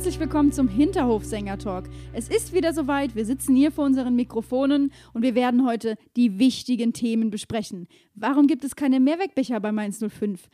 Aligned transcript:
herzlich 0.00 0.18
willkommen 0.18 0.50
zum 0.50 0.66
Hinterhofsänger-Talk. 0.66 1.84
Es 2.14 2.30
ist 2.30 2.54
wieder 2.54 2.72
soweit, 2.72 3.14
wir 3.14 3.26
sitzen 3.26 3.54
hier 3.54 3.70
vor 3.70 3.84
unseren 3.84 4.16
Mikrofonen 4.16 4.94
und 5.12 5.20
wir 5.20 5.34
werden 5.34 5.66
heute 5.66 5.98
die 6.16 6.38
wichtigen 6.38 6.94
Themen 6.94 7.28
besprechen. 7.28 7.86
Warum 8.14 8.46
gibt 8.46 8.64
es 8.64 8.76
keine 8.76 8.98
Mehrwegbecher 8.98 9.60
bei 9.60 9.72
Mainz 9.72 9.98
05? 10.02 10.48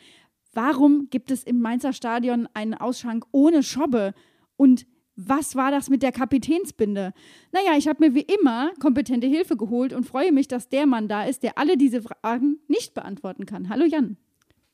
Warum 0.52 1.06
gibt 1.10 1.30
es 1.30 1.44
im 1.44 1.60
Mainzer 1.60 1.92
Stadion 1.92 2.48
einen 2.54 2.74
Ausschank 2.74 3.24
ohne 3.30 3.62
Schobbe? 3.62 4.14
Und 4.56 4.84
was 5.14 5.54
war 5.54 5.70
das 5.70 5.90
mit 5.90 6.02
der 6.02 6.10
Kapitänsbinde? 6.10 7.12
Naja, 7.52 7.78
ich 7.78 7.86
habe 7.86 8.04
mir 8.04 8.16
wie 8.16 8.26
immer 8.40 8.72
kompetente 8.80 9.28
Hilfe 9.28 9.56
geholt 9.56 9.92
und 9.92 10.06
freue 10.06 10.32
mich, 10.32 10.48
dass 10.48 10.68
der 10.68 10.86
Mann 10.86 11.06
da 11.06 11.22
ist, 11.22 11.44
der 11.44 11.56
alle 11.56 11.76
diese 11.76 12.02
Fragen 12.02 12.58
nicht 12.66 12.94
beantworten 12.94 13.46
kann. 13.46 13.68
Hallo 13.68 13.84
Jan. 13.84 14.16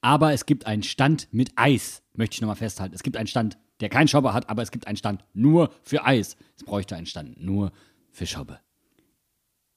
Aber 0.00 0.32
es 0.32 0.46
gibt 0.46 0.66
einen 0.66 0.82
Stand 0.82 1.28
mit 1.30 1.52
Eis, 1.56 2.01
möchte 2.14 2.34
ich 2.34 2.40
nochmal 2.40 2.56
festhalten. 2.56 2.94
Es 2.94 3.02
gibt 3.02 3.16
einen 3.16 3.26
Stand 3.26 3.58
der 3.82 3.88
keinen 3.88 4.08
Schobbe 4.08 4.32
hat, 4.32 4.48
aber 4.48 4.62
es 4.62 4.70
gibt 4.70 4.86
einen 4.86 4.96
Stand 4.96 5.24
nur 5.34 5.70
für 5.82 6.04
Eis. 6.04 6.36
Es 6.56 6.62
bräuchte 6.62 6.94
einen 6.94 7.06
Stand 7.06 7.42
nur 7.42 7.72
für 8.12 8.26
Schobbe. 8.26 8.60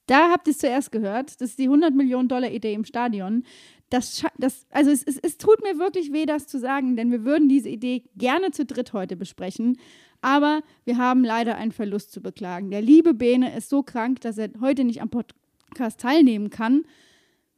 Da 0.05 0.29
habt 0.29 0.47
ihr 0.47 0.51
es 0.51 0.59
zuerst 0.59 0.91
gehört. 0.91 1.41
Das 1.41 1.49
ist 1.49 1.59
die 1.59 1.63
100 1.63 1.95
Millionen 1.95 2.27
Dollar 2.27 2.51
Idee 2.51 2.73
im 2.73 2.85
Stadion. 2.85 3.43
Das, 3.89 4.23
das, 4.37 4.67
also 4.69 4.91
es, 4.91 5.01
es, 5.01 5.17
es 5.17 5.39
tut 5.39 5.63
mir 5.63 5.79
wirklich 5.79 6.13
weh, 6.13 6.27
das 6.27 6.45
zu 6.45 6.59
sagen, 6.59 6.95
denn 6.95 7.11
wir 7.11 7.25
würden 7.25 7.49
diese 7.49 7.69
Idee 7.69 8.03
gerne 8.15 8.51
zu 8.51 8.63
dritt 8.63 8.93
heute 8.93 9.15
besprechen. 9.15 9.79
Aber 10.21 10.61
wir 10.83 10.99
haben 10.99 11.23
leider 11.23 11.55
einen 11.55 11.71
Verlust 11.71 12.11
zu 12.11 12.21
beklagen. 12.21 12.69
Der 12.69 12.81
liebe 12.83 13.15
Bene 13.15 13.55
ist 13.57 13.69
so 13.69 13.81
krank, 13.81 14.21
dass 14.21 14.37
er 14.37 14.49
heute 14.61 14.83
nicht 14.83 15.01
am 15.01 15.09
Podcast 15.09 15.99
teilnehmen 15.99 16.51
kann 16.51 16.83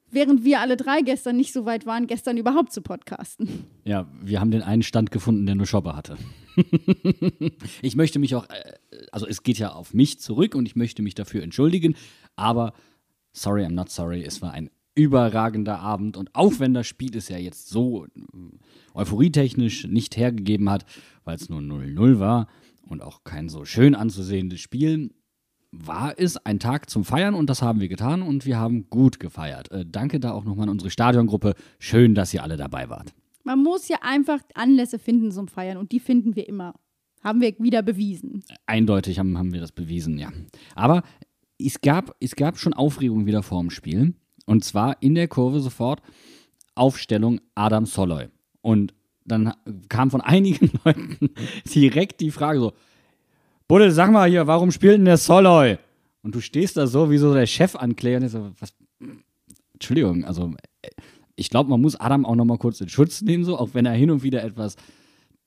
während 0.10 0.44
wir 0.44 0.62
alle 0.62 0.78
drei 0.78 1.02
gestern 1.02 1.38
nicht 1.38 1.54
so 1.54 1.66
weit 1.66 1.86
waren, 1.86 2.08
gestern 2.08 2.38
überhaupt 2.38 2.72
zu 2.72 2.82
podcasten. 2.82 3.66
Ja, 3.84 4.08
wir 4.22 4.40
haben 4.40 4.52
den 4.52 4.62
einen 4.62 4.84
Stand 4.84 5.12
gefunden, 5.12 5.46
der 5.46 5.56
nur 5.56 5.66
Shopper 5.66 5.96
hatte. 5.96 6.18
ich 7.82 7.96
möchte 7.96 8.20
mich 8.20 8.36
auch, 8.36 8.50
äh, 8.50 8.74
also 9.12 9.28
es 9.28 9.44
geht 9.44 9.60
ja 9.60 9.74
auf 9.74 9.94
mich 9.94 10.20
zurück 10.20 10.56
und 10.56 10.66
ich 10.66 10.76
möchte 10.76 11.02
mich 11.02 11.16
dafür 11.16 11.44
entschuldigen, 11.44 11.96
aber 12.36 12.74
sorry, 13.32 13.64
I'm 13.64 13.74
not 13.74 13.90
sorry, 13.90 14.24
es 14.24 14.42
war 14.42 14.52
ein 14.52 14.70
überragender 14.96 15.80
Abend 15.80 16.18
und 16.18 16.34
auch 16.34 16.54
wenn 16.60 16.74
das 16.74 16.88
Spiel 16.88 17.16
es 17.16 17.30
ja 17.30 17.38
jetzt 17.38 17.70
so 17.70 18.06
äh, 18.06 18.10
euphorietechnisch 18.96 19.86
nicht 19.86 20.18
hergegeben 20.18 20.70
hat, 20.70 20.86
weil 21.24 21.36
es 21.36 21.50
nur 21.50 21.60
0-0 21.60 22.20
war 22.20 22.48
und 22.82 23.04
auch 23.04 23.24
kein 23.24 23.50
so 23.50 23.64
schön 23.66 23.94
anzusehendes 23.94 24.60
Spiel, 24.60 25.12
war 25.72 26.14
es 26.18 26.38
ein 26.38 26.60
Tag 26.60 26.90
zum 26.90 27.04
Feiern 27.04 27.34
und 27.34 27.50
das 27.50 27.62
haben 27.62 27.80
wir 27.80 27.88
getan 27.88 28.22
und 28.22 28.46
wir 28.46 28.58
haben 28.58 28.90
gut 28.90 29.20
gefeiert. 29.20 29.72
Äh, 29.72 29.86
danke 29.86 30.20
da 30.20 30.32
auch 30.32 30.46
nochmal 30.46 30.64
an 30.64 30.70
unsere 30.70 30.90
Stadiongruppe. 30.90 31.54
Schön, 31.80 32.16
dass 32.16 32.34
ihr 32.34 32.44
alle 32.44 32.58
dabei 32.58 32.90
wart. 32.90 33.14
Man 33.44 33.64
muss 33.64 33.88
ja 33.88 33.98
einfach 34.02 34.40
Anlässe 34.56 35.00
finden 35.00 35.32
zum 35.32 35.48
Feiern 35.48 35.78
und 35.78 35.92
die 35.92 36.00
finden 36.00 36.36
wir 36.36 36.48
immer. 36.48 36.74
Haben 37.24 37.42
wir 37.42 37.58
wieder 37.60 37.82
bewiesen. 37.82 38.44
Eindeutig 38.66 39.20
haben, 39.20 39.38
haben 39.38 39.54
wir 39.54 39.60
das 39.60 39.72
bewiesen, 39.72 40.18
ja. 40.18 40.32
Aber 40.76 41.04
es 41.60 41.82
gab, 41.82 42.16
es 42.20 42.36
gab 42.36 42.58
schon 42.58 42.74
Aufregung 42.74 43.26
wieder 43.26 43.44
vor 43.44 43.62
dem 43.62 43.70
Spiel. 43.70 44.16
Und 44.46 44.64
zwar 44.64 45.02
in 45.02 45.16
der 45.16 45.28
Kurve 45.28 45.60
sofort 45.60 46.02
Aufstellung 46.76 47.42
Adam 47.56 47.86
Soloy. 47.86 48.28
Und 48.62 48.94
dann 49.26 49.54
kam 49.90 50.10
von 50.12 50.22
einigen 50.22 50.72
Leuten 50.86 51.32
direkt 51.74 52.22
die 52.22 52.32
Frage 52.32 52.60
so, 52.60 52.74
Buddel, 53.68 53.92
sag 53.92 54.12
mal 54.12 54.30
hier, 54.30 54.48
warum 54.48 54.72
spielt 54.72 54.98
denn 54.98 55.06
der 55.06 55.18
Soloy? 55.18 55.78
Und 56.22 56.36
du 56.36 56.42
stehst 56.42 56.78
da 56.78 56.88
so 56.88 57.12
wie 57.12 57.18
so 57.18 57.34
der 57.34 57.46
Chefankläger 57.46 58.22
und 58.22 58.30
so, 58.30 58.52
was? 58.60 58.74
Entschuldigung, 59.74 60.26
also 60.26 60.54
ich 61.36 61.50
glaube, 61.50 61.70
man 61.70 61.82
muss 61.82 61.96
Adam 61.96 62.26
auch 62.26 62.36
noch 62.36 62.46
mal 62.46 62.58
kurz 62.58 62.82
in 62.82 62.90
Schutz 62.90 63.22
nehmen, 63.22 63.44
so, 63.44 63.58
auch 63.58 63.74
wenn 63.74 63.86
er 63.86 63.94
hin 63.94 64.10
und 64.10 64.24
wieder 64.24 64.44
etwas 64.44 64.76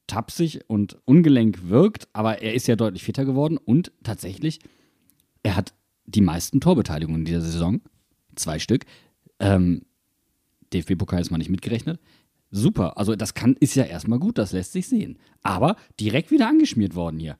tapsig 0.07 0.61
und 0.69 0.99
ungelenk 1.05 1.69
wirkt, 1.69 2.09
aber 2.13 2.43
er 2.43 2.55
ist 2.55 2.67
ja 2.67 2.77
deutlich 2.77 3.05
fitter 3.05 3.25
geworden 3.25 3.57
und 3.57 3.93
tatsächlich, 4.03 4.61
er 5.43 5.57
hat 5.57 5.73
die 6.05 6.21
meisten 6.21 6.61
Torbeteiligungen 6.61 7.23
in 7.23 7.25
dieser 7.25 7.41
Saison, 7.41 7.81
zwei 8.35 8.59
Stück. 8.59 8.85
Ähm, 9.39 9.83
DFB-Pokal 10.73 11.21
ist 11.21 11.31
mal 11.31 11.39
nicht 11.39 11.51
mitgerechnet. 11.51 12.01
Super, 12.51 12.99
also 12.99 13.15
das 13.15 13.35
kann, 13.35 13.57
ist 13.61 13.77
ja 13.77 13.85
erstmal 13.85 14.19
gut, 14.19 14.39
das 14.39 14.53
lässt 14.53 14.73
sich 14.73 14.89
sehen. 14.89 15.19
Aber 15.43 15.77
direkt 15.99 16.31
wieder 16.31 16.49
angeschmiert 16.49 16.95
worden 16.95 17.19
hier. 17.21 17.39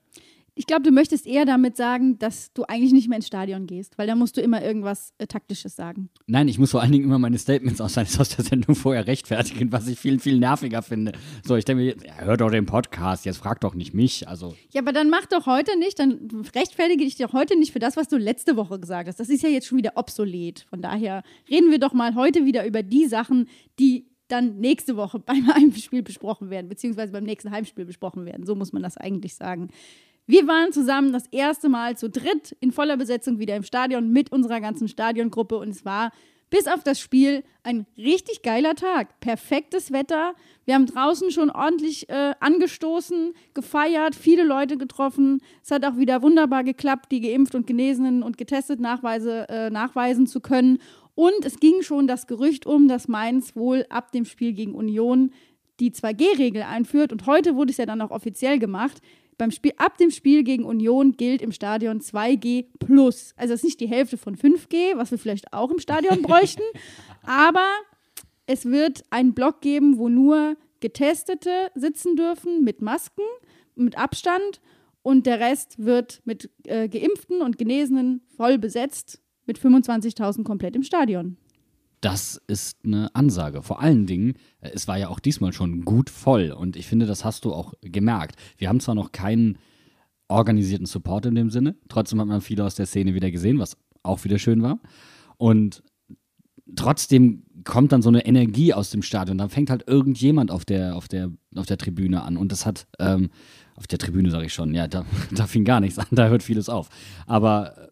Ich 0.53 0.65
glaube, 0.65 0.81
du 0.81 0.91
möchtest 0.91 1.25
eher 1.25 1.45
damit 1.45 1.77
sagen, 1.77 2.19
dass 2.19 2.51
du 2.53 2.63
eigentlich 2.63 2.91
nicht 2.91 3.07
mehr 3.07 3.15
ins 3.15 3.27
Stadion 3.27 3.67
gehst, 3.67 3.97
weil 3.97 4.05
da 4.05 4.15
musst 4.15 4.35
du 4.35 4.41
immer 4.41 4.61
irgendwas 4.61 5.13
äh, 5.17 5.25
Taktisches 5.25 5.77
sagen. 5.77 6.09
Nein, 6.27 6.49
ich 6.49 6.59
muss 6.59 6.71
vor 6.71 6.81
allen 6.81 6.91
Dingen 6.91 7.05
immer 7.05 7.19
meine 7.19 7.37
Statements 7.37 7.79
aus, 7.79 7.97
aus 7.97 8.29
der 8.29 8.43
Sendung 8.43 8.75
vorher 8.75 9.07
rechtfertigen, 9.07 9.71
was 9.71 9.87
ich 9.87 9.97
viel, 9.97 10.19
viel 10.19 10.39
nerviger 10.39 10.81
finde. 10.81 11.13
So, 11.45 11.55
ich 11.55 11.63
denke 11.63 11.83
mir, 11.83 11.95
ja, 12.05 12.25
hör 12.25 12.35
doch 12.35 12.51
den 12.51 12.65
Podcast, 12.65 13.25
jetzt 13.25 13.37
frag 13.37 13.61
doch 13.61 13.75
nicht 13.75 13.93
mich. 13.93 14.27
Also. 14.27 14.53
Ja, 14.73 14.81
aber 14.81 14.91
dann 14.91 15.09
mach 15.09 15.25
doch 15.25 15.45
heute 15.45 15.79
nicht, 15.79 15.97
dann 15.99 16.29
rechtfertige 16.53 17.05
dich 17.05 17.15
doch 17.15 17.31
heute 17.31 17.57
nicht 17.57 17.71
für 17.71 17.79
das, 17.79 17.95
was 17.95 18.09
du 18.09 18.17
letzte 18.17 18.57
Woche 18.57 18.77
gesagt 18.77 19.07
hast. 19.07 19.21
Das 19.21 19.29
ist 19.29 19.43
ja 19.43 19.49
jetzt 19.49 19.67
schon 19.67 19.77
wieder 19.77 19.93
obsolet. 19.95 20.65
Von 20.69 20.81
daher 20.81 21.23
reden 21.49 21.71
wir 21.71 21.79
doch 21.79 21.93
mal 21.93 22.15
heute 22.15 22.45
wieder 22.45 22.65
über 22.65 22.83
die 22.83 23.05
Sachen, 23.05 23.47
die 23.79 24.11
dann 24.27 24.59
nächste 24.59 24.97
Woche 24.97 25.19
beim 25.25 25.47
Heimspiel 25.53 26.01
besprochen 26.01 26.49
werden, 26.49 26.67
beziehungsweise 26.67 27.11
beim 27.11 27.23
nächsten 27.23 27.51
Heimspiel 27.51 27.85
besprochen 27.85 28.25
werden. 28.25 28.45
So 28.45 28.55
muss 28.55 28.73
man 28.73 28.83
das 28.83 28.97
eigentlich 28.97 29.35
sagen. 29.35 29.69
Wir 30.31 30.47
waren 30.47 30.71
zusammen 30.71 31.11
das 31.11 31.27
erste 31.27 31.67
Mal 31.67 31.97
zu 31.97 32.09
dritt 32.09 32.55
in 32.61 32.71
voller 32.71 32.95
Besetzung 32.95 33.37
wieder 33.39 33.53
im 33.57 33.63
Stadion 33.63 34.13
mit 34.13 34.31
unserer 34.31 34.61
ganzen 34.61 34.87
Stadiongruppe 34.87 35.57
und 35.57 35.67
es 35.67 35.83
war 35.83 36.13
bis 36.49 36.67
auf 36.67 36.85
das 36.85 37.01
Spiel 37.01 37.43
ein 37.63 37.85
richtig 37.97 38.41
geiler 38.41 38.75
Tag. 38.75 39.19
Perfektes 39.19 39.91
Wetter. 39.91 40.33
Wir 40.63 40.75
haben 40.75 40.85
draußen 40.85 41.31
schon 41.31 41.49
ordentlich 41.49 42.07
äh, 42.07 42.33
angestoßen, 42.39 43.33
gefeiert, 43.53 44.15
viele 44.15 44.45
Leute 44.45 44.77
getroffen. 44.77 45.41
Es 45.65 45.71
hat 45.71 45.83
auch 45.83 45.97
wieder 45.97 46.21
wunderbar 46.21 46.63
geklappt, 46.63 47.11
die 47.11 47.19
geimpft 47.19 47.53
und 47.53 47.67
Genesenen 47.67 48.23
und 48.23 48.37
getestet 48.37 48.79
Nachweise, 48.79 49.49
äh, 49.49 49.69
nachweisen 49.69 50.27
zu 50.27 50.39
können. 50.39 50.77
Und 51.13 51.43
es 51.43 51.59
ging 51.59 51.81
schon 51.81 52.07
das 52.07 52.25
Gerücht 52.25 52.65
um, 52.65 52.87
dass 52.87 53.09
Mainz 53.09 53.57
wohl 53.57 53.85
ab 53.89 54.13
dem 54.13 54.23
Spiel 54.23 54.53
gegen 54.53 54.75
Union 54.75 55.33
die 55.81 55.91
2G-Regel 55.91 56.61
einführt. 56.61 57.11
Und 57.11 57.25
heute 57.25 57.57
wurde 57.57 57.71
es 57.71 57.77
ja 57.77 57.85
dann 57.85 58.01
auch 58.01 58.11
offiziell 58.11 58.59
gemacht. 58.59 59.01
Beim 59.41 59.49
Spiel, 59.49 59.73
ab 59.77 59.97
dem 59.97 60.11
Spiel 60.11 60.43
gegen 60.43 60.65
Union 60.65 61.13
gilt 61.13 61.41
im 61.41 61.51
Stadion 61.51 61.99
2G 61.99 62.67
plus. 62.77 63.33
Also 63.37 63.55
das 63.55 63.61
ist 63.61 63.63
nicht 63.63 63.79
die 63.79 63.87
Hälfte 63.87 64.15
von 64.15 64.37
5G, 64.37 64.95
was 64.97 65.09
wir 65.09 65.17
vielleicht 65.17 65.51
auch 65.51 65.71
im 65.71 65.79
Stadion 65.79 66.21
bräuchten, 66.21 66.61
aber 67.23 67.65
es 68.45 68.65
wird 68.65 69.03
einen 69.09 69.33
Block 69.33 69.61
geben, 69.61 69.97
wo 69.97 70.09
nur 70.09 70.57
Getestete 70.79 71.71
sitzen 71.73 72.15
dürfen 72.15 72.63
mit 72.63 72.83
Masken, 72.83 73.23
mit 73.73 73.97
Abstand 73.97 74.61
und 75.01 75.25
der 75.25 75.39
Rest 75.39 75.83
wird 75.83 76.21
mit 76.23 76.51
äh, 76.67 76.87
Geimpften 76.87 77.41
und 77.41 77.57
Genesenen 77.57 78.21
voll 78.37 78.59
besetzt 78.59 79.23
mit 79.47 79.57
25.000 79.57 80.43
komplett 80.43 80.75
im 80.75 80.83
Stadion. 80.83 81.37
Das 82.01 82.41
ist 82.47 82.79
eine 82.83 83.13
Ansage. 83.15 83.61
Vor 83.61 83.79
allen 83.79 84.07
Dingen, 84.07 84.33
äh, 84.59 84.71
es 84.73 84.87
war 84.87 84.97
ja 84.97 85.09
auch 85.09 85.19
diesmal 85.19 85.53
schon 85.53 85.85
gut 85.85 86.09
voll 86.09 86.51
und 86.51 86.75
ich 86.75 86.87
finde, 86.87 87.05
das 87.05 87.23
hast 87.23 87.45
du 87.45 87.53
auch 87.53 87.73
gemerkt. 87.81 88.35
Wir 88.57 88.69
haben 88.69 88.79
zwar 88.79 88.95
noch 88.95 89.11
keinen 89.11 89.57
organisierten 90.27 90.85
Support 90.85 91.27
in 91.27 91.35
dem 91.35 91.49
Sinne, 91.49 91.75
trotzdem 91.89 92.19
hat 92.19 92.27
man 92.27 92.41
viele 92.41 92.63
aus 92.65 92.75
der 92.75 92.85
Szene 92.85 93.13
wieder 93.13 93.31
gesehen, 93.31 93.59
was 93.59 93.77
auch 94.03 94.23
wieder 94.23 94.39
schön 94.39 94.63
war. 94.63 94.79
Und 95.37 95.83
trotzdem 96.75 97.43
kommt 97.63 97.91
dann 97.91 98.01
so 98.01 98.09
eine 98.09 98.25
Energie 98.25 98.73
aus 98.73 98.89
dem 98.89 99.03
Stadion. 99.03 99.37
Da 99.37 99.49
fängt 99.49 99.69
halt 99.69 99.87
irgendjemand 99.87 100.51
auf 100.51 100.65
der, 100.65 100.95
auf 100.95 101.07
der, 101.07 101.31
auf 101.55 101.65
der 101.65 101.77
Tribüne 101.77 102.23
an. 102.23 102.37
Und 102.37 102.51
das 102.51 102.65
hat, 102.65 102.87
ähm, 102.99 103.29
auf 103.75 103.87
der 103.87 103.99
Tribüne 103.99 104.31
sage 104.31 104.45
ich 104.45 104.53
schon, 104.53 104.73
ja, 104.73 104.87
da, 104.87 105.05
da 105.31 105.45
fing 105.45 105.65
gar 105.65 105.79
nichts 105.79 105.99
an, 105.99 106.07
da 106.11 106.27
hört 106.27 106.43
vieles 106.43 106.69
auf. 106.69 106.89
Aber 107.27 107.90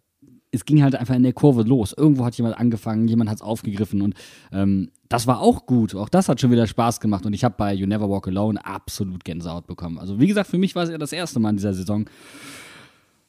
es 0.52 0.66
ging 0.66 0.82
halt 0.82 0.96
einfach 0.96 1.16
in 1.16 1.24
der 1.24 1.34
Kurve 1.34 1.64
los. 1.64 1.94
Irgendwo 1.96 2.26
hat 2.26 2.36
jemand 2.36 2.58
angefangen, 2.58 3.08
jemand 3.08 3.30
hat 3.30 3.38
es 3.38 3.42
aufgegriffen 3.42 4.02
und 4.02 4.16
ähm, 4.52 4.90
das 5.08 5.28
war 5.28 5.42
auch 5.42 5.66
gut. 5.66 5.96
Auch 5.96 6.10
das 6.10 6.30
hat 6.30 6.42
schon 6.42 6.52
wieder 6.52 6.68
Spaß 6.68 7.00
gemacht 7.00 7.26
und 7.26 7.34
ich 7.34 7.44
habe 7.44 7.56
bei 7.58 7.74
You 7.74 7.88
Never 7.88 8.10
Walk 8.10 8.28
Alone 8.28 8.64
absolut 8.66 9.24
Gänsehaut 9.24 9.68
bekommen. 9.68 10.00
Also 10.00 10.20
wie 10.20 10.28
gesagt, 10.28 10.50
für 10.50 10.58
mich 10.58 10.76
war 10.76 10.84
es 10.84 10.90
ja 10.90 10.98
das 10.98 11.14
erste 11.14 11.40
Mal 11.40 11.52
in 11.52 11.58
dieser 11.58 11.74
Saison. 11.74 12.10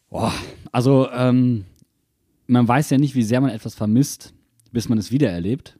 Boah, 0.08 0.32
also 0.72 1.08
ähm, 1.12 1.64
man 2.46 2.67
weiß 2.67 2.90
ja 2.90 2.99
nicht, 2.99 3.14
wie 3.14 3.22
sehr 3.22 3.40
man 3.40 3.50
etwas 3.50 3.75
vermisst, 3.75 4.34
bis 4.72 4.88
man 4.88 4.99
es 4.99 5.12
wiedererlebt. 5.12 5.78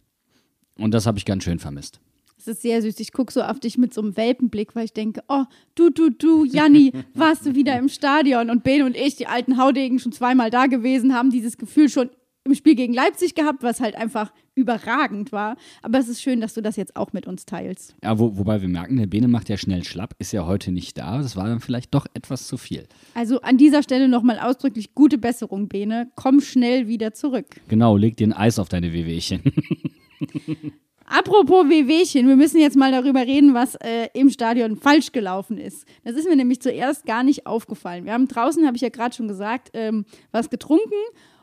Und 0.77 0.93
das 0.93 1.07
habe 1.07 1.19
ich 1.19 1.25
ganz 1.25 1.45
schön 1.45 1.59
vermisst. 1.59 2.01
Es 2.41 2.49
ist 2.49 2.63
sehr 2.63 2.81
süß. 2.81 2.99
Ich 3.01 3.13
gucke 3.13 3.31
so 3.31 3.43
auf 3.43 3.61
dich 3.61 3.77
mit 3.77 3.93
so 3.93 4.01
einem 4.01 4.17
Welpenblick, 4.17 4.75
weil 4.75 4.87
ich 4.87 4.95
denke, 4.95 5.23
oh, 5.29 5.45
du, 5.75 5.91
du, 5.91 6.09
du, 6.09 6.47
Janni, 6.47 6.91
warst 7.15 7.45
du 7.45 7.55
wieder 7.55 7.79
im 7.79 7.91
Stadion. 7.91 8.49
Und 8.49 8.65
Ben 8.65 8.83
und 8.83 8.97
ich, 8.97 9.15
die 9.17 9.27
alten 9.27 9.59
Haudegen, 9.59 9.99
schon 9.99 10.13
zweimal 10.13 10.49
da 10.49 10.65
gewesen, 10.65 11.15
haben 11.15 11.29
dieses 11.29 11.59
Gefühl 11.59 11.91
schon 11.91 12.09
im 12.45 12.55
Spiel 12.55 12.77
gegen 12.77 12.95
Leipzig 12.95 13.35
gehabt, 13.35 13.63
was 13.63 13.81
halt 13.81 13.95
einfach 13.95 14.33
überragend 14.55 15.33
war. 15.33 15.59
Aber 15.83 15.99
es 15.99 16.09
ist 16.09 16.23
schön, 16.23 16.41
dass 16.41 16.55
du 16.55 16.63
das 16.63 16.77
jetzt 16.77 16.97
auch 16.97 17.13
mit 17.13 17.27
uns 17.27 17.45
teilst. 17.45 17.95
Ja, 18.03 18.19
wo, 18.19 18.39
wobei 18.39 18.63
wir 18.63 18.71
merken, 18.71 18.97
der 18.97 19.07
Bene 19.07 19.29
macht 19.29 19.51
ja 19.51 19.59
schnell 19.59 19.85
schlapp, 19.85 20.15
ist 20.19 20.33
ja 20.33 20.47
heute 20.47 20.73
nicht 20.73 20.97
da. 20.97 21.19
Das 21.19 21.37
war 21.37 21.47
dann 21.47 21.61
vielleicht 21.61 21.95
doch 21.95 22.07
etwas 22.15 22.47
zu 22.47 22.57
viel. 22.57 22.87
Also 23.13 23.43
an 23.43 23.59
dieser 23.59 23.83
Stelle 23.83 24.09
nochmal 24.09 24.39
ausdrücklich 24.39 24.95
gute 24.95 25.19
Besserung, 25.19 25.69
Bene. 25.69 26.11
Komm 26.17 26.41
schnell 26.41 26.89
wieder 26.89 27.13
zurück. 27.13 27.61
Genau, 27.69 27.99
leg 27.99 28.17
dir 28.17 28.29
ein 28.29 28.33
Eis 28.33 28.59
auf 28.59 28.71
deine 28.71 28.95
Wehwehchen. 28.95 29.43
Apropos 31.13 31.69
Wehwehchen, 31.69 32.29
wir 32.29 32.37
müssen 32.37 32.61
jetzt 32.61 32.77
mal 32.77 32.93
darüber 32.93 33.23
reden, 33.23 33.53
was 33.53 33.75
äh, 33.75 34.07
im 34.15 34.31
Stadion 34.31 34.77
falsch 34.77 35.11
gelaufen 35.11 35.59
ist. 35.59 35.85
Das 36.05 36.15
ist 36.15 36.29
mir 36.29 36.37
nämlich 36.37 36.63
zuerst 36.63 37.05
gar 37.05 37.25
nicht 37.25 37.49
aufgefallen. 37.49 38.05
Wir 38.05 38.13
haben 38.13 38.29
draußen, 38.29 38.65
habe 38.65 38.77
ich 38.77 38.83
ja 38.83 38.91
gerade 38.91 39.13
schon 39.13 39.27
gesagt, 39.27 39.71
ähm, 39.73 40.05
was 40.31 40.51
getrunken 40.51 40.95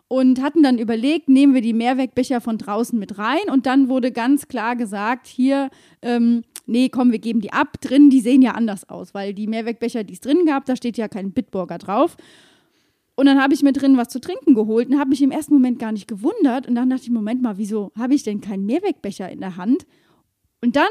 und 0.08 0.42
hatten 0.42 0.64
dann 0.64 0.78
überlegt, 0.78 1.28
nehmen 1.28 1.54
wir 1.54 1.60
die 1.60 1.74
Mehrwegbecher 1.74 2.40
von 2.40 2.58
draußen 2.58 2.98
mit 2.98 3.18
rein 3.18 3.50
und 3.52 3.66
dann 3.66 3.90
wurde 3.90 4.14
ganz 4.14 4.48
klar 4.48 4.78
gesagt, 4.78 5.28
hier, 5.28 5.70
ähm, 6.02 6.44
nee, 6.66 6.88
komm, 6.88 7.12
wir 7.12 7.20
geben 7.20 7.42
die 7.42 7.52
ab. 7.52 7.82
Drin, 7.82 8.10
die 8.10 8.22
sehen 8.22 8.42
ja 8.42 8.52
anders 8.52 8.90
aus, 8.90 9.14
weil 9.14 9.34
die 9.34 9.48
Mehrwegbecher, 9.48 10.06
die 10.06 10.14
es 10.14 10.22
drin 10.22 10.46
gab, 10.46 10.66
da 10.66 10.78
steht 10.78 10.98
ja 10.98 11.10
kein 11.10 11.34
Bitburger 11.34 11.78
drauf. 11.78 12.16
Und 13.20 13.26
dann 13.26 13.42
habe 13.42 13.56
ich 13.56 13.64
mir 13.64 13.74
drin 13.74 13.98
was 13.98 14.10
zu 14.10 14.22
trinken 14.22 14.54
geholt 14.54 14.90
und 14.90 15.00
habe 15.00 15.10
mich 15.10 15.24
im 15.24 15.32
ersten 15.32 15.56
Moment 15.56 15.80
gar 15.80 15.92
nicht 15.92 16.08
gewundert. 16.08 16.68
Und 16.68 16.76
dann 16.76 16.90
dachte 16.90 17.04
ich, 17.04 17.10
Moment 17.10 17.42
mal, 17.42 17.58
wieso 17.58 17.92
habe 17.98 18.14
ich 18.14 18.22
denn 18.22 18.42
keinen 18.42 18.68
Mehrwegbecher 18.68 19.28
in 19.30 19.40
der 19.40 19.58
Hand? 19.58 19.88
Und 20.62 20.76
dann 20.76 20.88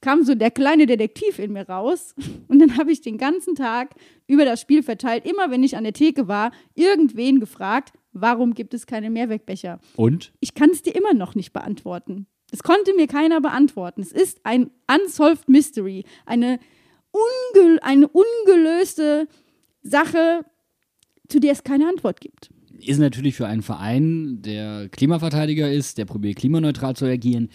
kam 0.00 0.24
so 0.24 0.34
der 0.34 0.50
kleine 0.50 0.86
Detektiv 0.86 1.38
in 1.38 1.52
mir 1.52 1.68
raus. 1.68 2.14
Und 2.48 2.60
dann 2.60 2.78
habe 2.78 2.92
ich 2.92 3.02
den 3.02 3.18
ganzen 3.18 3.54
Tag 3.54 3.94
über 4.26 4.46
das 4.46 4.60
Spiel 4.60 4.82
verteilt, 4.82 5.26
immer 5.26 5.50
wenn 5.50 5.62
ich 5.62 5.76
an 5.76 5.84
der 5.84 5.92
Theke 5.92 6.28
war, 6.28 6.50
irgendwen 6.74 7.40
gefragt, 7.40 7.92
warum 8.12 8.54
gibt 8.54 8.72
es 8.72 8.86
keine 8.86 9.10
Mehrwegbecher? 9.10 9.80
Und? 9.96 10.32
Ich 10.40 10.54
kann 10.54 10.70
es 10.70 10.82
dir 10.82 10.94
immer 10.94 11.12
noch 11.12 11.34
nicht 11.34 11.52
beantworten. 11.52 12.26
Es 12.52 12.62
konnte 12.62 12.94
mir 12.94 13.06
keiner 13.06 13.42
beantworten. 13.42 14.00
Es 14.00 14.12
ist 14.12 14.40
ein 14.44 14.70
unsolved 14.90 15.48
mystery, 15.48 16.04
eine, 16.24 16.58
unge 17.10 17.82
eine 17.82 18.08
ungelöste 18.08 19.28
Sache, 19.82 20.44
zu 21.28 21.40
der 21.40 21.52
es 21.52 21.64
keine 21.64 21.88
Antwort 21.88 22.20
gibt. 22.20 22.50
Ist 22.78 22.98
natürlich 22.98 23.34
für 23.34 23.46
einen 23.46 23.62
Verein, 23.62 24.42
der 24.42 24.88
Klimaverteidiger 24.88 25.70
ist, 25.70 25.98
der 25.98 26.04
probiert 26.04 26.36
klimaneutral 26.36 26.96
zu 26.96 27.06
agieren, 27.06 27.50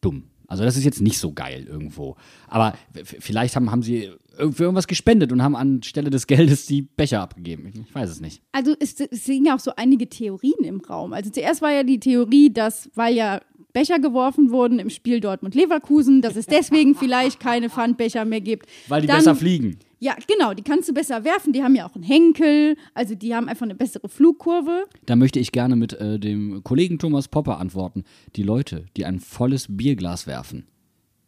dumm. 0.00 0.24
Also 0.46 0.62
das 0.62 0.76
ist 0.76 0.84
jetzt 0.84 1.00
nicht 1.00 1.18
so 1.18 1.32
geil 1.32 1.66
irgendwo. 1.68 2.16
Aber 2.48 2.74
vielleicht 3.02 3.56
haben, 3.56 3.70
haben 3.70 3.82
sie 3.82 4.10
für 4.36 4.64
irgendwas 4.64 4.86
gespendet 4.86 5.32
und 5.32 5.42
haben 5.42 5.56
anstelle 5.56 6.10
des 6.10 6.26
Geldes 6.26 6.66
die 6.66 6.82
Becher 6.82 7.20
abgegeben. 7.22 7.72
Ich 7.88 7.94
weiß 7.94 8.10
es 8.10 8.20
nicht. 8.20 8.42
Also 8.52 8.74
es, 8.78 9.00
es 9.00 9.24
sind 9.24 9.46
ja 9.46 9.56
auch 9.56 9.60
so 9.60 9.72
einige 9.76 10.08
Theorien 10.08 10.62
im 10.62 10.80
Raum. 10.80 11.12
Also 11.12 11.30
zuerst 11.30 11.62
war 11.62 11.72
ja 11.72 11.82
die 11.82 11.98
Theorie, 11.98 12.52
dass, 12.52 12.90
weil 12.94 13.14
ja 13.14 13.40
Becher 13.72 13.98
geworfen 13.98 14.50
wurden 14.50 14.78
im 14.78 14.90
Spiel 14.90 15.20
Dortmund-Leverkusen, 15.20 16.22
dass 16.22 16.36
es 16.36 16.46
deswegen 16.46 16.94
vielleicht 16.94 17.40
keine 17.40 17.70
Pfandbecher 17.70 18.24
mehr 18.24 18.40
gibt. 18.40 18.66
Weil 18.88 19.02
die 19.02 19.08
Dann, 19.08 19.18
besser 19.18 19.34
fliegen. 19.34 19.78
Ja, 19.98 20.16
genau, 20.26 20.54
die 20.54 20.62
kannst 20.62 20.88
du 20.88 20.92
besser 20.92 21.24
werfen. 21.24 21.52
Die 21.52 21.62
haben 21.62 21.74
ja 21.74 21.88
auch 21.88 21.94
einen 21.94 22.04
Henkel, 22.04 22.76
also 22.94 23.14
die 23.14 23.34
haben 23.34 23.48
einfach 23.48 23.64
eine 23.64 23.74
bessere 23.74 24.08
Flugkurve. 24.08 24.84
Da 25.06 25.16
möchte 25.16 25.40
ich 25.40 25.52
gerne 25.52 25.76
mit 25.76 25.94
äh, 25.94 26.18
dem 26.18 26.62
Kollegen 26.64 26.98
Thomas 26.98 27.28
Popper 27.28 27.58
antworten. 27.58 28.04
Die 28.36 28.42
Leute, 28.42 28.86
die 28.96 29.04
ein 29.04 29.20
volles 29.20 29.66
Bierglas 29.68 30.26
werfen, 30.26 30.66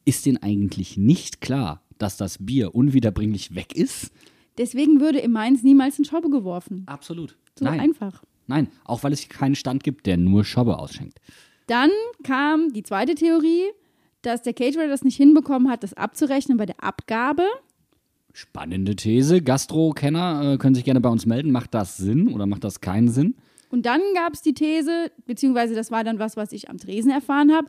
ist 0.05 0.27
denen 0.27 0.43
eigentlich 0.43 0.97
nicht 0.97 1.41
klar, 1.41 1.83
dass 1.99 2.17
das 2.17 2.39
Bier 2.45 2.75
unwiederbringlich 2.75 3.55
weg 3.55 3.75
ist? 3.75 4.13
Deswegen 4.59 5.01
würde 5.01 5.19
im 5.19 5.33
Mainz 5.33 5.63
niemals 5.63 5.99
ein 5.99 6.05
Schobbe 6.05 6.31
geworfen. 6.31 6.85
Absolut. 6.87 7.37
So 7.59 7.65
Nein. 7.65 7.81
einfach. 7.81 8.23
Nein, 8.47 8.69
auch 8.85 9.03
weil 9.03 9.13
es 9.13 9.29
keinen 9.29 9.55
Stand 9.55 9.83
gibt, 9.83 10.07
der 10.07 10.17
nur 10.17 10.45
Schobbe 10.45 10.79
ausschenkt. 10.79 11.21
Dann 11.67 11.91
kam 12.23 12.73
die 12.73 12.83
zweite 12.83 13.15
Theorie, 13.15 13.65
dass 14.23 14.43
der 14.43 14.55
Caterer 14.55 14.89
das 14.89 15.03
nicht 15.03 15.17
hinbekommen 15.17 15.69
hat, 15.71 15.83
das 15.83 15.95
abzurechnen 15.95 16.57
bei 16.57 16.67
der 16.67 16.83
Abgabe. 16.83 17.45
Spannende 18.37 18.95
These. 18.97 19.41
Gastro-Kenner 19.41 20.53
äh, 20.53 20.59
können 20.59 20.75
sich 20.75 20.85
gerne 20.85 21.01
bei 21.01 21.09
uns 21.09 21.25
melden. 21.25 21.53
Macht 21.53 21.73
das 21.73 21.97
Sinn 21.97 22.29
oder 22.29 22.45
macht 22.45 22.65
das 22.65 22.83
keinen 22.83 23.09
Sinn? 23.09 23.35
Und 23.71 23.87
dann 23.87 24.03
gab 24.15 24.35
es 24.35 24.43
die 24.43 24.53
These, 24.53 25.11
beziehungsweise 25.25 25.75
das 25.75 25.91
war 25.91 26.05
dann 26.05 26.19
was, 26.19 26.37
was 26.37 26.53
ich 26.53 26.69
am 26.69 26.77
Tresen 26.77 27.11
erfahren 27.11 27.51
habe. 27.51 27.69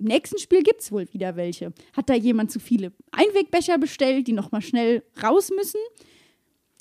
Im 0.00 0.06
nächsten 0.06 0.40
Spiel 0.40 0.64
gibt 0.64 0.80
es 0.80 0.90
wohl 0.90 1.06
wieder 1.12 1.36
welche. 1.36 1.72
Hat 1.96 2.10
da 2.10 2.14
jemand 2.14 2.50
zu 2.50 2.58
viele 2.58 2.92
Einwegbecher 3.12 3.78
bestellt, 3.78 4.26
die 4.26 4.32
nochmal 4.32 4.62
schnell 4.62 5.04
raus 5.22 5.52
müssen? 5.56 5.78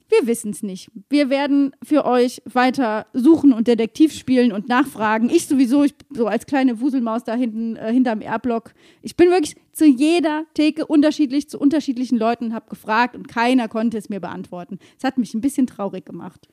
Wir 0.09 0.27
wissen 0.27 0.51
es 0.51 0.63
nicht. 0.63 0.89
Wir 1.09 1.29
werden 1.29 1.71
für 1.83 2.03
euch 2.05 2.41
weiter 2.45 3.05
suchen 3.13 3.53
und 3.53 3.67
Detektiv 3.67 4.11
spielen 4.11 4.51
und 4.51 4.67
nachfragen. 4.67 5.29
Ich 5.29 5.45
sowieso, 5.45 5.83
ich 5.83 5.93
so 6.09 6.25
als 6.27 6.47
kleine 6.47 6.81
Wuselmaus 6.81 7.23
da 7.23 7.35
hinten 7.35 7.75
äh, 7.75 7.93
hinterm 7.93 8.21
R-Block. 8.21 8.73
Ich 9.03 9.15
bin 9.15 9.29
wirklich 9.29 9.55
zu 9.71 9.85
jeder 9.85 10.45
Theke 10.55 10.87
unterschiedlich 10.87 11.47
zu 11.47 11.59
unterschiedlichen 11.59 12.17
Leuten, 12.17 12.53
habe 12.53 12.69
gefragt 12.69 13.15
und 13.15 13.27
keiner 13.27 13.67
konnte 13.67 13.97
es 13.97 14.09
mir 14.09 14.19
beantworten. 14.19 14.79
Es 14.97 15.03
hat 15.03 15.17
mich 15.19 15.33
ein 15.35 15.41
bisschen 15.41 15.67
traurig 15.67 16.05
gemacht. 16.05 16.49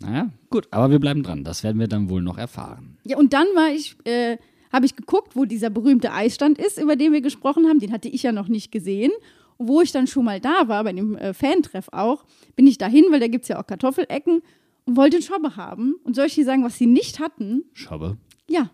Naja, 0.00 0.30
gut, 0.48 0.68
aber 0.70 0.90
wir 0.90 0.98
bleiben 0.98 1.22
dran. 1.22 1.44
Das 1.44 1.62
werden 1.64 1.78
wir 1.78 1.88
dann 1.88 2.08
wohl 2.08 2.22
noch 2.22 2.38
erfahren. 2.38 2.96
Ja, 3.04 3.18
und 3.18 3.32
dann 3.32 3.46
war 3.54 3.70
ich, 3.70 3.96
äh, 4.04 4.38
habe 4.72 4.86
ich 4.86 4.96
geguckt, 4.96 5.36
wo 5.36 5.44
dieser 5.44 5.68
berühmte 5.68 6.12
Eisstand 6.12 6.58
ist, 6.58 6.80
über 6.80 6.96
den 6.96 7.12
wir 7.12 7.20
gesprochen 7.20 7.66
haben. 7.66 7.80
Den 7.80 7.92
hatte 7.92 8.08
ich 8.08 8.22
ja 8.22 8.32
noch 8.32 8.48
nicht 8.48 8.72
gesehen. 8.72 9.10
Und 9.60 9.68
wo 9.68 9.82
ich 9.82 9.92
dann 9.92 10.06
schon 10.06 10.24
mal 10.24 10.40
da 10.40 10.68
war, 10.68 10.82
bei 10.84 10.92
dem 10.94 11.18
äh, 11.18 11.34
Fantreff 11.34 11.88
auch, 11.92 12.24
bin 12.56 12.66
ich 12.66 12.78
dahin, 12.78 13.04
weil 13.10 13.20
da 13.20 13.26
gibt 13.28 13.42
es 13.44 13.48
ja 13.50 13.60
auch 13.60 13.66
Kartoffelecken 13.66 14.40
und 14.86 14.96
wollte 14.96 15.16
einen 15.18 15.22
Schobbe 15.22 15.54
haben. 15.56 15.96
Und 16.02 16.16
soll 16.16 16.24
ich 16.28 16.34
dir 16.34 16.46
sagen, 16.46 16.64
was 16.64 16.78
sie 16.78 16.86
nicht 16.86 17.20
hatten? 17.20 17.64
Schobbe? 17.74 18.16
Ja. 18.48 18.70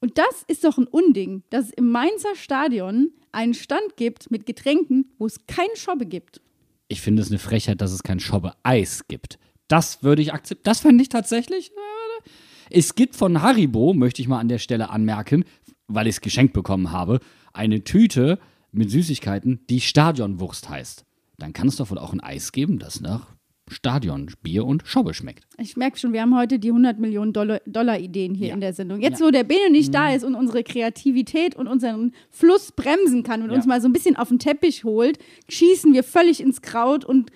Und 0.00 0.16
das 0.16 0.44
ist 0.46 0.62
doch 0.62 0.78
ein 0.78 0.86
Unding, 0.86 1.42
dass 1.50 1.64
es 1.64 1.70
im 1.72 1.90
Mainzer 1.90 2.36
Stadion 2.36 3.10
einen 3.32 3.54
Stand 3.54 3.96
gibt 3.96 4.30
mit 4.30 4.46
Getränken, 4.46 5.10
wo 5.18 5.26
es 5.26 5.46
keine 5.48 5.74
Schobbe 5.74 6.06
gibt. 6.06 6.40
Ich 6.86 7.00
finde 7.00 7.20
es 7.22 7.30
eine 7.30 7.40
Frechheit, 7.40 7.80
dass 7.80 7.90
es 7.90 8.04
kein 8.04 8.20
Schobbe-Eis 8.20 9.08
gibt. 9.08 9.40
Das 9.66 10.04
würde 10.04 10.22
ich 10.22 10.32
akzeptieren. 10.32 10.62
Das 10.62 10.78
fände 10.78 11.02
ich 11.02 11.08
tatsächlich. 11.08 11.72
äh, 11.72 12.28
Es 12.70 12.94
gibt 12.94 13.16
von 13.16 13.42
Haribo, 13.42 13.94
möchte 13.94 14.22
ich 14.22 14.28
mal 14.28 14.38
an 14.38 14.48
der 14.48 14.58
Stelle 14.58 14.90
anmerken, 14.90 15.44
weil 15.88 16.06
ich 16.06 16.14
es 16.14 16.20
geschenkt 16.20 16.52
bekommen 16.52 16.92
habe, 16.92 17.18
eine 17.52 17.82
Tüte 17.82 18.38
mit 18.72 18.90
Süßigkeiten, 18.90 19.60
die 19.70 19.80
Stadionwurst 19.80 20.68
heißt. 20.68 21.04
Dann 21.38 21.52
kann 21.52 21.68
es 21.68 21.76
doch 21.76 21.90
wohl 21.90 21.98
auch 21.98 22.12
ein 22.12 22.20
Eis 22.20 22.52
geben, 22.52 22.78
das 22.78 23.00
nach 23.00 23.26
Stadionbier 23.70 24.64
und 24.64 24.82
Schobbe 24.86 25.12
schmeckt. 25.14 25.44
Ich 25.58 25.76
merke 25.76 25.98
schon, 25.98 26.12
wir 26.14 26.22
haben 26.22 26.34
heute 26.36 26.58
die 26.58 26.70
100 26.70 26.98
Millionen 26.98 27.32
Dollar, 27.34 27.60
Dollar 27.66 27.98
Ideen 27.98 28.34
hier 28.34 28.48
Ja. 28.48 28.54
in 28.54 28.60
der 28.60 28.72
Sendung. 28.72 29.00
Jetzt, 29.00 29.20
Ja. 29.20 29.26
Mhm. 29.26 29.28
wo 29.28 29.32
der 29.32 29.44
Bene 29.44 29.70
nicht 29.70 29.92
da 29.94 30.12
ist 30.14 30.24
und 30.24 30.34
unsere 30.34 30.62
Kreativität 30.64 31.54
und 31.54 31.68
unseren 31.68 32.12
Fluss 32.30 32.72
bremsen 32.72 33.22
kann 33.22 33.42
und 33.42 33.50
Ja. 33.50 33.56
uns 33.56 33.66
mal 33.66 33.80
so 33.80 33.88
ein 33.88 33.92
bisschen 33.92 34.16
auf 34.16 34.28
den 34.28 34.38
Teppich 34.38 34.84
holt, 34.84 35.18
schießen 35.48 35.92
wir 35.92 36.02
völlig 36.02 36.40
ins 36.40 36.62
Kraut 36.62 37.04
und 37.04 37.30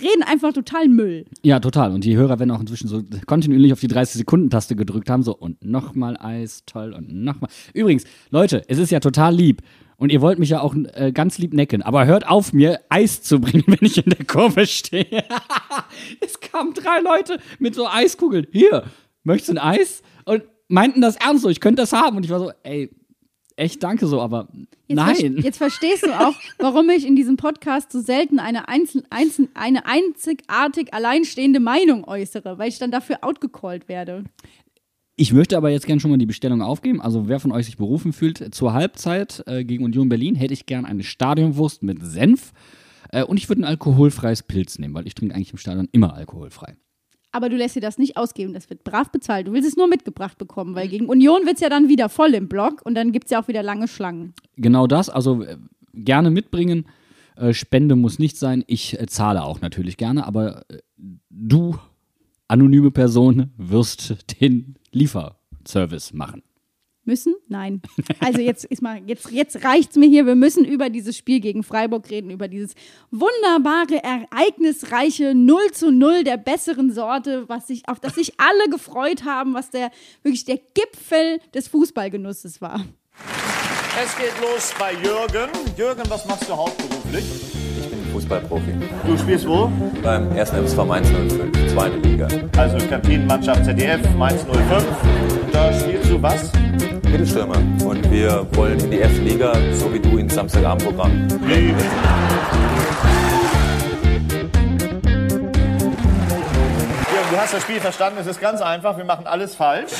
reden 0.00 0.22
einfach 0.22 0.54
total 0.54 0.88
Müll. 0.88 1.26
Ja, 1.42 1.60
total. 1.60 1.92
Und 1.92 2.04
die 2.04 2.16
Hörer 2.16 2.38
werden 2.38 2.50
auch 2.50 2.60
inzwischen 2.60 2.88
so 2.88 3.02
kontinuierlich 3.26 3.74
auf 3.74 3.80
die 3.80 3.88
30-Sekunden-Taste 3.88 4.74
gedrückt 4.74 5.10
haben, 5.10 5.22
so 5.22 5.36
und 5.36 5.62
nochmal 5.62 6.16
Eis, 6.16 6.62
toll 6.64 6.94
und 6.94 7.12
nochmal. 7.12 7.50
Übrigens, 7.74 8.04
Leute, 8.30 8.62
es 8.68 8.78
ist 8.78 8.90
ja 8.90 9.00
total 9.00 9.34
lieb. 9.34 9.60
Und 10.02 10.10
ihr 10.10 10.20
wollt 10.20 10.40
mich 10.40 10.48
ja 10.48 10.60
auch 10.60 10.74
äh, 10.94 11.12
ganz 11.12 11.38
lieb 11.38 11.52
necken, 11.54 11.80
aber 11.80 12.06
hört 12.06 12.26
auf, 12.26 12.52
mir 12.52 12.80
Eis 12.88 13.22
zu 13.22 13.40
bringen, 13.40 13.62
wenn 13.68 13.78
ich 13.82 14.04
in 14.04 14.10
der 14.10 14.24
Kurve 14.26 14.66
stehe. 14.66 15.06
es 16.20 16.40
kamen 16.40 16.74
drei 16.74 16.98
Leute 16.98 17.38
mit 17.60 17.76
so 17.76 17.86
Eiskugeln. 17.86 18.48
Hier, 18.50 18.82
möchtest 19.22 19.50
du 19.50 19.52
ein 19.52 19.58
Eis? 19.78 20.02
Und 20.24 20.42
meinten 20.66 21.00
das 21.02 21.14
ernst 21.14 21.44
so, 21.44 21.48
ich 21.50 21.60
könnte 21.60 21.82
das 21.82 21.92
haben. 21.92 22.16
Und 22.16 22.24
ich 22.24 22.30
war 22.30 22.40
so, 22.40 22.50
ey, 22.64 22.90
echt 23.54 23.80
danke 23.84 24.08
so, 24.08 24.20
aber 24.20 24.48
Jetzt, 24.88 24.96
nein. 24.96 25.14
ver- 25.36 25.44
jetzt 25.44 25.58
verstehst 25.58 26.04
du 26.04 26.10
auch, 26.10 26.34
warum 26.58 26.90
ich 26.90 27.06
in 27.06 27.14
diesem 27.14 27.36
Podcast 27.36 27.92
so 27.92 28.00
selten 28.00 28.40
eine, 28.40 28.66
einzel 28.66 29.04
einzel 29.08 29.50
eine 29.54 29.86
einzigartig 29.86 30.92
alleinstehende 30.92 31.60
Meinung 31.60 32.02
äußere, 32.08 32.58
weil 32.58 32.68
ich 32.70 32.80
dann 32.80 32.90
dafür 32.90 33.18
outgecallt 33.22 33.88
werde. 33.88 34.24
Ich 35.16 35.32
möchte 35.32 35.56
aber 35.56 35.70
jetzt 35.70 35.86
gerne 35.86 36.00
schon 36.00 36.10
mal 36.10 36.16
die 36.16 36.26
Bestellung 36.26 36.62
aufgeben. 36.62 37.00
Also 37.00 37.28
wer 37.28 37.38
von 37.38 37.52
euch 37.52 37.66
sich 37.66 37.76
berufen 37.76 38.12
fühlt, 38.12 38.54
zur 38.54 38.72
Halbzeit 38.72 39.42
äh, 39.46 39.64
gegen 39.64 39.84
Union 39.84 40.08
Berlin 40.08 40.34
hätte 40.34 40.54
ich 40.54 40.66
gern 40.66 40.86
eine 40.86 41.02
Stadionwurst 41.02 41.82
mit 41.82 42.02
Senf. 42.02 42.52
Äh, 43.10 43.24
und 43.24 43.36
ich 43.36 43.48
würde 43.48 43.62
ein 43.62 43.66
alkoholfreies 43.66 44.42
Pilz 44.42 44.78
nehmen, 44.78 44.94
weil 44.94 45.06
ich 45.06 45.14
trinke 45.14 45.34
eigentlich 45.34 45.52
im 45.52 45.58
Stadion 45.58 45.88
immer 45.92 46.14
alkoholfrei. 46.14 46.76
Aber 47.30 47.48
du 47.48 47.56
lässt 47.56 47.76
dir 47.76 47.80
das 47.80 47.98
nicht 47.98 48.16
ausgeben, 48.16 48.52
das 48.52 48.68
wird 48.68 48.84
brav 48.84 49.10
bezahlt. 49.10 49.48
Du 49.48 49.52
willst 49.52 49.68
es 49.68 49.76
nur 49.76 49.88
mitgebracht 49.88 50.36
bekommen, 50.36 50.74
weil 50.74 50.88
gegen 50.88 51.06
Union 51.06 51.46
wird 51.46 51.54
es 51.54 51.60
ja 51.60 51.70
dann 51.70 51.88
wieder 51.88 52.10
voll 52.10 52.34
im 52.34 52.48
Block 52.48 52.82
und 52.84 52.94
dann 52.94 53.12
gibt 53.12 53.26
es 53.26 53.30
ja 53.30 53.42
auch 53.42 53.48
wieder 53.48 53.62
lange 53.62 53.88
Schlangen. 53.88 54.34
Genau 54.56 54.86
das, 54.86 55.08
also 55.08 55.42
äh, 55.42 55.56
gerne 55.94 56.30
mitbringen. 56.30 56.86
Äh, 57.36 57.54
Spende 57.54 57.96
muss 57.96 58.18
nicht 58.18 58.36
sein. 58.36 58.64
Ich 58.66 58.98
äh, 59.00 59.06
zahle 59.06 59.44
auch 59.44 59.62
natürlich 59.62 59.96
gerne, 59.96 60.26
aber 60.26 60.64
äh, 60.70 60.78
du, 61.30 61.76
anonyme 62.52 62.90
Person, 62.90 63.50
wirst 63.56 64.40
den 64.40 64.76
Lieferservice 64.92 66.12
machen. 66.12 66.42
Müssen? 67.04 67.34
Nein. 67.48 67.82
Also 68.20 68.40
jetzt 68.40 68.64
ist 68.64 68.82
mal, 68.82 69.00
jetzt, 69.06 69.30
jetzt 69.32 69.64
reicht's 69.64 69.96
mir 69.96 70.08
hier. 70.08 70.26
Wir 70.26 70.36
müssen 70.36 70.64
über 70.64 70.88
dieses 70.88 71.16
Spiel 71.16 71.40
gegen 71.40 71.64
Freiburg 71.64 72.08
reden, 72.10 72.30
über 72.30 72.46
dieses 72.46 72.74
wunderbare, 73.10 74.04
ereignisreiche 74.04 75.34
0 75.34 75.72
zu 75.72 75.90
0 75.90 76.22
der 76.22 76.36
besseren 76.36 76.92
Sorte, 76.92 77.48
was 77.48 77.66
sich, 77.66 77.88
auf 77.88 77.98
das 77.98 78.14
sich 78.14 78.38
alle 78.38 78.70
gefreut 78.70 79.24
haben, 79.24 79.54
was 79.54 79.70
der 79.70 79.90
wirklich 80.22 80.44
der 80.44 80.58
Gipfel 80.58 81.40
des 81.54 81.66
Fußballgenusses 81.68 82.60
war. 82.60 82.84
Es 84.00 84.16
geht 84.16 84.34
los 84.40 84.72
bei 84.78 84.92
Jürgen. 84.92 85.50
Jürgen, 85.76 86.04
was 86.08 86.26
machst 86.26 86.48
du 86.48 86.56
hauptberuflich? 86.56 87.61
Fußballprofi. 88.22 88.74
Du 89.04 89.18
spielst 89.18 89.46
wo? 89.48 89.70
Beim 90.02 90.30
1. 90.32 90.50
MSV 90.50 90.84
Mainz 90.84 91.08
05, 91.08 91.72
zweite 91.72 91.96
Liga. 91.96 92.28
Also 92.56 92.78
Kantinenmannschaft 92.88 93.64
ZDF, 93.64 94.00
Mainz 94.16 94.44
05. 94.44 94.84
Da 95.52 95.72
spielst 95.72 96.10
du 96.10 96.22
was? 96.22 96.52
Mittelstürmer. 97.10 97.56
Und 97.84 98.08
wir 98.10 98.46
wollen 98.52 98.78
in 98.80 98.90
die 98.92 98.98
erste 98.98 99.20
Liga, 99.20 99.52
so 99.72 99.92
wie 99.92 99.98
du 99.98 100.18
ins 100.18 100.34
Samstagabendprogramm. 100.34 101.28
Jürgen, 101.48 101.76
du 107.30 107.36
hast 107.36 107.54
das 107.54 107.62
Spiel 107.62 107.80
verstanden. 107.80 108.18
Es 108.20 108.26
ist 108.28 108.40
ganz 108.40 108.60
einfach. 108.62 108.96
Wir 108.96 109.04
machen 109.04 109.26
alles 109.26 109.56
falsch. 109.56 109.92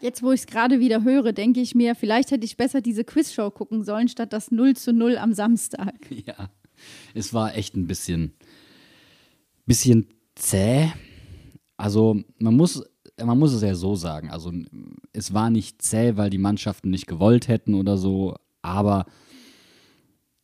Jetzt, 0.00 0.22
wo 0.22 0.32
ich 0.32 0.40
es 0.40 0.46
gerade 0.46 0.80
wieder 0.80 1.04
höre, 1.04 1.32
denke 1.32 1.60
ich 1.60 1.74
mir, 1.74 1.94
vielleicht 1.94 2.30
hätte 2.30 2.46
ich 2.46 2.56
besser 2.56 2.80
diese 2.80 3.04
Quizshow 3.04 3.50
gucken 3.50 3.84
sollen, 3.84 4.08
statt 4.08 4.32
das 4.32 4.50
0 4.50 4.74
zu 4.74 4.92
0 4.92 5.18
am 5.18 5.32
Samstag. 5.32 5.94
Ja, 6.26 6.50
es 7.14 7.34
war 7.34 7.54
echt 7.56 7.76
ein 7.76 7.86
bisschen, 7.86 8.32
bisschen 9.66 10.06
zäh. 10.34 10.90
Also 11.76 12.22
man 12.38 12.56
muss, 12.56 12.84
man 13.22 13.38
muss 13.38 13.52
es 13.52 13.62
ja 13.62 13.74
so 13.74 13.96
sagen. 13.96 14.30
Also 14.30 14.52
es 15.12 15.34
war 15.34 15.50
nicht 15.50 15.82
zäh, 15.82 16.16
weil 16.16 16.30
die 16.30 16.38
Mannschaften 16.38 16.90
nicht 16.90 17.06
gewollt 17.06 17.48
hätten 17.48 17.74
oder 17.74 17.96
so, 17.96 18.36
aber 18.62 19.06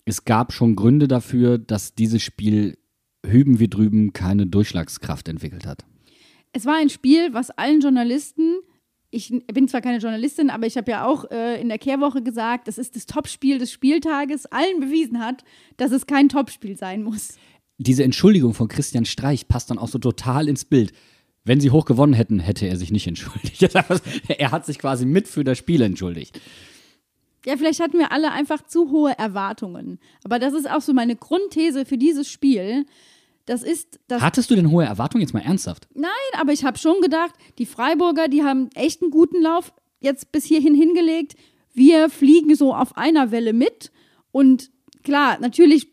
es 0.04 0.24
gab 0.24 0.52
schon 0.52 0.76
Gründe 0.76 1.08
dafür, 1.08 1.58
dass 1.58 1.94
dieses 1.94 2.22
Spiel 2.22 2.78
hüben 3.24 3.58
wie 3.58 3.68
drüben 3.68 4.12
keine 4.12 4.46
Durchschlagskraft 4.46 5.28
entwickelt 5.28 5.66
hat. 5.66 5.84
Es 6.52 6.64
war 6.64 6.76
ein 6.76 6.88
Spiel, 6.88 7.34
was 7.34 7.50
allen 7.50 7.80
Journalisten 7.80 8.60
ich 9.16 9.32
bin 9.52 9.66
zwar 9.66 9.80
keine 9.80 9.98
Journalistin, 9.98 10.50
aber 10.50 10.66
ich 10.66 10.76
habe 10.76 10.90
ja 10.90 11.06
auch 11.06 11.30
äh, 11.30 11.60
in 11.60 11.68
der 11.68 11.78
Kehrwoche 11.78 12.22
gesagt, 12.22 12.68
das 12.68 12.76
ist 12.76 12.94
das 12.94 13.06
Topspiel 13.06 13.58
des 13.58 13.72
Spieltages, 13.72 14.46
allen 14.46 14.80
bewiesen 14.80 15.18
hat, 15.18 15.42
dass 15.78 15.90
es 15.90 16.06
kein 16.06 16.28
Topspiel 16.28 16.76
sein 16.76 17.02
muss. 17.02 17.34
Diese 17.78 18.04
Entschuldigung 18.04 18.54
von 18.54 18.68
Christian 18.68 19.06
Streich 19.06 19.48
passt 19.48 19.70
dann 19.70 19.78
auch 19.78 19.88
so 19.88 19.98
total 19.98 20.48
ins 20.48 20.64
Bild. 20.64 20.92
Wenn 21.44 21.60
sie 21.60 21.70
hoch 21.70 21.84
gewonnen 21.84 22.12
hätten, 22.12 22.40
hätte 22.40 22.66
er 22.66 22.76
sich 22.76 22.90
nicht 22.90 23.06
entschuldigt. 23.06 23.62
er 24.28 24.50
hat 24.50 24.66
sich 24.66 24.78
quasi 24.78 25.06
mit 25.06 25.28
für 25.28 25.44
das 25.44 25.58
Spiel 25.58 25.80
entschuldigt. 25.80 26.40
Ja, 27.46 27.56
vielleicht 27.56 27.80
hatten 27.80 27.98
wir 27.98 28.12
alle 28.12 28.32
einfach 28.32 28.66
zu 28.66 28.90
hohe 28.90 29.16
Erwartungen. 29.16 29.98
Aber 30.24 30.38
das 30.38 30.52
ist 30.52 30.68
auch 30.68 30.80
so 30.80 30.92
meine 30.92 31.16
Grundthese 31.16 31.84
für 31.84 31.96
dieses 31.96 32.28
Spiel. 32.28 32.84
Das 33.46 33.62
ist 33.62 34.00
das. 34.08 34.22
Hattest 34.22 34.50
du 34.50 34.56
denn 34.56 34.70
hohe 34.70 34.84
Erwartungen 34.84 35.22
jetzt 35.22 35.32
mal 35.32 35.40
ernsthaft? 35.40 35.88
Nein, 35.94 36.10
aber 36.38 36.52
ich 36.52 36.64
habe 36.64 36.78
schon 36.78 37.00
gedacht, 37.00 37.32
die 37.58 37.66
Freiburger, 37.66 38.28
die 38.28 38.42
haben 38.42 38.68
echt 38.74 39.02
einen 39.02 39.12
guten 39.12 39.40
Lauf 39.40 39.72
jetzt 40.00 40.32
bis 40.32 40.44
hierhin 40.44 40.74
hingelegt. 40.74 41.36
Wir 41.72 42.10
fliegen 42.10 42.54
so 42.56 42.74
auf 42.74 42.96
einer 42.96 43.30
Welle 43.30 43.52
mit. 43.52 43.92
Und 44.32 44.70
klar, 45.04 45.38
natürlich, 45.40 45.92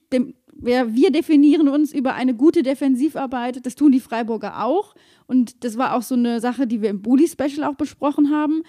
wir, 0.51 0.95
wir 0.95 1.11
definieren 1.11 1.69
uns 1.69 1.93
über 1.93 2.15
eine 2.15 2.33
gute 2.33 2.63
Defensivarbeit. 2.63 3.65
Das 3.65 3.75
tun 3.75 3.91
die 3.91 3.99
Freiburger 3.99 4.63
auch. 4.63 4.95
Und 5.27 5.63
das 5.63 5.77
war 5.77 5.95
auch 5.95 6.01
so 6.01 6.15
eine 6.15 6.39
Sache, 6.39 6.65
die 6.65 6.81
wir 6.81 6.89
im 6.89 7.01
Bully-Special 7.01 7.63
auch 7.63 7.75
besprochen 7.75 8.31
haben. 8.31 8.63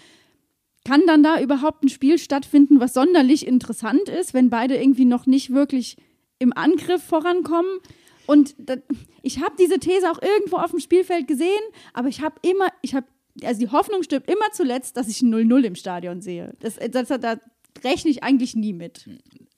Kann 0.84 1.02
dann 1.06 1.22
da 1.22 1.40
überhaupt 1.40 1.82
ein 1.82 1.88
Spiel 1.88 2.18
stattfinden, 2.18 2.80
was 2.80 2.92
sonderlich 2.92 3.46
interessant 3.46 4.10
ist, 4.10 4.34
wenn 4.34 4.50
beide 4.50 4.76
irgendwie 4.76 5.06
noch 5.06 5.24
nicht 5.24 5.50
wirklich 5.50 5.96
im 6.38 6.52
Angriff 6.52 7.02
vorankommen? 7.02 7.80
Und 8.26 8.54
das, 8.58 8.78
ich 9.22 9.40
habe 9.40 9.54
diese 9.58 9.78
These 9.78 10.10
auch 10.10 10.20
irgendwo 10.20 10.56
auf 10.56 10.70
dem 10.70 10.80
Spielfeld 10.80 11.28
gesehen, 11.28 11.62
aber 11.92 12.08
ich 12.08 12.20
habe 12.20 12.36
immer, 12.42 12.68
ich 12.82 12.94
habe, 12.94 13.06
also 13.42 13.60
die 13.60 13.70
Hoffnung 13.70 14.02
stirbt 14.02 14.30
immer 14.30 14.52
zuletzt, 14.52 14.96
dass 14.96 15.08
ich 15.08 15.22
ein 15.22 15.34
0-0 15.34 15.64
im 15.64 15.74
Stadion 15.74 16.20
sehe. 16.20 16.54
Das, 16.60 16.78
das, 16.90 17.08
da 17.08 17.38
rechne 17.82 18.10
ich 18.10 18.22
eigentlich 18.22 18.54
nie 18.54 18.72
mit. 18.72 19.08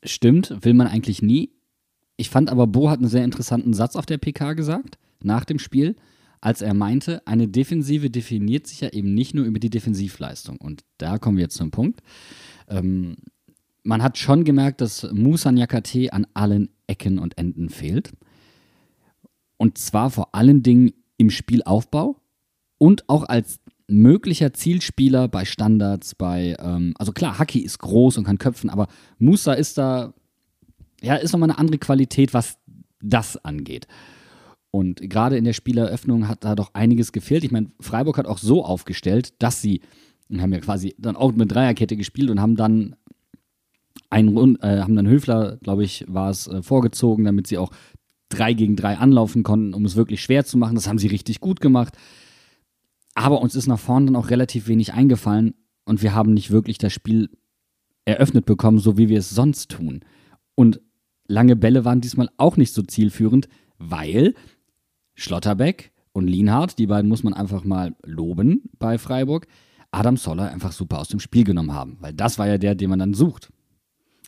Stimmt, 0.02 0.64
will 0.64 0.74
man 0.74 0.86
eigentlich 0.86 1.22
nie. 1.22 1.50
Ich 2.16 2.30
fand 2.30 2.50
aber, 2.50 2.66
Bo 2.66 2.88
hat 2.88 2.98
einen 2.98 3.08
sehr 3.08 3.24
interessanten 3.24 3.74
Satz 3.74 3.94
auf 3.94 4.06
der 4.06 4.18
PK 4.18 4.54
gesagt, 4.54 4.98
nach 5.22 5.44
dem 5.44 5.58
Spiel, 5.58 5.96
als 6.40 6.62
er 6.62 6.74
meinte, 6.74 7.26
eine 7.26 7.48
Defensive 7.48 8.10
definiert 8.10 8.66
sich 8.66 8.80
ja 8.80 8.90
eben 8.90 9.14
nicht 9.14 9.34
nur 9.34 9.44
über 9.44 9.58
die 9.58 9.70
Defensivleistung. 9.70 10.56
Und 10.58 10.84
da 10.98 11.18
kommen 11.18 11.36
wir 11.36 11.44
jetzt 11.44 11.56
zum 11.56 11.70
Punkt. 11.70 12.00
Ähm, 12.68 13.16
man 13.82 14.02
hat 14.02 14.18
schon 14.18 14.44
gemerkt, 14.44 14.80
dass 14.80 15.10
Musa 15.12 15.52
Nyakate 15.52 16.12
an 16.12 16.26
allen 16.34 16.70
Ecken 16.86 17.18
und 17.18 17.38
Enden 17.38 17.68
fehlt. 17.68 18.12
Und 19.56 19.78
zwar 19.78 20.10
vor 20.10 20.34
allen 20.34 20.62
Dingen 20.62 20.92
im 21.16 21.30
Spielaufbau 21.30 22.20
und 22.78 23.08
auch 23.08 23.24
als 23.24 23.60
möglicher 23.88 24.52
Zielspieler 24.52 25.28
bei 25.28 25.44
Standards, 25.44 26.14
bei, 26.14 26.56
ähm, 26.58 26.94
also 26.98 27.12
klar, 27.12 27.38
Haki 27.38 27.60
ist 27.60 27.78
groß 27.78 28.18
und 28.18 28.24
kann 28.24 28.38
köpfen, 28.38 28.70
aber 28.70 28.88
Musa 29.18 29.52
ist 29.52 29.78
da, 29.78 30.12
ja, 31.00 31.14
ist 31.16 31.32
nochmal 31.32 31.50
eine 31.50 31.58
andere 31.58 31.78
Qualität, 31.78 32.34
was 32.34 32.58
das 33.00 33.36
angeht. 33.44 33.86
Und 34.70 35.00
gerade 35.08 35.36
in 35.36 35.44
der 35.44 35.52
Spieleröffnung 35.52 36.28
hat 36.28 36.44
da 36.44 36.54
doch 36.54 36.74
einiges 36.74 37.12
gefehlt. 37.12 37.44
Ich 37.44 37.52
meine, 37.52 37.70
Freiburg 37.80 38.18
hat 38.18 38.26
auch 38.26 38.38
so 38.38 38.64
aufgestellt, 38.64 39.34
dass 39.38 39.62
sie, 39.62 39.80
haben 40.36 40.52
ja 40.52 40.60
quasi 40.60 40.94
dann 40.98 41.16
auch 41.16 41.32
mit 41.32 41.50
Dreierkette 41.52 41.96
gespielt 41.96 42.30
und 42.30 42.40
haben 42.40 42.56
dann 42.56 42.96
einen, 44.10 44.56
äh, 44.60 44.80
haben 44.80 44.96
dann 44.96 45.08
Höfler, 45.08 45.56
glaube 45.62 45.84
ich, 45.84 46.04
war 46.08 46.30
es, 46.30 46.46
äh, 46.46 46.62
vorgezogen, 46.62 47.24
damit 47.24 47.46
sie 47.46 47.58
auch 47.58 47.70
drei 48.28 48.52
gegen 48.52 48.76
drei 48.76 48.98
anlaufen 48.98 49.42
konnten, 49.42 49.74
um 49.74 49.84
es 49.84 49.96
wirklich 49.96 50.22
schwer 50.22 50.44
zu 50.44 50.58
machen. 50.58 50.74
Das 50.74 50.88
haben 50.88 50.98
sie 50.98 51.06
richtig 51.06 51.40
gut 51.40 51.60
gemacht. 51.60 51.96
Aber 53.14 53.40
uns 53.40 53.54
ist 53.54 53.66
nach 53.66 53.78
vorne 53.78 54.06
dann 54.06 54.16
auch 54.16 54.30
relativ 54.30 54.68
wenig 54.68 54.92
eingefallen 54.92 55.54
und 55.84 56.02
wir 56.02 56.14
haben 56.14 56.34
nicht 56.34 56.50
wirklich 56.50 56.78
das 56.78 56.92
Spiel 56.92 57.30
eröffnet 58.04 58.44
bekommen, 58.44 58.78
so 58.78 58.98
wie 58.98 59.08
wir 59.08 59.18
es 59.18 59.30
sonst 59.30 59.70
tun. 59.70 60.00
Und 60.54 60.80
lange 61.26 61.56
Bälle 61.56 61.84
waren 61.84 62.00
diesmal 62.00 62.28
auch 62.36 62.56
nicht 62.56 62.72
so 62.72 62.82
zielführend, 62.82 63.48
weil 63.78 64.34
Schlotterbeck 65.14 65.92
und 66.12 66.26
Lienhardt, 66.26 66.78
die 66.78 66.86
beiden 66.86 67.08
muss 67.08 67.22
man 67.22 67.34
einfach 67.34 67.64
mal 67.64 67.94
loben 68.04 68.62
bei 68.78 68.98
Freiburg, 68.98 69.46
Adam 69.90 70.16
Soller 70.16 70.50
einfach 70.50 70.72
super 70.72 70.98
aus 70.98 71.08
dem 71.08 71.20
Spiel 71.20 71.44
genommen 71.44 71.72
haben, 71.72 71.96
weil 72.00 72.12
das 72.12 72.38
war 72.38 72.46
ja 72.46 72.58
der, 72.58 72.74
den 72.74 72.90
man 72.90 72.98
dann 72.98 73.14
sucht. 73.14 73.50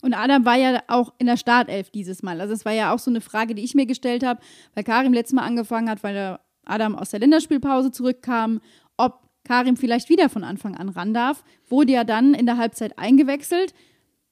Und 0.02 0.14
Adam 0.14 0.44
war 0.44 0.56
ja 0.56 0.80
auch 0.86 1.12
in 1.18 1.26
der 1.26 1.36
Startelf 1.36 1.90
dieses 1.90 2.22
Mal. 2.22 2.40
Also 2.40 2.54
es 2.54 2.64
war 2.64 2.72
ja 2.72 2.94
auch 2.94 2.98
so 2.98 3.10
eine 3.10 3.20
Frage, 3.20 3.54
die 3.54 3.64
ich 3.64 3.74
mir 3.74 3.86
gestellt 3.86 4.24
habe, 4.24 4.40
weil 4.74 4.84
Karim 4.84 5.12
letztes 5.12 5.34
Mal 5.34 5.42
angefangen 5.42 5.90
hat, 5.90 6.02
weil 6.02 6.38
Adam 6.64 6.94
aus 6.94 7.10
der 7.10 7.20
Länderspielpause 7.20 7.90
zurückkam, 7.90 8.60
ob 8.96 9.28
Karim 9.44 9.76
vielleicht 9.76 10.08
wieder 10.08 10.28
von 10.28 10.44
Anfang 10.44 10.76
an 10.76 10.88
ran 10.90 11.14
darf. 11.14 11.42
Wurde 11.68 11.92
ja 11.92 12.04
dann 12.04 12.34
in 12.34 12.46
der 12.46 12.58
Halbzeit 12.58 12.98
eingewechselt, 12.98 13.74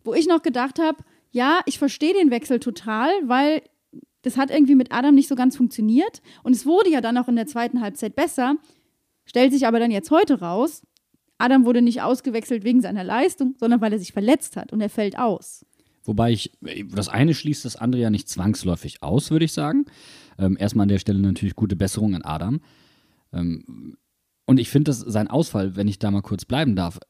wo 0.04 0.14
ich 0.14 0.28
noch 0.28 0.42
gedacht 0.42 0.78
habe, 0.78 0.98
ja, 1.30 1.60
ich 1.66 1.78
verstehe 1.78 2.14
den 2.14 2.30
Wechsel 2.30 2.60
total, 2.60 3.10
weil 3.24 3.62
das 4.22 4.36
hat 4.36 4.50
irgendwie 4.50 4.74
mit 4.74 4.92
Adam 4.92 5.14
nicht 5.14 5.28
so 5.28 5.34
ganz 5.34 5.56
funktioniert. 5.56 6.22
Und 6.42 6.54
es 6.54 6.66
wurde 6.66 6.90
ja 6.90 7.00
dann 7.00 7.18
auch 7.18 7.28
in 7.28 7.36
der 7.36 7.46
zweiten 7.46 7.80
Halbzeit 7.80 8.16
besser. 8.16 8.56
Stellt 9.24 9.52
sich 9.52 9.66
aber 9.66 9.80
dann 9.80 9.90
jetzt 9.90 10.10
heute 10.10 10.40
raus, 10.40 10.82
Adam 11.38 11.64
wurde 11.64 11.82
nicht 11.82 12.02
ausgewechselt 12.02 12.64
wegen 12.64 12.80
seiner 12.80 13.04
Leistung, 13.04 13.54
sondern 13.58 13.80
weil 13.80 13.92
er 13.92 13.98
sich 13.98 14.12
verletzt 14.12 14.56
hat 14.56 14.72
und 14.72 14.80
er 14.80 14.88
fällt 14.88 15.18
aus. 15.18 15.66
Wobei 16.04 16.32
ich, 16.32 16.52
das 16.94 17.08
eine 17.08 17.34
schließt 17.34 17.64
das 17.64 17.76
andere 17.76 18.02
ja 18.02 18.10
nicht 18.10 18.28
zwangsläufig 18.28 19.02
aus, 19.02 19.30
würde 19.30 19.44
ich 19.44 19.52
sagen. 19.52 19.86
Ähm, 20.38 20.56
erstmal 20.58 20.84
an 20.84 20.88
der 20.88 20.98
Stelle 20.98 21.18
natürlich 21.18 21.56
gute 21.56 21.76
Besserung 21.76 22.14
an 22.14 22.22
Adam. 22.22 22.60
Ähm, 23.32 23.96
und 24.46 24.60
ich 24.60 24.70
finde, 24.70 24.90
dass 24.90 25.00
sein 25.00 25.28
Ausfall, 25.28 25.74
wenn 25.74 25.88
ich 25.88 25.98
da 25.98 26.10
mal 26.10 26.22
kurz 26.22 26.44
bleiben 26.44 26.76
darf, 26.76 27.00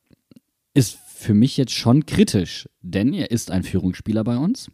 ist 0.72 0.98
für 1.06 1.34
mich 1.34 1.56
jetzt 1.56 1.72
schon 1.72 2.06
kritisch, 2.06 2.68
denn 2.80 3.12
er 3.12 3.30
ist 3.30 3.50
ein 3.50 3.62
Führungsspieler 3.62 4.24
bei 4.24 4.36
uns. 4.36 4.70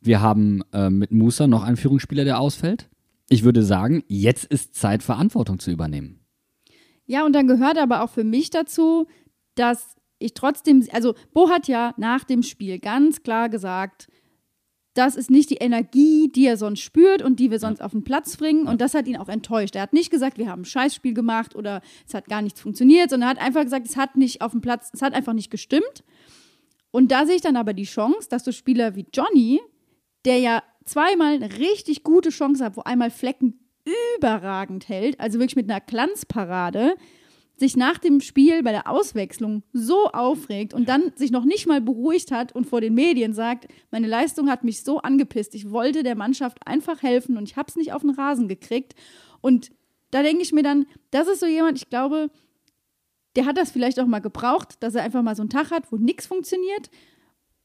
Wir 0.00 0.20
haben 0.20 0.62
äh, 0.72 0.88
mit 0.88 1.12
Musa 1.12 1.46
noch 1.46 1.62
einen 1.62 1.76
Führungsspieler, 1.76 2.24
der 2.24 2.40
ausfällt. 2.40 2.88
Ich 3.28 3.44
würde 3.44 3.62
sagen, 3.62 4.02
jetzt 4.08 4.44
ist 4.46 4.74
Zeit, 4.74 5.02
Verantwortung 5.02 5.58
zu 5.58 5.70
übernehmen. 5.70 6.19
Ja, 7.10 7.26
und 7.26 7.32
dann 7.32 7.48
gehört 7.48 7.76
aber 7.76 8.04
auch 8.04 8.10
für 8.10 8.22
mich 8.22 8.50
dazu, 8.50 9.08
dass 9.56 9.96
ich 10.20 10.32
trotzdem, 10.32 10.86
also 10.92 11.16
Bo 11.32 11.50
hat 11.50 11.66
ja 11.66 11.92
nach 11.96 12.22
dem 12.22 12.44
Spiel 12.44 12.78
ganz 12.78 13.24
klar 13.24 13.48
gesagt, 13.48 14.06
das 14.94 15.16
ist 15.16 15.28
nicht 15.28 15.50
die 15.50 15.56
Energie, 15.56 16.28
die 16.28 16.46
er 16.46 16.56
sonst 16.56 16.82
spürt 16.82 17.20
und 17.20 17.40
die 17.40 17.50
wir 17.50 17.58
sonst 17.58 17.82
auf 17.82 17.90
den 17.90 18.04
Platz 18.04 18.36
bringen. 18.36 18.68
Und 18.68 18.80
das 18.80 18.94
hat 18.94 19.08
ihn 19.08 19.16
auch 19.16 19.28
enttäuscht. 19.28 19.74
Er 19.74 19.82
hat 19.82 19.92
nicht 19.92 20.12
gesagt, 20.12 20.38
wir 20.38 20.48
haben 20.48 20.62
ein 20.62 20.66
Scheißspiel 20.66 21.12
gemacht 21.12 21.56
oder 21.56 21.82
es 22.06 22.14
hat 22.14 22.28
gar 22.28 22.42
nichts 22.42 22.60
funktioniert, 22.60 23.10
sondern 23.10 23.30
er 23.30 23.30
hat 23.30 23.44
einfach 23.44 23.64
gesagt, 23.64 23.88
es 23.88 23.96
hat 23.96 24.16
nicht 24.16 24.40
auf 24.40 24.52
dem 24.52 24.60
Platz, 24.60 24.92
es 24.92 25.02
hat 25.02 25.12
einfach 25.12 25.32
nicht 25.32 25.50
gestimmt. 25.50 26.04
Und 26.92 27.10
da 27.10 27.26
sehe 27.26 27.34
ich 27.34 27.42
dann 27.42 27.56
aber 27.56 27.74
die 27.74 27.82
Chance, 27.82 28.28
dass 28.28 28.44
so 28.44 28.52
Spieler 28.52 28.94
wie 28.94 29.06
Johnny, 29.12 29.60
der 30.24 30.38
ja 30.38 30.62
zweimal 30.84 31.34
eine 31.34 31.58
richtig 31.58 32.04
gute 32.04 32.30
Chance 32.30 32.64
hat, 32.64 32.76
wo 32.76 32.82
einmal 32.82 33.10
Flecken 33.10 33.59
überragend 34.16 34.88
hält, 34.88 35.18
also 35.20 35.38
wirklich 35.38 35.56
mit 35.56 35.70
einer 35.70 35.80
Glanzparade, 35.80 36.94
sich 37.60 37.76
nach 37.76 37.98
dem 37.98 38.20
Spiel 38.20 38.62
bei 38.62 38.72
der 38.72 38.88
Auswechslung 38.88 39.62
so 39.72 40.06
aufregt 40.06 40.72
und 40.72 40.88
dann 40.88 41.12
sich 41.14 41.30
noch 41.30 41.44
nicht 41.44 41.66
mal 41.66 41.80
beruhigt 41.80 42.32
hat 42.32 42.54
und 42.54 42.66
vor 42.66 42.80
den 42.80 42.94
Medien 42.94 43.34
sagt, 43.34 43.68
meine 43.90 44.06
Leistung 44.06 44.50
hat 44.50 44.64
mich 44.64 44.82
so 44.82 44.98
angepisst, 44.98 45.54
ich 45.54 45.70
wollte 45.70 46.02
der 46.02 46.16
Mannschaft 46.16 46.66
einfach 46.66 47.02
helfen 47.02 47.36
und 47.36 47.44
ich 47.44 47.56
habe 47.56 47.68
es 47.68 47.76
nicht 47.76 47.92
auf 47.92 48.00
den 48.00 48.10
Rasen 48.10 48.48
gekriegt. 48.48 48.94
Und 49.42 49.70
da 50.10 50.22
denke 50.22 50.42
ich 50.42 50.52
mir 50.52 50.62
dann, 50.62 50.86
das 51.10 51.28
ist 51.28 51.40
so 51.40 51.46
jemand, 51.46 51.76
ich 51.76 51.90
glaube, 51.90 52.30
der 53.36 53.44
hat 53.44 53.58
das 53.58 53.70
vielleicht 53.70 54.00
auch 54.00 54.06
mal 54.06 54.20
gebraucht, 54.20 54.82
dass 54.82 54.94
er 54.94 55.02
einfach 55.02 55.22
mal 55.22 55.36
so 55.36 55.42
einen 55.42 55.50
Tag 55.50 55.70
hat, 55.70 55.92
wo 55.92 55.96
nichts 55.96 56.26
funktioniert 56.26 56.90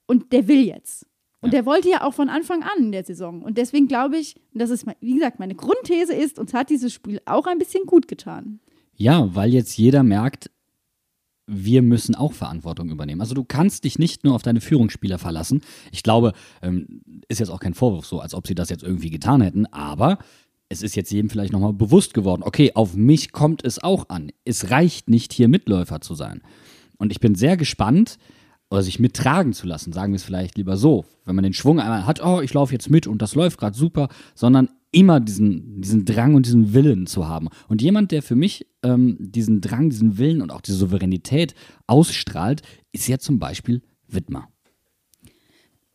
und 0.07 0.33
der 0.33 0.47
will 0.47 0.65
jetzt. 0.65 1.07
Und 1.45 1.53
der 1.53 1.65
wollte 1.65 1.89
ja 1.89 2.03
auch 2.03 2.13
von 2.13 2.29
Anfang 2.29 2.63
an 2.63 2.85
in 2.85 2.91
der 2.91 3.03
Saison. 3.03 3.41
Und 3.41 3.57
deswegen 3.57 3.87
glaube 3.87 4.17
ich, 4.17 4.35
und 4.53 4.61
das 4.61 4.71
ist, 4.71 4.85
wie 4.99 5.13
gesagt, 5.13 5.39
meine 5.39 5.55
Grundthese 5.55 6.13
ist, 6.13 6.39
uns 6.39 6.53
hat 6.53 6.69
dieses 6.69 6.93
Spiel 6.93 7.21
auch 7.25 7.45
ein 7.45 7.59
bisschen 7.59 7.85
gut 7.85 8.07
getan. 8.07 8.59
Ja, 8.95 9.33
weil 9.35 9.53
jetzt 9.53 9.77
jeder 9.77 10.03
merkt, 10.03 10.49
wir 11.47 11.83
müssen 11.83 12.15
auch 12.15 12.33
Verantwortung 12.33 12.89
übernehmen. 12.89 13.21
Also 13.21 13.35
du 13.35 13.43
kannst 13.43 13.83
dich 13.83 13.99
nicht 13.99 14.23
nur 14.23 14.33
auf 14.33 14.41
deine 14.41 14.61
Führungsspieler 14.61 15.19
verlassen. 15.19 15.61
Ich 15.91 16.01
glaube, 16.01 16.33
ähm, 16.63 17.01
ist 17.27 17.39
jetzt 17.39 17.49
auch 17.49 17.59
kein 17.59 17.75
Vorwurf 17.75 18.07
so, 18.07 18.19
als 18.19 18.33
ob 18.33 18.47
sie 18.47 18.55
das 18.55 18.69
jetzt 18.69 18.83
irgendwie 18.83 19.11
getan 19.11 19.41
hätten, 19.41 19.67
aber 19.67 20.17
es 20.69 20.81
ist 20.81 20.95
jetzt 20.95 21.11
jedem 21.11 21.29
vielleicht 21.29 21.53
nochmal 21.53 21.73
bewusst 21.73 22.15
geworden, 22.15 22.41
okay, 22.43 22.71
auf 22.73 22.95
mich 22.95 23.31
kommt 23.31 23.63
es 23.63 23.83
auch 23.83 24.09
an. 24.09 24.31
Es 24.45 24.71
reicht 24.71 25.09
nicht, 25.09 25.31
hier 25.31 25.47
Mitläufer 25.47 26.01
zu 26.01 26.15
sein. 26.15 26.41
Und 26.97 27.11
ich 27.11 27.19
bin 27.19 27.35
sehr 27.35 27.55
gespannt, 27.55 28.17
oder 28.75 28.83
sich 28.83 28.99
mittragen 28.99 29.53
zu 29.53 29.65
lassen, 29.65 29.93
sagen 29.93 30.11
wir 30.11 30.17
es 30.17 30.23
vielleicht 30.23 30.57
lieber 30.57 30.75
so, 30.75 31.05
wenn 31.23 31.35
man 31.35 31.43
den 31.43 31.53
Schwung 31.53 31.79
einmal 31.79 32.05
hat, 32.05 32.23
oh, 32.23 32.41
ich 32.41 32.53
laufe 32.53 32.73
jetzt 32.73 32.89
mit 32.89 33.07
und 33.07 33.21
das 33.21 33.33
läuft 33.33 33.57
gerade 33.57 33.75
super, 33.75 34.09
sondern 34.35 34.69
immer 34.91 35.21
diesen, 35.21 35.81
diesen 35.81 36.03
Drang 36.03 36.35
und 36.35 36.45
diesen 36.45 36.73
Willen 36.73 37.07
zu 37.07 37.27
haben. 37.27 37.47
Und 37.69 37.81
jemand, 37.81 38.11
der 38.11 38.21
für 38.21 38.35
mich 38.35 38.67
ähm, 38.83 39.17
diesen 39.19 39.61
Drang, 39.61 39.89
diesen 39.89 40.17
Willen 40.17 40.41
und 40.41 40.51
auch 40.51 40.61
die 40.61 40.73
Souveränität 40.73 41.55
ausstrahlt, 41.87 42.63
ist 42.91 43.07
ja 43.07 43.17
zum 43.17 43.39
Beispiel 43.39 43.81
Widmer. 44.07 44.49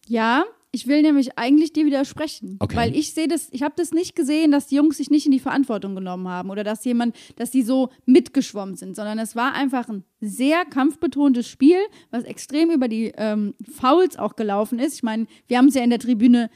Ja, 0.06 0.44
ich 0.72 0.86
will 0.86 1.02
nämlich 1.02 1.36
eigentlich 1.36 1.72
dir 1.72 1.84
widersprechen, 1.84 2.56
Okay. 2.60 2.76
weil 2.76 2.96
ich 2.96 3.12
sehe 3.12 3.26
das, 3.26 3.48
ich 3.50 3.62
habe 3.62 3.74
das 3.76 3.90
nicht 3.90 4.14
gesehen, 4.14 4.52
dass 4.52 4.68
die 4.68 4.76
Jungs 4.76 4.98
sich 4.98 5.10
nicht 5.10 5.26
in 5.26 5.32
die 5.32 5.40
Verantwortung 5.40 5.94
genommen 5.96 6.28
haben 6.28 6.50
oder 6.50 6.62
dass 6.62 6.84
jemand, 6.84 7.16
dass 7.36 7.50
die 7.50 7.62
so 7.62 7.90
mitgeschwommen 8.06 8.76
sind, 8.76 8.94
sondern 8.94 9.18
es 9.18 9.34
war 9.34 9.52
einfach 9.54 9.88
ein 9.88 10.04
sehr 10.20 10.64
kampfbetontes 10.64 11.48
Spiel, 11.48 11.78
was 12.10 12.22
extrem 12.24 12.70
über 12.70 12.86
die 12.86 13.12
ähm, 13.16 13.54
Fouls 13.68 14.16
auch 14.16 14.36
gelaufen 14.36 14.78
ist. 14.78 14.94
Ich 14.94 15.02
meine, 15.02 15.26
wir 15.48 15.58
haben 15.58 15.68
es 15.68 15.74
ja 15.74 15.82
in 15.82 15.90
der 15.90 15.98
Tribüne 15.98 16.50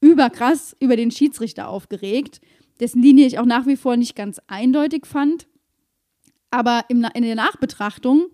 überkrass 0.00 0.76
über 0.78 0.96
den 0.96 1.10
Schiedsrichter 1.10 1.68
aufgeregt, 1.68 2.40
dessen 2.80 3.02
Linie 3.02 3.26
ich 3.26 3.38
auch 3.38 3.46
nach 3.46 3.66
wie 3.66 3.76
vor 3.76 3.96
nicht 3.96 4.14
ganz 4.14 4.40
eindeutig 4.46 5.06
fand. 5.06 5.48
Aber 6.50 6.84
in 6.88 7.02
der 7.02 7.34
Nachbetrachtung 7.34 8.28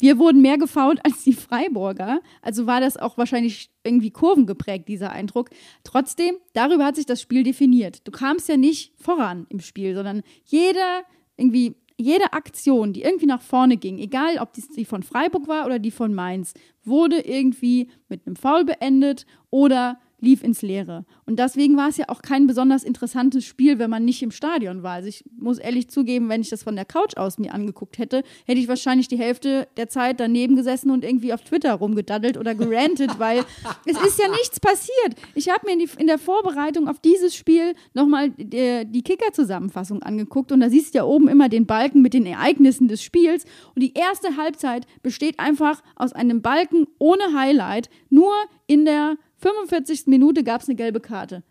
wir 0.00 0.18
wurden 0.18 0.40
mehr 0.40 0.58
gefault 0.58 1.04
als 1.04 1.24
die 1.24 1.32
Freiburger. 1.32 2.20
Also 2.42 2.66
war 2.66 2.80
das 2.80 2.96
auch 2.96 3.18
wahrscheinlich 3.18 3.70
irgendwie 3.84 4.10
kurvengeprägt, 4.10 4.88
dieser 4.88 5.10
Eindruck. 5.10 5.50
Trotzdem, 5.84 6.36
darüber 6.52 6.84
hat 6.84 6.96
sich 6.96 7.06
das 7.06 7.20
Spiel 7.20 7.42
definiert. 7.42 8.06
Du 8.06 8.10
kamst 8.10 8.48
ja 8.48 8.56
nicht 8.56 8.92
voran 8.96 9.46
im 9.50 9.60
Spiel, 9.60 9.94
sondern 9.94 10.22
jeder, 10.44 11.02
irgendwie, 11.36 11.76
jede 11.96 12.32
Aktion, 12.32 12.92
die 12.92 13.02
irgendwie 13.02 13.26
nach 13.26 13.42
vorne 13.42 13.76
ging, 13.76 13.98
egal 13.98 14.38
ob 14.38 14.52
die 14.52 14.84
von 14.84 15.02
Freiburg 15.02 15.48
war 15.48 15.66
oder 15.66 15.78
die 15.78 15.90
von 15.90 16.14
Mainz, 16.14 16.54
wurde 16.82 17.20
irgendwie 17.20 17.88
mit 18.08 18.26
einem 18.26 18.36
Foul 18.36 18.64
beendet 18.64 19.26
oder 19.50 19.98
lief 20.20 20.42
ins 20.42 20.62
Leere. 20.62 21.04
Und 21.26 21.38
deswegen 21.38 21.76
war 21.76 21.88
es 21.88 21.96
ja 21.96 22.06
auch 22.08 22.22
kein 22.22 22.46
besonders 22.46 22.84
interessantes 22.84 23.44
Spiel, 23.44 23.78
wenn 23.78 23.90
man 23.90 24.04
nicht 24.04 24.22
im 24.22 24.30
Stadion 24.30 24.82
war. 24.82 24.92
Also 24.92 25.08
ich 25.08 25.24
muss 25.38 25.58
ehrlich 25.58 25.88
zugeben, 25.88 26.28
wenn 26.28 26.40
ich 26.40 26.50
das 26.50 26.62
von 26.62 26.76
der 26.76 26.84
Couch 26.84 27.16
aus 27.16 27.38
mir 27.38 27.54
angeguckt 27.54 27.98
hätte, 27.98 28.22
hätte 28.44 28.60
ich 28.60 28.68
wahrscheinlich 28.68 29.08
die 29.08 29.18
Hälfte 29.18 29.68
der 29.76 29.88
Zeit 29.88 30.20
daneben 30.20 30.56
gesessen 30.56 30.90
und 30.90 31.04
irgendwie 31.04 31.32
auf 31.32 31.42
Twitter 31.42 31.74
rumgedaddelt 31.74 32.36
oder 32.36 32.54
gerantet, 32.54 33.18
weil 33.18 33.44
es 33.86 34.00
ist 34.00 34.18
ja 34.18 34.28
nichts 34.28 34.60
passiert. 34.60 35.14
Ich 35.34 35.48
habe 35.48 35.66
mir 35.66 35.72
in, 35.72 35.78
die, 35.80 35.88
in 35.98 36.06
der 36.06 36.18
Vorbereitung 36.18 36.88
auf 36.88 37.00
dieses 37.00 37.34
Spiel 37.34 37.74
nochmal 37.94 38.30
die, 38.30 38.84
die 38.86 39.02
Kicker-Zusammenfassung 39.02 40.02
angeguckt 40.02 40.52
und 40.52 40.60
da 40.60 40.68
siehst 40.68 40.94
du 40.94 40.98
ja 40.98 41.04
oben 41.04 41.28
immer 41.28 41.48
den 41.48 41.66
Balken 41.66 42.02
mit 42.02 42.14
den 42.14 42.26
Ereignissen 42.26 42.88
des 42.88 43.02
Spiels 43.02 43.44
und 43.74 43.82
die 43.82 43.94
erste 43.94 44.36
Halbzeit 44.36 44.86
besteht 45.02 45.40
einfach 45.40 45.82
aus 45.96 46.12
einem 46.12 46.42
Balken 46.42 46.86
ohne 46.98 47.34
Highlight, 47.34 47.88
nur 48.10 48.32
in 48.66 48.84
der 48.84 49.16
45. 49.40 50.06
Minute 50.06 50.44
gab 50.44 50.62
es 50.62 50.68
eine 50.68 50.76
gelbe 50.76 51.00
Karte. 51.00 51.42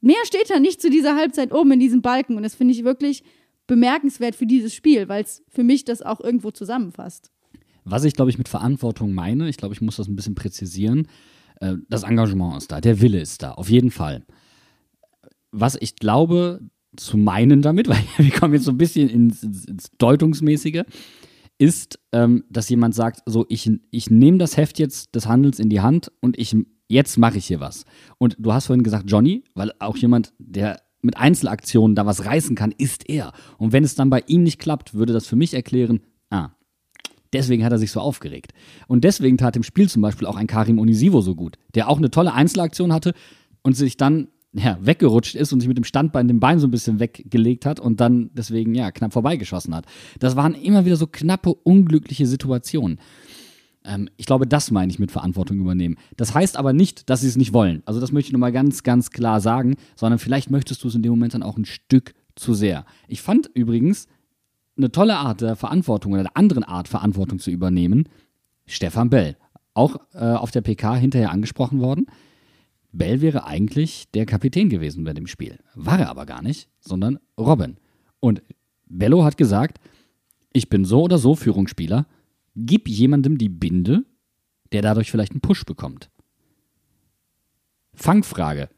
Mehr 0.00 0.24
steht 0.24 0.48
da 0.48 0.58
nicht 0.58 0.80
zu 0.80 0.88
dieser 0.88 1.16
Halbzeit 1.16 1.52
oben 1.52 1.72
in 1.72 1.80
diesem 1.80 2.02
Balken 2.02 2.36
und 2.36 2.42
das 2.42 2.54
finde 2.54 2.72
ich 2.72 2.84
wirklich 2.84 3.22
bemerkenswert 3.66 4.34
für 4.34 4.46
dieses 4.46 4.74
Spiel, 4.74 5.08
weil 5.08 5.22
es 5.22 5.42
für 5.48 5.62
mich 5.62 5.84
das 5.84 6.02
auch 6.02 6.20
irgendwo 6.20 6.50
zusammenfasst. 6.50 7.30
Was 7.84 8.04
ich, 8.04 8.14
glaube 8.14 8.30
ich, 8.30 8.38
mit 8.38 8.48
Verantwortung 8.48 9.12
meine, 9.12 9.48
ich 9.48 9.56
glaube, 9.56 9.74
ich 9.74 9.80
muss 9.80 9.96
das 9.96 10.08
ein 10.08 10.16
bisschen 10.16 10.34
präzisieren, 10.34 11.06
äh, 11.60 11.76
das 11.88 12.02
Engagement 12.02 12.56
ist 12.56 12.72
da, 12.72 12.80
der 12.80 13.00
Wille 13.00 13.20
ist 13.20 13.42
da, 13.42 13.52
auf 13.52 13.70
jeden 13.70 13.90
Fall. 13.90 14.24
Was 15.52 15.76
ich 15.80 15.96
glaube 15.96 16.60
zu 16.96 17.16
meinen 17.16 17.62
damit, 17.62 17.88
weil 17.88 18.02
wir 18.16 18.30
kommen 18.30 18.54
jetzt 18.54 18.64
so 18.64 18.72
ein 18.72 18.78
bisschen 18.78 19.08
ins, 19.08 19.42
ins, 19.42 19.90
Deutungsmäßige, 19.98 20.82
ist, 21.58 22.00
ähm, 22.12 22.44
dass 22.48 22.70
jemand 22.70 22.94
sagt, 22.94 23.20
so, 23.26 23.44
ich, 23.48 23.70
ich 23.90 24.10
nehme 24.10 24.38
das 24.38 24.56
Heft 24.56 24.78
jetzt 24.78 25.14
des 25.14 25.26
Handels 25.26 25.58
in 25.58 25.68
die 25.68 25.80
Hand 25.80 26.10
und 26.20 26.38
ich, 26.38 26.56
jetzt 26.90 27.18
mache 27.18 27.38
ich 27.38 27.46
hier 27.46 27.60
was. 27.60 27.84
Und 28.18 28.36
du 28.38 28.52
hast 28.52 28.66
vorhin 28.66 28.82
gesagt, 28.82 29.10
Johnny, 29.10 29.44
weil 29.54 29.72
auch 29.78 29.96
jemand, 29.96 30.32
der 30.38 30.80
mit 31.02 31.16
Einzelaktionen 31.16 31.94
da 31.94 32.04
was 32.04 32.24
reißen 32.24 32.56
kann, 32.56 32.74
ist 32.76 33.08
er. 33.08 33.32
Und 33.58 33.72
wenn 33.72 33.84
es 33.84 33.94
dann 33.94 34.10
bei 34.10 34.22
ihm 34.26 34.42
nicht 34.42 34.58
klappt, 34.58 34.94
würde 34.94 35.12
das 35.12 35.26
für 35.26 35.36
mich 35.36 35.54
erklären, 35.54 36.00
ah, 36.30 36.50
Deswegen 37.32 37.64
hat 37.64 37.72
er 37.72 37.78
sich 37.78 37.92
so 37.92 38.00
aufgeregt. 38.00 38.52
Und 38.88 39.04
deswegen 39.04 39.38
tat 39.38 39.54
im 39.54 39.62
Spiel 39.62 39.88
zum 39.88 40.02
Beispiel 40.02 40.26
auch 40.26 40.36
ein 40.36 40.48
Karim 40.48 40.78
Onisivo 40.78 41.20
so 41.20 41.36
gut, 41.36 41.58
der 41.74 41.88
auch 41.88 41.98
eine 41.98 42.10
tolle 42.10 42.32
Einzelaktion 42.32 42.92
hatte 42.92 43.14
und 43.62 43.76
sich 43.76 43.96
dann 43.96 44.28
ja, 44.52 44.78
weggerutscht 44.80 45.36
ist 45.36 45.52
und 45.52 45.60
sich 45.60 45.68
mit 45.68 45.76
dem 45.76 45.84
Standbein 45.84 46.26
den 46.26 46.40
Bein 46.40 46.58
so 46.58 46.66
ein 46.66 46.72
bisschen 46.72 46.98
weggelegt 46.98 47.66
hat 47.66 47.78
und 47.78 48.00
dann 48.00 48.30
deswegen 48.34 48.74
ja 48.74 48.90
knapp 48.90 49.12
vorbeigeschossen 49.12 49.74
hat. 49.74 49.86
Das 50.18 50.34
waren 50.34 50.54
immer 50.54 50.84
wieder 50.84 50.96
so 50.96 51.06
knappe, 51.06 51.54
unglückliche 51.54 52.26
Situationen. 52.26 52.98
Ähm, 53.84 54.08
ich 54.16 54.26
glaube, 54.26 54.46
das 54.46 54.70
meine 54.70 54.90
ich 54.90 54.98
mit 54.98 55.10
Verantwortung 55.10 55.58
übernehmen. 55.58 55.96
Das 56.16 56.34
heißt 56.34 56.56
aber 56.56 56.72
nicht, 56.72 57.10
dass 57.10 57.20
sie 57.20 57.28
es 57.28 57.36
nicht 57.36 57.52
wollen. 57.52 57.82
Also 57.86 58.00
das 58.00 58.12
möchte 58.12 58.28
ich 58.28 58.32
nochmal 58.32 58.52
ganz, 58.52 58.82
ganz 58.82 59.10
klar 59.10 59.40
sagen, 59.40 59.76
sondern 59.96 60.18
vielleicht 60.18 60.50
möchtest 60.50 60.84
du 60.84 60.88
es 60.88 60.94
in 60.94 61.02
dem 61.02 61.10
Moment 61.10 61.34
dann 61.34 61.42
auch 61.42 61.56
ein 61.56 61.64
Stück 61.64 62.14
zu 62.36 62.54
sehr. 62.54 62.84
Ich 63.08 63.22
fand 63.22 63.50
übrigens, 63.54 64.06
eine 64.76 64.90
tolle 64.90 65.16
Art 65.16 65.40
der 65.40 65.56
Verantwortung 65.56 66.12
oder 66.12 66.22
der 66.22 66.36
anderen 66.36 66.64
Art 66.64 66.88
Verantwortung 66.88 67.38
zu 67.38 67.50
übernehmen, 67.50 68.08
Stefan 68.66 69.10
Bell. 69.10 69.36
Auch 69.74 69.96
äh, 70.14 70.18
auf 70.18 70.50
der 70.50 70.62
PK 70.62 70.96
hinterher 70.96 71.30
angesprochen 71.30 71.80
worden. 71.80 72.06
Bell 72.92 73.20
wäre 73.20 73.46
eigentlich 73.46 74.10
der 74.12 74.26
Kapitän 74.26 74.68
gewesen 74.68 75.04
bei 75.04 75.12
dem 75.12 75.26
Spiel. 75.26 75.58
War 75.74 76.00
er 76.00 76.10
aber 76.10 76.26
gar 76.26 76.42
nicht, 76.42 76.68
sondern 76.80 77.18
Robin. 77.38 77.76
Und 78.18 78.42
Bello 78.86 79.24
hat 79.24 79.36
gesagt, 79.36 79.78
ich 80.52 80.68
bin 80.68 80.84
so 80.84 81.02
oder 81.02 81.18
so 81.18 81.36
Führungsspieler, 81.36 82.06
gib 82.56 82.88
jemandem 82.88 83.38
die 83.38 83.48
Binde, 83.48 84.04
der 84.72 84.82
dadurch 84.82 85.10
vielleicht 85.10 85.32
einen 85.32 85.40
Push 85.40 85.64
bekommt. 85.64 86.10
Fangfrage. 87.94 88.68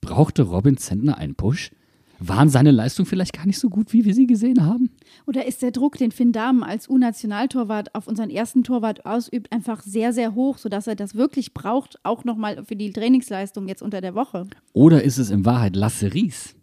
Brauchte 0.00 0.42
Robin 0.42 0.76
Zentner 0.76 1.16
einen 1.18 1.34
Push? 1.34 1.70
Waren 2.18 2.48
seine 2.48 2.70
Leistungen 2.70 3.06
vielleicht 3.06 3.32
gar 3.32 3.46
nicht 3.46 3.58
so 3.58 3.68
gut, 3.68 3.92
wie 3.92 4.04
wir 4.04 4.14
sie 4.14 4.28
gesehen 4.28 4.64
haben? 4.64 4.90
Oder 5.26 5.46
ist 5.46 5.60
der 5.60 5.72
Druck, 5.72 5.98
den 5.98 6.12
Finn 6.12 6.30
Dahmen 6.30 6.62
als 6.62 6.88
U-Nationaltorwart 6.88 7.96
auf 7.96 8.06
unseren 8.06 8.30
ersten 8.30 8.62
Torwart 8.62 9.04
ausübt, 9.04 9.50
einfach 9.50 9.82
sehr, 9.82 10.12
sehr 10.12 10.36
hoch, 10.36 10.58
sodass 10.58 10.86
er 10.86 10.94
das 10.94 11.16
wirklich 11.16 11.52
braucht, 11.52 11.98
auch 12.04 12.24
nochmal 12.24 12.64
für 12.64 12.76
die 12.76 12.92
Trainingsleistung 12.92 13.66
jetzt 13.66 13.82
unter 13.82 14.00
der 14.00 14.14
Woche? 14.14 14.46
Oder 14.72 15.02
ist 15.02 15.18
es 15.18 15.30
in 15.30 15.44
Wahrheit 15.44 15.74
Lasse 15.74 16.14
Ries? 16.14 16.54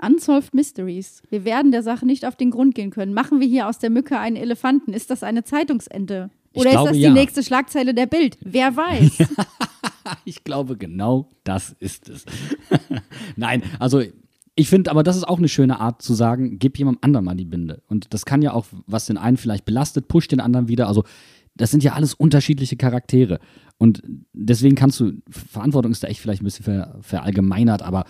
Unsolved 0.00 0.54
Mysteries. 0.54 1.22
Wir 1.30 1.44
werden 1.44 1.72
der 1.72 1.82
Sache 1.82 2.06
nicht 2.06 2.26
auf 2.26 2.36
den 2.36 2.50
Grund 2.50 2.74
gehen 2.74 2.90
können. 2.90 3.14
Machen 3.14 3.40
wir 3.40 3.46
hier 3.46 3.68
aus 3.68 3.78
der 3.78 3.90
Mücke 3.90 4.18
einen 4.18 4.36
Elefanten? 4.36 4.92
Ist 4.92 5.10
das 5.10 5.22
eine 5.22 5.44
Zeitungsente? 5.44 6.30
Ich 6.52 6.60
Oder 6.60 6.70
glaube, 6.70 6.90
ist 6.90 6.96
das 6.96 7.02
ja. 7.02 7.08
die 7.08 7.14
nächste 7.14 7.42
Schlagzeile 7.42 7.94
der 7.94 8.06
Bild? 8.06 8.38
Wer 8.40 8.76
weiß? 8.76 9.28
Ich 10.24 10.44
glaube, 10.44 10.76
genau 10.76 11.30
das 11.42 11.74
ist 11.80 12.08
es. 12.08 12.24
Nein, 13.36 13.62
also 13.80 14.02
ich 14.54 14.68
finde, 14.68 14.90
aber 14.90 15.02
das 15.02 15.16
ist 15.16 15.26
auch 15.26 15.38
eine 15.38 15.48
schöne 15.48 15.80
Art 15.80 16.00
zu 16.00 16.14
sagen, 16.14 16.58
gib 16.58 16.78
jemandem 16.78 17.00
anderen 17.02 17.24
mal 17.24 17.34
die 17.34 17.44
Binde. 17.44 17.82
Und 17.88 18.14
das 18.14 18.24
kann 18.24 18.40
ja 18.40 18.52
auch, 18.52 18.66
was 18.86 19.06
den 19.06 19.18
einen 19.18 19.36
vielleicht 19.36 19.64
belastet, 19.64 20.08
pusht 20.08 20.32
den 20.32 20.40
anderen 20.40 20.68
wieder. 20.68 20.88
Also 20.88 21.04
das 21.56 21.70
sind 21.70 21.82
ja 21.82 21.94
alles 21.94 22.14
unterschiedliche 22.14 22.76
Charaktere. 22.76 23.40
Und 23.78 24.02
deswegen 24.32 24.76
kannst 24.76 25.00
du, 25.00 25.12
Verantwortung 25.28 25.92
ist 25.92 26.02
da 26.02 26.08
echt 26.08 26.20
vielleicht 26.20 26.42
ein 26.42 26.44
bisschen 26.44 26.64
ver, 26.64 26.98
verallgemeinert, 27.02 27.82
aber 27.82 28.04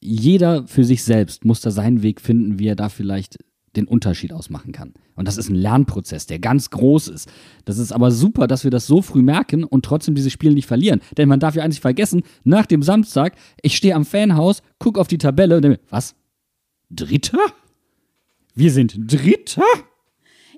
jeder 0.00 0.66
für 0.66 0.84
sich 0.84 1.04
selbst 1.04 1.44
muss 1.44 1.60
da 1.60 1.70
seinen 1.70 2.02
Weg 2.02 2.20
finden, 2.20 2.58
wie 2.58 2.66
er 2.66 2.76
da 2.76 2.88
vielleicht 2.88 3.38
den 3.76 3.86
Unterschied 3.86 4.32
ausmachen 4.32 4.72
kann. 4.72 4.94
Und 5.14 5.28
das 5.28 5.36
ist 5.36 5.48
ein 5.48 5.54
Lernprozess, 5.54 6.26
der 6.26 6.38
ganz 6.38 6.70
groß 6.70 7.08
ist. 7.08 7.30
Das 7.64 7.78
ist 7.78 7.92
aber 7.92 8.10
super, 8.10 8.46
dass 8.46 8.64
wir 8.64 8.70
das 8.70 8.86
so 8.86 9.00
früh 9.00 9.22
merken 9.22 9.62
und 9.64 9.84
trotzdem 9.84 10.14
dieses 10.14 10.32
Spiel 10.32 10.54
nicht 10.54 10.66
verlieren. 10.66 11.00
Denn 11.16 11.28
man 11.28 11.38
darf 11.38 11.54
ja 11.54 11.62
eigentlich 11.62 11.80
vergessen, 11.80 12.22
nach 12.42 12.66
dem 12.66 12.82
Samstag, 12.82 13.36
ich 13.62 13.76
stehe 13.76 13.94
am 13.94 14.04
Fanhaus, 14.04 14.62
gucke 14.78 15.00
auf 15.00 15.08
die 15.08 15.18
Tabelle 15.18 15.56
und 15.56 15.62
denke, 15.62 15.80
was? 15.88 16.16
Dritter? 16.90 17.38
Wir 18.54 18.72
sind 18.72 18.94
Dritter. 19.12 19.62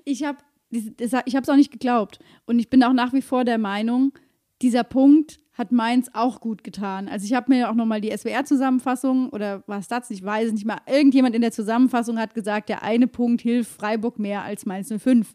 Ich 0.05 0.23
habe 0.23 0.39
ich 0.71 1.35
habe 1.35 1.43
es 1.43 1.49
auch 1.49 1.55
nicht 1.55 1.71
geglaubt. 1.71 2.17
Und 2.45 2.57
ich 2.57 2.69
bin 2.69 2.83
auch 2.83 2.93
nach 2.93 3.13
wie 3.13 3.21
vor 3.21 3.45
der 3.45 3.59
Meinung, 3.59 4.11
dieser 4.63 4.83
Punkt 4.83 5.39
hat 5.53 5.71
Mainz 5.71 6.09
auch 6.13 6.39
gut 6.39 6.63
getan. 6.63 7.07
Also 7.07 7.25
ich 7.25 7.33
habe 7.33 7.53
mir 7.53 7.69
auch 7.69 7.75
nochmal 7.75 8.01
die 8.01 8.15
SWR-Zusammenfassung 8.15 9.29
oder 9.29 9.63
was 9.67 9.87
das, 9.87 10.09
ich 10.09 10.23
weiß 10.23 10.47
es 10.47 10.53
nicht 10.53 10.65
mal, 10.65 10.79
irgendjemand 10.87 11.35
in 11.35 11.41
der 11.41 11.51
Zusammenfassung 11.51 12.17
hat 12.17 12.33
gesagt, 12.33 12.69
der 12.69 12.83
eine 12.83 13.07
Punkt 13.07 13.41
hilft 13.41 13.71
Freiburg 13.71 14.17
mehr 14.17 14.43
als 14.43 14.65
Mainz 14.65 14.91
05. 14.91 15.33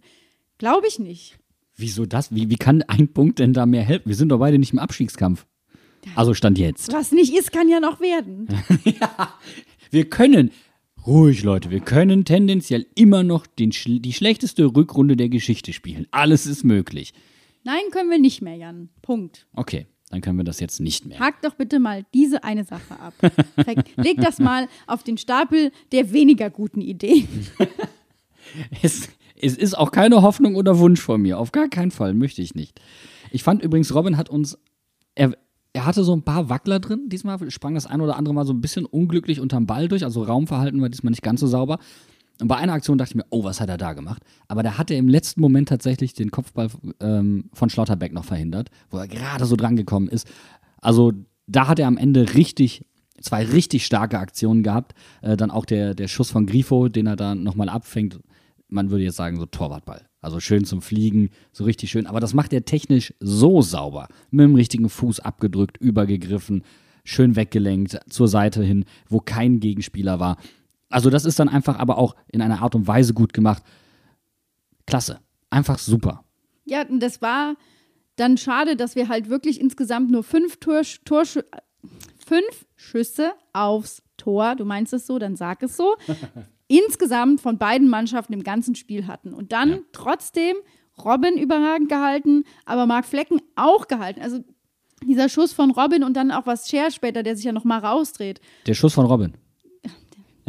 Glaube 0.58 0.86
ich 0.88 0.98
nicht. 0.98 1.38
Wieso 1.76 2.06
das? 2.06 2.34
Wie, 2.34 2.50
wie 2.50 2.56
kann 2.56 2.82
ein 2.82 3.12
Punkt 3.12 3.38
denn 3.38 3.52
da 3.52 3.64
mehr 3.64 3.84
helfen? 3.84 4.08
Wir 4.08 4.16
sind 4.16 4.30
doch 4.30 4.40
beide 4.40 4.58
nicht 4.58 4.72
im 4.72 4.80
Abstiegskampf. 4.80 5.46
Also 6.16 6.34
Stand 6.34 6.58
jetzt. 6.58 6.92
Was 6.92 7.12
nicht 7.12 7.34
ist, 7.36 7.52
kann 7.52 7.68
ja 7.68 7.80
noch 7.80 8.00
werden. 8.00 8.48
Wir 9.90 10.08
können, 10.10 10.50
ruhig 11.06 11.42
Leute, 11.42 11.70
wir 11.70 11.80
können 11.80 12.26
tendenziell 12.26 12.86
immer 12.94 13.22
noch 13.22 13.46
den, 13.46 13.70
die 13.70 14.12
schlechteste 14.12 14.66
Rückrunde 14.66 15.16
der 15.16 15.30
Geschichte 15.30 15.72
spielen. 15.72 16.06
Alles 16.10 16.44
ist 16.44 16.62
möglich. 16.62 17.14
Nein, 17.64 17.80
können 17.90 18.10
wir 18.10 18.18
nicht 18.18 18.42
mehr, 18.42 18.54
Jan. 18.54 18.90
Punkt. 19.00 19.46
Okay, 19.54 19.86
dann 20.10 20.20
können 20.20 20.38
wir 20.38 20.44
das 20.44 20.60
jetzt 20.60 20.80
nicht 20.80 21.06
mehr. 21.06 21.18
Hakt 21.18 21.44
doch 21.44 21.54
bitte 21.54 21.78
mal 21.78 22.04
diese 22.14 22.44
eine 22.44 22.64
Sache 22.64 22.98
ab. 22.98 23.14
Leg 23.96 24.16
das 24.18 24.38
mal 24.38 24.68
auf 24.86 25.02
den 25.02 25.18
Stapel 25.18 25.70
der 25.92 26.12
weniger 26.12 26.50
guten 26.50 26.80
Ideen. 26.80 27.28
Es, 28.82 29.10
es 29.38 29.58
ist 29.58 29.76
auch 29.76 29.90
keine 29.90 30.22
Hoffnung 30.22 30.56
oder 30.56 30.78
Wunsch 30.78 31.00
von 31.00 31.20
mir. 31.20 31.38
Auf 31.38 31.52
gar 31.52 31.68
keinen 31.68 31.90
Fall, 31.90 32.14
möchte 32.14 32.40
ich 32.40 32.54
nicht. 32.54 32.80
Ich 33.30 33.42
fand 33.42 33.62
übrigens, 33.62 33.94
Robin 33.94 34.16
hat 34.16 34.30
uns. 34.30 34.58
Er, 35.14 35.36
er 35.72 35.84
hatte 35.84 36.02
so 36.02 36.14
ein 36.14 36.22
paar 36.22 36.48
Wackler 36.48 36.80
drin. 36.80 37.08
Diesmal 37.08 37.50
sprang 37.50 37.74
das 37.74 37.86
ein 37.86 38.00
oder 38.00 38.16
andere 38.16 38.34
Mal 38.34 38.46
so 38.46 38.52
ein 38.52 38.60
bisschen 38.60 38.86
unglücklich 38.86 39.40
unterm 39.40 39.66
Ball 39.66 39.88
durch. 39.88 40.04
Also 40.04 40.22
Raumverhalten 40.22 40.80
war 40.80 40.88
diesmal 40.88 41.10
nicht 41.10 41.22
ganz 41.22 41.40
so 41.40 41.46
sauber. 41.46 41.78
Und 42.40 42.48
bei 42.48 42.56
einer 42.56 42.72
Aktion 42.72 42.98
dachte 42.98 43.12
ich 43.12 43.16
mir, 43.16 43.26
oh, 43.30 43.42
was 43.42 43.60
hat 43.60 43.68
er 43.68 43.78
da 43.78 43.94
gemacht? 43.94 44.22
Aber 44.46 44.62
da 44.62 44.78
hat 44.78 44.90
er 44.90 44.98
im 44.98 45.08
letzten 45.08 45.40
Moment 45.40 45.68
tatsächlich 45.68 46.14
den 46.14 46.30
Kopfball 46.30 46.68
ähm, 47.00 47.50
von 47.52 47.68
Schlotterbeck 47.68 48.12
noch 48.12 48.24
verhindert, 48.24 48.70
wo 48.90 48.98
er 48.98 49.08
gerade 49.08 49.44
so 49.44 49.56
dran 49.56 49.76
gekommen 49.76 50.08
ist. 50.08 50.28
Also 50.80 51.12
da 51.46 51.66
hat 51.66 51.78
er 51.78 51.88
am 51.88 51.96
Ende 51.96 52.34
richtig, 52.34 52.84
zwei 53.20 53.44
richtig 53.44 53.84
starke 53.84 54.18
Aktionen 54.18 54.62
gehabt. 54.62 54.94
Äh, 55.22 55.36
dann 55.36 55.50
auch 55.50 55.64
der, 55.64 55.94
der 55.94 56.06
Schuss 56.06 56.30
von 56.30 56.46
Grifo, 56.46 56.88
den 56.88 57.06
er 57.06 57.16
da 57.16 57.34
nochmal 57.34 57.68
abfängt. 57.68 58.20
Man 58.68 58.90
würde 58.90 59.04
jetzt 59.04 59.16
sagen, 59.16 59.38
so 59.38 59.46
Torwartball. 59.46 60.06
Also 60.20 60.40
schön 60.40 60.64
zum 60.64 60.82
Fliegen, 60.82 61.30
so 61.52 61.64
richtig 61.64 61.90
schön. 61.90 62.06
Aber 62.06 62.20
das 62.20 62.34
macht 62.34 62.52
er 62.52 62.64
technisch 62.64 63.14
so 63.18 63.62
sauber. 63.62 64.08
Mit 64.30 64.44
dem 64.44 64.54
richtigen 64.54 64.88
Fuß 64.88 65.20
abgedrückt, 65.20 65.78
übergegriffen, 65.78 66.62
schön 67.04 67.36
weggelenkt, 67.36 67.98
zur 68.08 68.28
Seite 68.28 68.62
hin, 68.62 68.84
wo 69.08 69.20
kein 69.20 69.60
Gegenspieler 69.60 70.20
war. 70.20 70.36
Also 70.90 71.10
das 71.10 71.24
ist 71.24 71.38
dann 71.38 71.48
einfach 71.48 71.78
aber 71.78 71.98
auch 71.98 72.14
in 72.28 72.40
einer 72.42 72.62
Art 72.62 72.74
und 72.74 72.86
Weise 72.86 73.14
gut 73.14 73.32
gemacht. 73.32 73.62
Klasse. 74.86 75.20
Einfach 75.50 75.78
super. 75.78 76.24
Ja, 76.64 76.82
und 76.86 77.00
das 77.00 77.20
war 77.22 77.56
dann 78.16 78.36
schade, 78.36 78.76
dass 78.76 78.96
wir 78.96 79.08
halt 79.08 79.28
wirklich 79.28 79.60
insgesamt 79.60 80.10
nur 80.10 80.22
fünf, 80.22 80.56
Tor, 80.58 80.82
Torschü 81.04 81.40
fünf 82.26 82.66
Schüsse 82.76 83.32
aufs 83.52 84.02
Tor, 84.16 84.56
du 84.56 84.64
meinst 84.64 84.92
es 84.92 85.06
so, 85.06 85.18
dann 85.18 85.36
sag 85.36 85.62
es 85.62 85.76
so, 85.76 85.94
insgesamt 86.68 87.40
von 87.40 87.56
beiden 87.58 87.88
Mannschaften 87.88 88.32
im 88.32 88.42
ganzen 88.42 88.74
Spiel 88.74 89.06
hatten. 89.06 89.32
Und 89.32 89.52
dann 89.52 89.70
Ja. 89.70 89.78
trotzdem 89.92 90.56
Robin 91.02 91.38
überragend 91.38 91.88
gehalten, 91.88 92.44
aber 92.66 92.86
Marc 92.86 93.06
Flecken 93.06 93.40
auch 93.56 93.86
gehalten. 93.88 94.20
Also 94.20 94.40
dieser 95.04 95.28
Schuss 95.28 95.52
von 95.52 95.70
Robin 95.70 96.02
und 96.02 96.14
dann 96.16 96.32
auch 96.32 96.46
was 96.46 96.68
Scher 96.68 96.90
später, 96.90 97.22
der 97.22 97.36
sich 97.36 97.44
ja 97.44 97.52
nochmal 97.52 97.78
rausdreht. 97.80 98.40
Der 98.66 98.74
Schuss 98.74 98.94
von 98.94 99.06
Robin. 99.06 99.34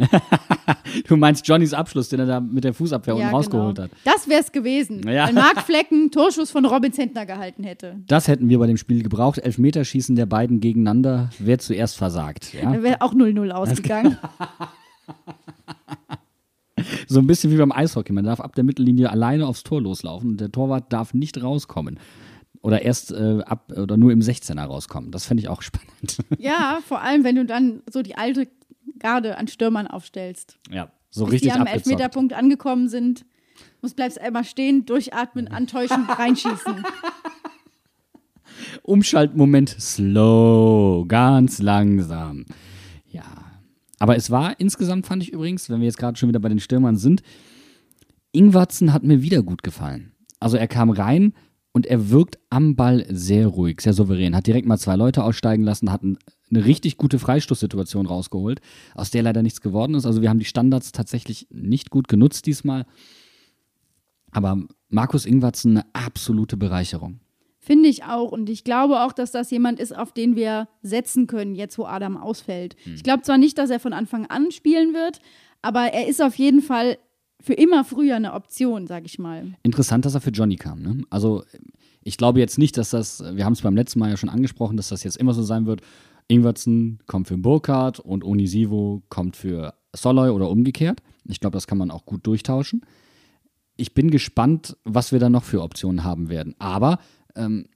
du 1.08 1.16
meinst 1.16 1.46
Johnnys 1.46 1.72
Abschluss, 1.72 2.08
den 2.08 2.20
er 2.20 2.26
da 2.26 2.40
mit 2.40 2.64
der 2.64 2.74
Fußabwehr 2.74 3.16
unten 3.16 3.28
rausgeholt 3.28 3.76
genau. 3.76 3.88
hat. 3.88 3.96
Das 4.04 4.28
wäre 4.28 4.40
es 4.40 4.52
gewesen, 4.52 5.06
Ja. 5.08 5.28
wenn 5.28 5.34
Marc 5.34 5.62
Flecken 5.62 6.10
Torschuss 6.10 6.50
von 6.50 6.64
Robin 6.64 6.92
Zentner 6.92 7.26
gehalten 7.26 7.64
hätte. 7.64 7.96
Das 8.06 8.28
hätten 8.28 8.48
wir 8.48 8.58
bei 8.58 8.66
dem 8.66 8.76
Spiel 8.76 9.02
gebraucht. 9.02 9.38
Elfmeterschießen 9.38 10.16
der 10.16 10.26
beiden 10.26 10.60
gegeneinander. 10.60 11.30
Wer 11.38 11.58
zuerst 11.58 11.96
versagt. 11.96 12.52
Ja? 12.54 12.72
Da 12.72 12.82
wäre 12.82 13.00
auch 13.02 13.14
0-0 13.14 13.50
ausgegangen. 13.50 14.16
So 17.08 17.18
ein 17.20 17.26
bisschen 17.26 17.50
wie 17.52 17.56
beim 17.56 17.72
Eishockey. 17.72 18.12
Man 18.12 18.24
darf 18.24 18.40
ab 18.40 18.54
der 18.54 18.64
Mittellinie 18.64 19.10
alleine 19.10 19.46
aufs 19.46 19.64
Tor 19.64 19.82
loslaufen 19.82 20.30
und 20.30 20.40
der 20.40 20.50
Torwart 20.50 20.92
darf 20.92 21.12
nicht 21.12 21.42
rauskommen. 21.42 21.98
Oder 22.62 22.82
erst 22.82 23.12
äh, 23.12 23.40
ab 23.44 23.72
oder 23.74 23.96
nur 23.96 24.12
im 24.12 24.20
16er 24.20 24.62
rauskommen. 24.64 25.10
Das 25.10 25.26
fände 25.26 25.42
ich 25.42 25.48
auch 25.48 25.62
spannend. 25.62 26.18
Ja, 26.38 26.78
vor 26.86 27.00
allem, 27.00 27.24
wenn 27.24 27.36
du 27.36 27.44
dann 27.44 27.82
so 27.90 28.02
die 28.02 28.16
alte 28.16 28.48
Garde 29.00 29.36
an 29.36 29.48
Stürmern 29.48 29.86
aufstellst. 29.86 30.58
ja, 30.70 30.90
so 31.10 31.24
Bis 31.24 31.34
richtig 31.34 31.52
die 31.52 31.54
am 31.56 31.62
abgezockt. 31.62 31.86
Elfmeterpunkt 31.86 32.32
angekommen 32.32 32.88
sind, 32.88 33.24
muss 33.82 33.94
bleibst 33.94 34.20
einmal 34.20 34.44
stehen, 34.44 34.86
durchatmen, 34.86 35.48
antäuschen, 35.48 36.04
reinschießen. 36.08 36.84
Umschaltmoment 38.82 39.70
slow, 39.70 41.06
ganz 41.08 41.60
langsam. 41.60 42.44
Ja. 43.10 43.24
Aber 43.98 44.16
es 44.16 44.30
war 44.30 44.58
insgesamt, 44.58 45.06
fand 45.06 45.22
ich 45.22 45.32
übrigens, 45.32 45.68
wenn 45.68 45.80
wir 45.80 45.86
jetzt 45.86 45.98
gerade 45.98 46.18
schon 46.18 46.28
wieder 46.28 46.40
bei 46.40 46.48
den 46.48 46.60
Stürmern 46.60 46.96
sind, 46.96 47.22
Ingwatzen 48.32 48.92
hat 48.92 49.02
mir 49.02 49.22
wieder 49.22 49.42
gut 49.42 49.62
gefallen. 49.62 50.12
Also 50.38 50.56
er 50.56 50.68
kam 50.68 50.90
rein 50.90 51.34
und 51.72 51.86
er 51.86 52.10
wirkt 52.10 52.38
am 52.50 52.74
Ball 52.76 53.06
sehr 53.08 53.46
ruhig, 53.46 53.80
sehr 53.80 53.92
souverän. 53.92 54.34
Hat 54.34 54.46
direkt 54.46 54.66
mal 54.66 54.78
zwei 54.78 54.96
Leute 54.96 55.22
aussteigen 55.22 55.62
lassen, 55.62 55.92
hat 55.92 56.02
ein, 56.02 56.18
eine 56.50 56.64
richtig 56.64 56.96
gute 56.96 57.18
Freistoßsituation 57.18 58.06
rausgeholt, 58.06 58.60
aus 58.94 59.10
der 59.10 59.22
leider 59.22 59.42
nichts 59.42 59.60
geworden 59.60 59.94
ist. 59.94 60.06
Also 60.06 60.20
wir 60.20 60.30
haben 60.30 60.40
die 60.40 60.44
Standards 60.44 60.92
tatsächlich 60.92 61.46
nicht 61.50 61.90
gut 61.90 62.08
genutzt 62.08 62.46
diesmal. 62.46 62.86
Aber 64.32 64.62
Markus 64.88 65.26
Ingwatzen 65.26 65.78
eine 65.78 65.86
absolute 65.92 66.56
Bereicherung. 66.56 67.20
Finde 67.58 67.88
ich 67.88 68.04
auch. 68.04 68.32
Und 68.32 68.48
ich 68.48 68.64
glaube 68.64 69.00
auch, 69.00 69.12
dass 69.12 69.32
das 69.32 69.50
jemand 69.50 69.78
ist, 69.78 69.96
auf 69.96 70.12
den 70.12 70.34
wir 70.34 70.68
setzen 70.82 71.26
können, 71.26 71.54
jetzt 71.54 71.78
wo 71.78 71.84
Adam 71.84 72.16
ausfällt. 72.16 72.74
Ich 72.94 73.02
glaube 73.02 73.22
zwar 73.22 73.38
nicht, 73.38 73.58
dass 73.58 73.70
er 73.70 73.78
von 73.78 73.92
Anfang 73.92 74.26
an 74.26 74.50
spielen 74.50 74.94
wird, 74.94 75.20
aber 75.62 75.92
er 75.92 76.08
ist 76.08 76.22
auf 76.22 76.36
jeden 76.36 76.62
Fall 76.62 76.96
für 77.40 77.54
immer 77.54 77.84
früher 77.84 78.16
eine 78.16 78.34
Option, 78.34 78.86
sag 78.86 79.04
ich 79.06 79.18
mal. 79.18 79.54
Interessant, 79.62 80.04
dass 80.04 80.14
er 80.14 80.20
für 80.20 80.30
Johnny 80.30 80.56
kam. 80.56 80.82
Ne? 80.82 81.02
Also 81.10 81.44
ich 82.02 82.16
glaube 82.16 82.38
jetzt 82.38 82.58
nicht, 82.58 82.76
dass 82.76 82.90
das, 82.90 83.22
wir 83.34 83.44
haben 83.44 83.52
es 83.52 83.62
beim 83.62 83.76
letzten 83.76 83.98
Mal 83.98 84.10
ja 84.10 84.16
schon 84.16 84.28
angesprochen, 84.28 84.76
dass 84.76 84.88
das 84.88 85.04
jetzt 85.04 85.16
immer 85.16 85.34
so 85.34 85.42
sein 85.42 85.66
wird. 85.66 85.82
Ingwertsen 86.28 87.00
kommt 87.06 87.28
für 87.28 87.36
Burkhardt 87.36 87.98
und 87.98 88.24
Onisivo 88.24 89.02
kommt 89.08 89.36
für 89.36 89.74
Soloy 89.94 90.30
oder 90.30 90.48
umgekehrt. 90.48 91.02
Ich 91.24 91.40
glaube, 91.40 91.54
das 91.54 91.66
kann 91.66 91.78
man 91.78 91.90
auch 91.90 92.06
gut 92.06 92.26
durchtauschen. 92.26 92.82
Ich 93.76 93.94
bin 93.94 94.10
gespannt, 94.10 94.76
was 94.84 95.12
wir 95.12 95.18
dann 95.18 95.32
noch 95.32 95.44
für 95.44 95.62
Optionen 95.62 96.04
haben 96.04 96.28
werden. 96.28 96.54
Aber 96.58 96.98
ähm, 97.34 97.66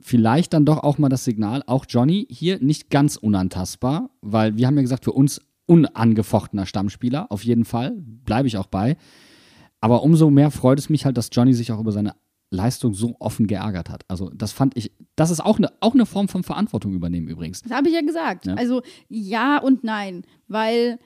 vielleicht 0.00 0.52
dann 0.52 0.64
doch 0.64 0.82
auch 0.82 0.98
mal 0.98 1.08
das 1.08 1.24
Signal, 1.24 1.62
auch 1.66 1.86
Johnny 1.88 2.26
hier 2.30 2.60
nicht 2.60 2.90
ganz 2.90 3.16
unantastbar, 3.16 4.10
weil 4.20 4.56
wir 4.56 4.66
haben 4.66 4.76
ja 4.76 4.82
gesagt, 4.82 5.04
für 5.04 5.12
uns 5.12 5.40
unangefochtener 5.66 6.66
Stammspieler, 6.66 7.30
auf 7.30 7.44
jeden 7.44 7.64
Fall, 7.64 7.94
bleibe 7.98 8.48
ich 8.48 8.56
auch 8.56 8.66
bei. 8.66 8.96
Aber 9.80 10.02
umso 10.02 10.30
mehr 10.30 10.50
freut 10.50 10.78
es 10.78 10.88
mich 10.88 11.04
halt, 11.04 11.16
dass 11.16 11.28
Johnny 11.32 11.54
sich 11.54 11.72
auch 11.72 11.80
über 11.80 11.92
seine 11.92 12.14
Leistung 12.50 12.94
so 12.94 13.16
offen 13.18 13.46
geärgert 13.46 13.90
hat. 13.90 14.04
Also 14.08 14.30
das 14.30 14.52
fand 14.52 14.76
ich, 14.76 14.92
das 15.16 15.30
ist 15.30 15.40
auch 15.40 15.58
eine, 15.58 15.72
auch 15.80 15.94
eine 15.94 16.06
Form 16.06 16.28
von 16.28 16.44
Verantwortung 16.44 16.94
übernehmen 16.94 17.28
übrigens. 17.28 17.62
Das 17.62 17.72
habe 17.72 17.88
ich 17.88 17.94
ja 17.94 18.02
gesagt. 18.02 18.46
Ja. 18.46 18.54
Also 18.54 18.82
ja 19.08 19.58
und 19.58 19.84
nein, 19.84 20.22
weil 20.46 20.98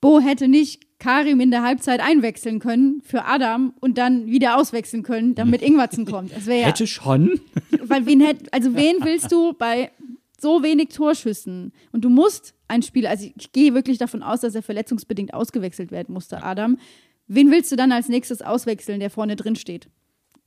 Bo 0.00 0.20
hätte 0.20 0.48
nicht 0.48 0.98
Karim 0.98 1.40
in 1.40 1.50
der 1.50 1.62
Halbzeit 1.62 2.00
einwechseln 2.00 2.60
können 2.60 3.00
für 3.02 3.24
Adam 3.24 3.74
und 3.80 3.98
dann 3.98 4.26
wieder 4.26 4.56
auswechseln 4.56 5.02
können, 5.02 5.34
damit 5.34 5.62
Ingwertsen 5.62 6.06
kommt. 6.06 6.34
Das 6.34 6.46
wäre 6.46 6.60
ja, 6.60 6.66
Hätte 6.68 6.86
schon. 6.86 7.40
weil 7.84 8.06
wen 8.06 8.20
hätt, 8.20 8.52
also 8.52 8.74
wen 8.74 8.96
willst 9.02 9.32
du 9.32 9.52
bei 9.54 9.90
so 10.38 10.62
wenig 10.62 10.90
Torschüssen 10.90 11.72
und 11.92 12.04
du 12.04 12.10
musst 12.10 12.54
ein 12.70 12.82
Spieler, 12.82 13.10
also 13.10 13.28
ich 13.36 13.52
gehe 13.52 13.74
wirklich 13.74 13.98
davon 13.98 14.22
aus, 14.22 14.40
dass 14.40 14.54
er 14.54 14.62
verletzungsbedingt 14.62 15.34
ausgewechselt 15.34 15.90
werden 15.90 16.12
musste, 16.12 16.42
Adam. 16.42 16.78
Wen 17.26 17.50
willst 17.50 17.70
du 17.70 17.76
dann 17.76 17.92
als 17.92 18.08
nächstes 18.08 18.42
auswechseln, 18.42 19.00
der 19.00 19.10
vorne 19.10 19.36
drin 19.36 19.56
steht? 19.56 19.88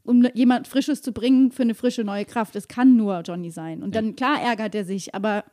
Um 0.03 0.27
jemand 0.33 0.67
Frisches 0.67 1.01
zu 1.01 1.13
bringen 1.13 1.51
für 1.51 1.61
eine 1.61 1.75
frische 1.75 2.03
neue 2.03 2.25
Kraft. 2.25 2.55
Es 2.55 2.67
kann 2.67 2.97
nur 2.97 3.21
Johnny 3.21 3.51
sein. 3.51 3.83
Und 3.83 3.95
dann, 3.95 4.15
klar, 4.15 4.41
ärgert 4.41 4.75
er 4.75 4.83
sich, 4.83 5.15
aber 5.15 5.45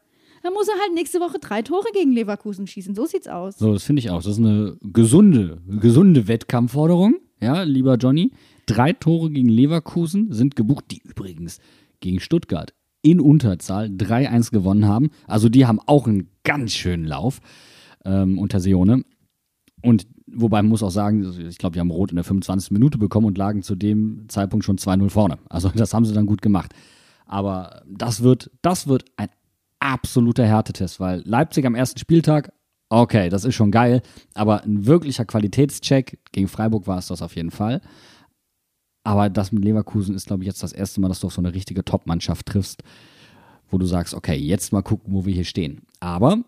dann 0.43 0.53
muss 0.55 0.69
er 0.69 0.75
halt 0.81 0.95
nächste 0.95 1.21
Woche 1.21 1.39
drei 1.39 1.63
Tore 1.63 1.87
gegen 1.93 2.13
Leverkusen 2.13 2.67
schießen. 2.67 2.95
So 2.95 3.07
sieht's 3.07 3.29
aus. 3.29 3.59
So, 3.59 3.73
das 3.73 3.85
finde 3.85 4.01
ich 4.01 4.11
auch. 4.11 4.23
Das 4.23 4.33
ist 4.33 4.39
eine 4.39 4.77
gesunde, 4.81 5.61
gesunde 5.69 6.27
Wettkampfforderung. 6.27 7.21
Ja, 7.41 7.63
lieber 7.63 7.97
Johnny. 7.97 8.33
Drei 8.67 8.93
Tore 8.93 9.31
gegen 9.31 9.49
Leverkusen 9.49 10.33
sind 10.33 10.57
gebucht, 10.57 10.87
die 10.91 11.01
übrigens 11.05 11.59
gegen 12.01 12.21
Stuttgart 12.21 12.75
in 13.03 13.21
Unterzahl 13.21 13.87
3-1 13.87 14.51
gewonnen 14.51 14.87
haben. 14.87 15.11
Also 15.27 15.49
die 15.49 15.67
haben 15.67 15.81
auch 15.87 16.07
einen 16.07 16.29
ganz 16.45 16.73
schönen 16.73 17.05
Lauf 17.05 17.41
ähm, 18.05 18.39
unter 18.39 18.61
Seone. 18.61 19.05
Und 19.83 20.07
wobei 20.27 20.63
man 20.63 20.71
muss 20.71 20.83
auch 20.83 20.91
sagen, 20.91 21.25
ich 21.49 21.59
glaube, 21.59 21.75
die 21.75 21.81
haben 21.81 21.91
Rot 21.91 22.11
in 22.11 22.17
der 22.17 22.25
25. 22.25 22.71
Minute 22.73 22.99
bekommen 22.99 23.27
und 23.27 23.39
lagen 23.39 23.63
zu 23.63 23.75
dem 23.75 24.27
Zeitpunkt 24.29 24.65
schon 24.65 24.77
2-0 24.77 25.11
vorne. 25.11 25.39
Also 25.49 25.69
das 25.75 25.95
haben 25.95 26.05
sie 26.05 26.15
dann 26.15 26.27
gut 26.27 26.43
gemacht. 26.43 26.73
Aber 27.27 27.83
das 27.89 28.23
wird, 28.23 28.51
das 28.63 28.87
wird 28.87 29.05
ein 29.17 29.29
absoluter 29.79 30.45
Härtetest, 30.45 31.01
weil 31.01 31.23
Leipzig 31.25 31.65
am 31.65 31.75
ersten 31.75 31.99
Spieltag 31.99 32.53
Okay, 32.93 33.29
das 33.29 33.45
ist 33.45 33.55
schon 33.55 33.71
geil. 33.71 34.03
Aber 34.35 34.65
ein 34.65 34.85
wirklicher 34.85 35.25
Qualitätscheck 35.25 36.19
gegen 36.33 36.49
Freiburg 36.49 36.89
war 36.89 36.99
es 36.99 37.07
das 37.07 37.23
auf 37.23 37.37
jeden 37.37 37.53
Fall. 37.53 37.81
Aber 39.03 39.31
das 39.31 39.53
mit 39.53 39.65
Leverkusen 39.65 40.15
ist, 40.15 40.27
glaube 40.27 40.43
ich, 40.43 40.47
jetzt 40.47 40.63
das 40.63 40.73
erste 40.73 41.01
Mal, 41.01 41.09
dass 41.09 41.21
du 41.21 41.27
auf 41.27 41.33
so 41.33 41.41
eine 41.41 41.55
richtige 41.55 41.85
Top-Mannschaft 41.85 42.47
triffst, 42.47 42.83
wo 43.69 43.79
du 43.79 43.87
sagst, 43.87 44.15
okay, 44.15 44.35
jetzt 44.35 44.73
mal 44.73 44.83
gucken, 44.83 45.15
wo 45.15 45.25
wir 45.25 45.33
hier 45.33 45.45
stehen. 45.45 45.83
Aber 46.01 46.45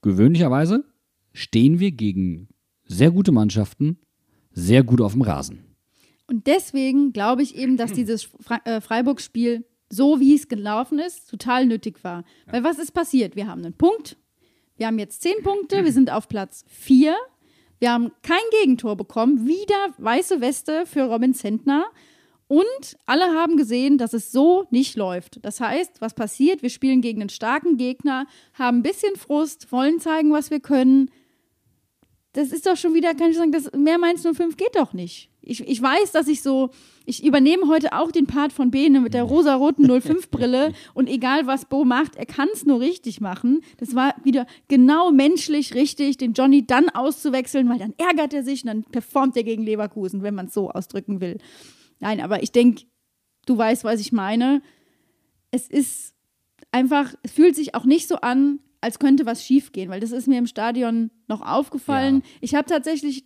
gewöhnlicherweise 0.00 0.84
stehen 1.32 1.80
wir 1.80 1.90
gegen 1.90 2.48
sehr 2.86 3.10
gute 3.10 3.32
Mannschaften 3.32 3.98
sehr 4.54 4.82
gut 4.82 5.00
auf 5.00 5.12
dem 5.12 5.22
Rasen. 5.22 5.64
Und 6.26 6.46
deswegen 6.46 7.12
glaube 7.12 7.42
ich 7.42 7.56
eben, 7.56 7.76
dass 7.76 7.92
dieses 7.92 8.28
äh, 8.64 8.80
Freiburg-Spiel, 8.80 9.64
so 9.90 10.20
wie 10.20 10.34
es 10.34 10.48
gelaufen 10.48 10.98
ist, 10.98 11.28
total 11.28 11.66
nötig 11.66 12.02
war. 12.02 12.24
Weil 12.46 12.64
was 12.64 12.78
ist 12.78 12.92
passiert? 12.92 13.36
Wir 13.36 13.46
haben 13.46 13.62
einen 13.64 13.74
Punkt, 13.74 14.16
wir 14.76 14.86
haben 14.86 14.98
jetzt 14.98 15.22
zehn 15.22 15.42
Punkte, 15.42 15.84
wir 15.84 15.92
sind 15.92 16.10
auf 16.10 16.28
Platz 16.28 16.64
vier, 16.68 17.14
wir 17.78 17.92
haben 17.92 18.12
kein 18.22 18.38
Gegentor 18.60 18.96
bekommen, 18.96 19.46
wieder 19.46 19.94
weiße 19.98 20.40
Weste 20.40 20.86
für 20.86 21.02
Robin 21.02 21.34
Zentner. 21.34 21.86
Und 22.46 22.96
alle 23.06 23.24
haben 23.34 23.56
gesehen, 23.56 23.98
dass 23.98 24.12
es 24.12 24.30
so 24.30 24.66
nicht 24.70 24.96
läuft. 24.96 25.44
Das 25.44 25.60
heißt, 25.60 26.00
was 26.00 26.14
passiert? 26.14 26.62
Wir 26.62 26.70
spielen 26.70 27.00
gegen 27.00 27.20
einen 27.20 27.30
starken 27.30 27.78
Gegner, 27.78 28.26
haben 28.52 28.78
ein 28.78 28.82
bisschen 28.82 29.16
Frust, 29.16 29.72
wollen 29.72 29.98
zeigen, 29.98 30.30
was 30.32 30.50
wir 30.50 30.60
können. 30.60 31.10
Das 32.32 32.52
ist 32.52 32.66
doch 32.66 32.76
schon 32.76 32.94
wieder, 32.94 33.14
kann 33.14 33.30
ich 33.30 33.36
sagen, 33.36 33.52
das 33.52 33.72
mehr 33.72 33.98
Mainz 33.98 34.22
05 34.22 34.56
geht 34.56 34.76
doch 34.76 34.92
nicht. 34.92 35.30
Ich, 35.46 35.60
ich 35.66 35.80
weiß, 35.80 36.12
dass 36.12 36.26
ich 36.26 36.42
so, 36.42 36.70
ich 37.04 37.24
übernehme 37.24 37.68
heute 37.68 37.92
auch 37.92 38.10
den 38.10 38.26
Part 38.26 38.52
von 38.52 38.70
Bene 38.70 39.00
mit 39.00 39.12
der 39.12 39.24
rosaroten 39.24 39.86
05-Brille 39.86 40.72
und 40.94 41.08
egal 41.08 41.46
was 41.46 41.66
Bo 41.66 41.84
macht, 41.84 42.16
er 42.16 42.24
kann 42.24 42.48
es 42.52 42.64
nur 42.64 42.80
richtig 42.80 43.20
machen. 43.20 43.60
Das 43.76 43.94
war 43.94 44.14
wieder 44.24 44.46
genau 44.68 45.10
menschlich 45.12 45.74
richtig, 45.74 46.16
den 46.16 46.32
Johnny 46.32 46.66
dann 46.66 46.88
auszuwechseln, 46.88 47.68
weil 47.68 47.78
dann 47.78 47.94
ärgert 47.98 48.32
er 48.32 48.42
sich 48.42 48.62
und 48.62 48.68
dann 48.68 48.84
performt 48.84 49.36
er 49.36 49.44
gegen 49.44 49.62
Leverkusen, 49.62 50.22
wenn 50.22 50.34
man 50.34 50.46
es 50.46 50.54
so 50.54 50.70
ausdrücken 50.70 51.20
will. 51.20 51.38
Nein, 52.00 52.20
aber 52.20 52.42
ich 52.42 52.52
denke, 52.52 52.84
du 53.46 53.56
weißt, 53.56 53.84
was 53.84 54.00
ich 54.00 54.12
meine. 54.12 54.62
Es 55.50 55.68
ist 55.68 56.14
einfach, 56.72 57.14
es 57.22 57.32
fühlt 57.32 57.54
sich 57.54 57.74
auch 57.74 57.84
nicht 57.84 58.08
so 58.08 58.16
an, 58.16 58.60
als 58.80 58.98
könnte 58.98 59.24
was 59.24 59.44
schiefgehen, 59.44 59.88
weil 59.88 60.00
das 60.00 60.12
ist 60.12 60.28
mir 60.28 60.38
im 60.38 60.46
Stadion 60.46 61.10
noch 61.26 61.40
aufgefallen. 61.40 62.16
Ja. 62.16 62.30
Ich 62.42 62.54
habe 62.54 62.66
tatsächlich 62.68 63.24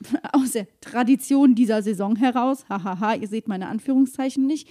aus 0.32 0.52
der 0.52 0.66
Tradition 0.80 1.54
dieser 1.54 1.82
Saison 1.82 2.16
heraus, 2.16 2.64
hahaha, 2.68 3.14
ihr 3.14 3.28
seht 3.28 3.48
meine 3.48 3.68
Anführungszeichen 3.68 4.46
nicht, 4.46 4.68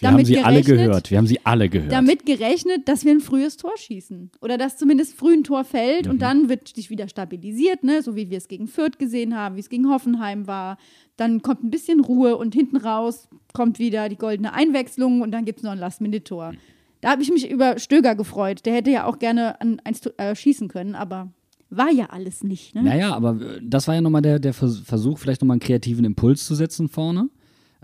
Wir 0.00 0.10
haben 0.10 0.24
sie 0.24 0.38
alle 0.40 0.62
gehört. 0.62 1.10
Wir 1.12 1.18
haben 1.18 1.26
sie 1.28 1.38
alle 1.44 1.68
gehört. 1.68 1.92
damit 1.92 2.26
gerechnet, 2.26 2.88
dass 2.88 3.04
wir 3.04 3.12
ein 3.12 3.20
frühes 3.20 3.56
Tor 3.56 3.76
schießen. 3.76 4.32
Oder 4.40 4.58
dass 4.58 4.76
zumindest 4.76 5.14
früh 5.16 5.34
ein 5.34 5.44
Tor 5.44 5.62
fällt 5.64 6.06
Mhm. 6.06 6.10
und 6.12 6.18
dann 6.22 6.48
wird 6.48 6.68
sich 6.74 6.90
wieder 6.90 7.06
stabilisiert, 7.08 7.84
ne? 7.84 8.02
so 8.02 8.16
wie 8.16 8.28
wir 8.28 8.38
es 8.38 8.48
gegen 8.48 8.66
Fürth 8.66 8.98
gesehen 8.98 9.36
haben, 9.36 9.54
wie 9.56 9.60
es 9.60 9.68
gegen 9.68 9.88
Hoffenheim 9.88 10.46
war. 10.48 10.78
Dann 11.16 11.42
kommt 11.42 11.62
ein 11.62 11.70
bisschen 11.70 12.00
Ruhe 12.00 12.36
und 12.36 12.54
hinten 12.54 12.76
raus 12.76 13.28
kommt 13.52 13.78
wieder 13.78 14.08
die 14.08 14.16
goldene 14.16 14.52
Einwechslung 14.52 15.22
und 15.22 15.30
dann 15.30 15.44
gibt 15.44 15.58
es 15.60 15.62
noch 15.62 15.70
ein 15.72 15.78
Last-Minute-Tor. 15.78 16.54
Da 17.00 17.10
habe 17.10 17.22
ich 17.22 17.30
mich 17.30 17.48
über 17.48 17.78
Stöger 17.78 18.16
gefreut. 18.16 18.66
Der 18.66 18.74
hätte 18.74 18.90
ja 18.90 19.06
auch 19.06 19.18
gerne 19.20 19.60
an 19.60 19.78
eins 19.84 20.00
äh, 20.16 20.34
schießen 20.34 20.66
können, 20.68 20.96
aber 20.96 21.30
war 21.76 21.90
ja 21.90 22.06
alles 22.06 22.42
nicht. 22.44 22.74
Ne? 22.74 22.82
Naja, 22.82 23.14
aber 23.14 23.40
äh, 23.40 23.60
das 23.62 23.88
war 23.88 23.94
ja 23.94 24.00
nochmal 24.00 24.22
der, 24.22 24.38
der 24.38 24.54
Vers- 24.54 24.80
Versuch, 24.80 25.18
vielleicht 25.18 25.40
nochmal 25.40 25.54
einen 25.54 25.60
kreativen 25.60 26.04
Impuls 26.04 26.46
zu 26.46 26.54
setzen 26.54 26.88
vorne. 26.88 27.28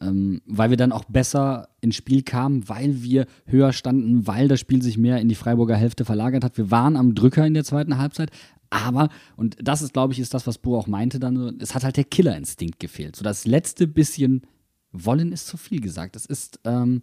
Ähm, 0.03 0.40
weil 0.46 0.70
wir 0.70 0.79
dann 0.79 0.92
auch 0.92 1.05
besser 1.05 1.68
ins 1.83 1.94
Spiel 1.94 2.22
kamen, 2.22 2.66
weil 2.70 3.03
wir 3.03 3.26
höher 3.44 3.74
standen, 3.74 4.26
weil 4.26 4.48
das 4.48 4.59
Spiel 4.59 4.81
sich 4.81 4.96
mehr 4.96 5.20
in 5.20 5.29
die 5.29 5.35
Freiburger 5.35 5.76
Hälfte 5.76 6.07
verlagert 6.07 6.42
hat. 6.42 6.57
Wir 6.57 6.70
waren 6.70 6.96
am 6.96 7.14
Drücker 7.14 7.46
in 7.46 7.53
der 7.53 7.64
zweiten 7.64 7.98
Halbzeit, 7.98 8.31
aber, 8.70 9.11
und 9.37 9.59
das 9.62 9.83
ist, 9.83 9.92
glaube 9.92 10.14
ich, 10.14 10.18
ist 10.18 10.33
das, 10.33 10.46
was 10.46 10.57
Bo 10.57 10.79
auch 10.79 10.87
meinte 10.87 11.20
dann, 11.20 11.59
es 11.61 11.74
hat 11.74 11.85
halt 11.85 11.98
der 11.98 12.05
Killerinstinkt 12.05 12.81
gefehlt. 12.81 13.14
So 13.14 13.24
das 13.24 13.44
letzte 13.44 13.87
bisschen 13.87 14.40
wollen 14.90 15.33
ist 15.33 15.46
zu 15.46 15.59
viel 15.59 15.83
gesagt. 15.83 16.16
Es 16.16 16.24
ist, 16.24 16.61
ähm, 16.64 17.03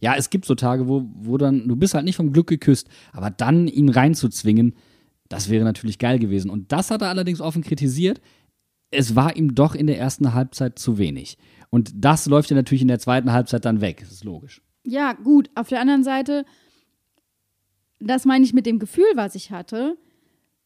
ja, 0.00 0.16
es 0.16 0.28
gibt 0.28 0.44
so 0.44 0.56
Tage, 0.56 0.88
wo, 0.88 1.08
wo 1.14 1.38
dann, 1.38 1.68
du 1.68 1.76
bist 1.76 1.94
halt 1.94 2.04
nicht 2.04 2.16
vom 2.16 2.32
Glück 2.32 2.48
geküsst, 2.48 2.88
aber 3.12 3.30
dann 3.30 3.68
ihn 3.68 3.88
reinzuzwingen, 3.88 4.74
das 5.32 5.48
wäre 5.48 5.64
natürlich 5.64 5.98
geil 5.98 6.18
gewesen. 6.18 6.50
Und 6.50 6.72
das 6.72 6.90
hat 6.90 7.00
er 7.00 7.08
allerdings 7.08 7.40
offen 7.40 7.62
kritisiert. 7.62 8.20
Es 8.90 9.16
war 9.16 9.34
ihm 9.34 9.54
doch 9.54 9.74
in 9.74 9.86
der 9.86 9.98
ersten 9.98 10.34
Halbzeit 10.34 10.78
zu 10.78 10.98
wenig. 10.98 11.38
Und 11.70 11.90
das 11.94 12.26
läuft 12.26 12.50
ja 12.50 12.56
natürlich 12.56 12.82
in 12.82 12.88
der 12.88 12.98
zweiten 12.98 13.32
Halbzeit 13.32 13.64
dann 13.64 13.80
weg. 13.80 14.00
Das 14.00 14.12
ist 14.12 14.24
logisch. 14.24 14.60
Ja, 14.84 15.14
gut. 15.14 15.48
Auf 15.54 15.68
der 15.68 15.80
anderen 15.80 16.04
Seite, 16.04 16.44
das 17.98 18.26
meine 18.26 18.44
ich 18.44 18.52
mit 18.52 18.66
dem 18.66 18.78
Gefühl, 18.78 19.06
was 19.14 19.34
ich 19.34 19.50
hatte. 19.50 19.96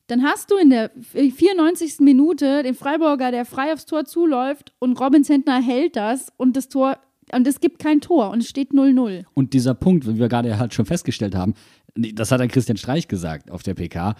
Dann 0.09 0.25
hast 0.25 0.51
du 0.51 0.57
in 0.57 0.71
der 0.71 0.91
94. 1.13 2.01
Minute 2.01 2.65
den 2.65 2.75
Freiburger, 2.75 3.31
der 3.31 3.45
frei 3.45 3.73
aufs 3.73 3.87
Tor 3.87 4.05
zuläuft 4.05 4.73
und 4.81 4.99
Robin 5.01 5.23
Zentner 5.23 5.63
hält 5.63 5.95
das 5.95 6.33
und 6.37 6.57
das 6.57 6.69
Tor, 6.69 6.99
und 7.33 7.47
es 7.47 7.61
gibt 7.61 7.79
kein 7.79 8.01
Tor 8.01 8.31
und 8.31 8.41
es 8.41 8.49
steht 8.49 8.73
0-0. 8.73 9.25
Und 9.35 9.53
dieser 9.53 9.75
Punkt, 9.75 10.09
wie 10.09 10.19
wir 10.19 10.29
gerade 10.29 10.59
halt 10.59 10.75
schon 10.75 10.87
festgestellt 10.87 11.35
haben, 11.35 11.55
das 11.97 12.31
hat 12.31 12.41
dann 12.41 12.49
Christian 12.49 12.77
Streich 12.77 13.09
gesagt 13.09 13.51
auf 13.51 13.63
der 13.63 13.75
PK, 13.75 14.15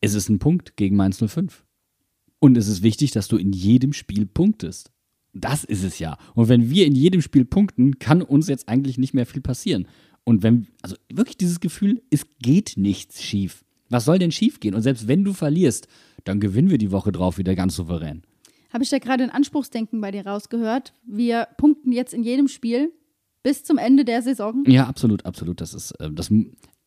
es 0.00 0.14
ist 0.14 0.28
ein 0.28 0.38
Punkt 0.38 0.76
gegen 0.76 0.96
Mainz 0.96 1.22
05. 1.24 1.64
Und 2.38 2.56
es 2.56 2.68
ist 2.68 2.82
wichtig, 2.82 3.12
dass 3.12 3.28
du 3.28 3.36
in 3.36 3.52
jedem 3.52 3.92
Spiel 3.92 4.26
punktest. 4.26 4.90
Das 5.32 5.64
ist 5.64 5.84
es 5.84 5.98
ja. 5.98 6.16
Und 6.34 6.48
wenn 6.48 6.70
wir 6.70 6.86
in 6.86 6.94
jedem 6.94 7.22
Spiel 7.22 7.44
punkten, 7.44 7.98
kann 7.98 8.22
uns 8.22 8.48
jetzt 8.48 8.68
eigentlich 8.68 8.98
nicht 8.98 9.14
mehr 9.14 9.26
viel 9.26 9.42
passieren. 9.42 9.86
Und 10.24 10.42
wenn, 10.42 10.66
also 10.82 10.96
wirklich 11.12 11.36
dieses 11.36 11.60
Gefühl, 11.60 12.02
es 12.10 12.26
geht 12.40 12.74
nichts 12.76 13.22
schief. 13.22 13.64
Was 13.88 14.04
soll 14.04 14.18
denn 14.18 14.32
schief 14.32 14.60
gehen? 14.60 14.74
Und 14.74 14.82
selbst 14.82 15.08
wenn 15.08 15.24
du 15.24 15.32
verlierst, 15.32 15.88
dann 16.24 16.40
gewinnen 16.40 16.70
wir 16.70 16.78
die 16.78 16.90
Woche 16.90 17.12
drauf 17.12 17.38
wieder 17.38 17.54
ganz 17.54 17.76
souverän. 17.76 18.22
Habe 18.72 18.82
ich 18.82 18.90
da 18.90 18.98
gerade 18.98 19.24
ein 19.24 19.30
Anspruchsdenken 19.30 20.00
bei 20.00 20.10
dir 20.10 20.26
rausgehört? 20.26 20.92
Wir 21.06 21.48
punkten 21.56 21.92
jetzt 21.92 22.12
in 22.12 22.22
jedem 22.22 22.48
Spiel 22.48 22.92
bis 23.42 23.62
zum 23.62 23.78
Ende 23.78 24.04
der 24.04 24.22
Saison. 24.22 24.64
Ja, 24.66 24.86
absolut, 24.86 25.24
absolut. 25.24 25.60
Das 25.60 25.72
ist, 25.72 25.92
äh, 25.92 26.10
das, 26.10 26.32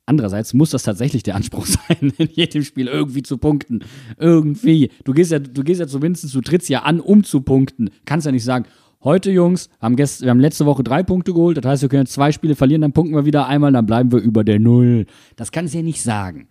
andererseits 0.09 0.53
muss 0.53 0.71
das 0.71 0.83
tatsächlich 0.83 1.23
der 1.23 1.35
Anspruch 1.35 1.65
sein, 1.87 2.11
in 2.17 2.29
jedem 2.31 2.63
Spiel 2.63 2.87
irgendwie 2.87 3.23
zu 3.23 3.37
punkten. 3.37 3.85
Irgendwie. 4.17 4.89
Du 5.05 5.13
gehst 5.13 5.31
ja, 5.31 5.39
du 5.39 5.63
gehst 5.63 5.79
ja 5.79 5.87
zumindest, 5.87 6.33
du 6.33 6.41
trittst 6.41 6.67
ja 6.67 6.81
an, 6.81 6.99
um 6.99 7.23
zu 7.23 7.41
punkten. 7.41 7.91
Kannst 8.05 8.25
ja 8.25 8.31
nicht 8.31 8.43
sagen, 8.43 8.65
heute 9.01 9.31
Jungs, 9.31 9.69
haben 9.79 9.95
gest, 9.95 10.23
wir 10.23 10.31
haben 10.31 10.39
letzte 10.39 10.65
Woche 10.65 10.83
drei 10.83 11.03
Punkte 11.03 11.33
geholt, 11.33 11.57
das 11.57 11.65
heißt, 11.65 11.81
wir 11.83 11.89
können 11.89 12.03
jetzt 12.03 12.13
zwei 12.13 12.31
Spiele 12.31 12.55
verlieren, 12.55 12.81
dann 12.81 12.91
punkten 12.91 13.15
wir 13.15 13.25
wieder 13.25 13.47
einmal, 13.47 13.71
dann 13.71 13.85
bleiben 13.85 14.11
wir 14.11 14.19
über 14.19 14.43
der 14.43 14.59
Null. 14.59 15.05
Das 15.37 15.51
kannst 15.51 15.73
du 15.73 15.77
ja 15.77 15.83
nicht 15.83 16.01
sagen. 16.01 16.47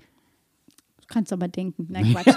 Du 1.00 1.06
kannst 1.08 1.32
aber 1.32 1.48
denken. 1.48 1.88
Nein, 1.90 2.04
Quatsch. 2.14 2.34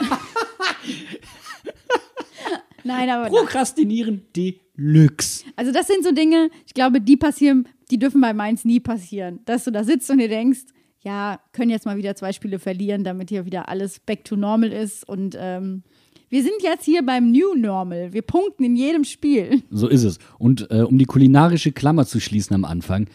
Nein, 2.83 3.09
aber 3.09 3.29
Prokrastinieren 3.29 4.23
Deluxe. 4.35 5.45
Also 5.55 5.71
das 5.71 5.85
sind 5.85 6.03
so 6.03 6.11
Dinge, 6.11 6.49
ich 6.65 6.73
glaube, 6.73 6.99
die 6.99 7.15
passieren, 7.15 7.67
die 7.91 7.99
dürfen 7.99 8.21
bei 8.21 8.33
Mainz 8.33 8.65
nie 8.65 8.79
passieren. 8.79 9.39
Dass 9.45 9.65
du 9.65 9.71
da 9.71 9.83
sitzt 9.83 10.09
und 10.09 10.17
dir 10.17 10.29
denkst, 10.29 10.61
ja, 11.03 11.39
können 11.51 11.71
jetzt 11.71 11.85
mal 11.85 11.97
wieder 11.97 12.15
zwei 12.15 12.31
Spiele 12.31 12.59
verlieren, 12.59 13.03
damit 13.03 13.29
hier 13.29 13.45
wieder 13.45 13.69
alles 13.69 13.99
back 13.99 14.23
to 14.23 14.35
normal 14.35 14.71
ist. 14.71 15.07
Und 15.07 15.35
ähm, 15.39 15.83
wir 16.29 16.43
sind 16.43 16.61
jetzt 16.61 16.85
hier 16.85 17.03
beim 17.03 17.31
New 17.31 17.55
Normal. 17.55 18.13
Wir 18.13 18.21
punkten 18.21 18.63
in 18.63 18.75
jedem 18.75 19.03
Spiel. 19.03 19.63
So 19.71 19.87
ist 19.87 20.03
es. 20.03 20.19
Und 20.37 20.69
äh, 20.69 20.81
um 20.81 20.97
die 20.97 21.05
kulinarische 21.05 21.71
Klammer 21.71 22.05
zu 22.05 22.19
schließen 22.19 22.55
am 22.55 22.65
Anfang, 22.65 23.09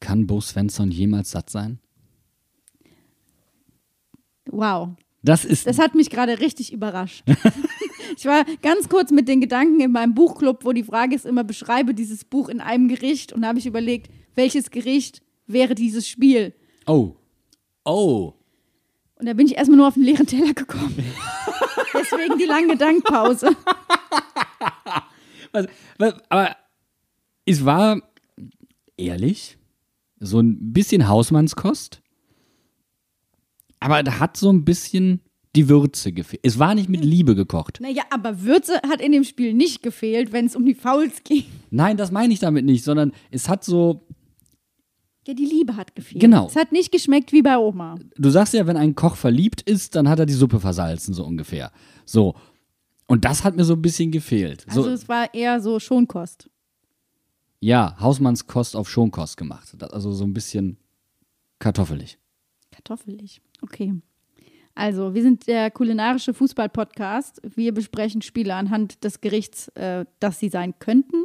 kann 0.00 0.26
Bo 0.26 0.40
Svensson 0.40 0.90
jemals 0.90 1.30
satt 1.30 1.50
sein? 1.50 1.78
Wow. 4.46 4.90
Das 5.22 5.44
ist 5.44 5.66
Das 5.66 5.78
hat 5.78 5.94
mich 5.94 6.08
gerade 6.10 6.40
richtig 6.40 6.72
überrascht. 6.72 7.22
ich 8.16 8.24
war 8.24 8.44
ganz 8.62 8.88
kurz 8.88 9.10
mit 9.10 9.28
den 9.28 9.40
Gedanken 9.40 9.80
in 9.80 9.92
meinem 9.92 10.14
Buchclub, 10.14 10.64
wo 10.64 10.72
die 10.72 10.84
Frage 10.84 11.14
ist 11.14 11.26
immer, 11.26 11.44
beschreibe 11.44 11.92
dieses 11.92 12.24
Buch 12.24 12.48
in 12.48 12.60
einem 12.60 12.88
Gericht. 12.88 13.32
Und 13.32 13.42
da 13.42 13.48
habe 13.48 13.58
ich 13.58 13.66
überlegt, 13.66 14.10
welches 14.34 14.70
Gericht 14.70 15.22
wäre 15.46 15.74
dieses 15.74 16.08
Spiel? 16.08 16.54
Oh. 16.88 17.14
Oh. 17.84 18.34
Und 19.16 19.26
da 19.26 19.34
bin 19.34 19.46
ich 19.46 19.56
erstmal 19.56 19.76
nur 19.76 19.88
auf 19.88 19.94
den 19.94 20.04
leeren 20.04 20.26
Teller 20.26 20.54
gekommen. 20.54 20.94
Deswegen 21.94 22.38
die 22.38 22.44
lange 22.44 22.68
Gedankpause. 22.68 23.54
Was, 25.50 25.66
was, 25.96 26.14
aber 26.28 26.56
es 27.46 27.64
war 27.64 28.02
ehrlich 28.98 29.56
so 30.20 30.40
ein 30.40 30.74
bisschen 30.74 31.08
Hausmannskost, 31.08 32.02
aber 33.80 34.02
da 34.02 34.18
hat 34.18 34.36
so 34.36 34.52
ein 34.52 34.66
bisschen 34.66 35.22
die 35.56 35.70
Würze 35.70 36.12
gefehlt. 36.12 36.42
Es 36.44 36.58
war 36.58 36.74
nicht 36.74 36.90
mit 36.90 37.02
Liebe 37.02 37.34
gekocht. 37.34 37.80
Naja, 37.80 38.02
aber 38.10 38.42
Würze 38.42 38.74
hat 38.88 39.00
in 39.00 39.12
dem 39.12 39.24
Spiel 39.24 39.54
nicht 39.54 39.82
gefehlt, 39.82 40.32
wenn 40.32 40.44
es 40.44 40.54
um 40.54 40.66
die 40.66 40.74
Fouls 40.74 41.24
ging. 41.24 41.44
Nein, 41.70 41.96
das 41.96 42.10
meine 42.10 42.34
ich 42.34 42.40
damit 42.40 42.66
nicht, 42.66 42.84
sondern 42.84 43.12
es 43.30 43.48
hat 43.48 43.64
so, 43.64 44.06
Ja, 45.28 45.34
die 45.34 45.44
Liebe 45.44 45.76
hat 45.76 45.94
gefehlt. 45.94 46.22
Genau. 46.22 46.46
Es 46.46 46.56
hat 46.56 46.72
nicht 46.72 46.90
geschmeckt 46.90 47.32
wie 47.32 47.42
bei 47.42 47.58
Oma. 47.58 47.96
du 48.16 48.30
sagst 48.30 48.54
ja, 48.54 48.66
wenn 48.66 48.78
ein 48.78 48.94
Koch 48.94 49.14
verliebt 49.14 49.60
ist, 49.60 49.94
dann 49.94 50.08
hat 50.08 50.18
er 50.18 50.24
die 50.26 50.32
Suppe 50.32 50.58
versalzen, 50.58 51.12
so 51.12 51.24
ungefähr. 51.24 51.70
So. 52.06 52.34
Und 53.06 53.26
das 53.26 53.44
hat 53.44 53.54
mir 53.54 53.64
so 53.64 53.74
ein 53.74 53.82
bisschen 53.82 54.10
gefehlt. 54.10 54.64
So, 54.70 54.80
Also 54.80 54.90
es 54.90 55.06
war 55.08 55.32
eher 55.34 55.60
so 55.60 55.78
Schonkost. 55.78 56.48
ja, 57.60 57.94
Hausmannskost 58.00 58.74
auf 58.74 58.88
Schonkost 58.88 59.36
gemacht. 59.36 59.76
Also 59.92 60.12
so 60.12 60.24
ein 60.24 60.32
bisschen 60.32 60.78
kartoffelig. 61.58 62.18
Kartoffelig. 62.70 63.42
Okay. 63.60 63.94
Also, 64.74 65.12
wir 65.12 65.22
sind 65.22 65.48
der 65.48 65.72
kulinarische 65.72 66.32
Fußball-Podcast. 66.32 67.42
Wir 67.56 67.74
besprechen 67.74 68.22
Spiele 68.22 68.54
anhand 68.54 69.02
des 69.02 69.20
Gerichts, 69.20 69.66
äh, 69.74 70.04
das 70.20 70.38
sie 70.38 70.48
sein 70.50 70.72
könnten. 70.78 71.24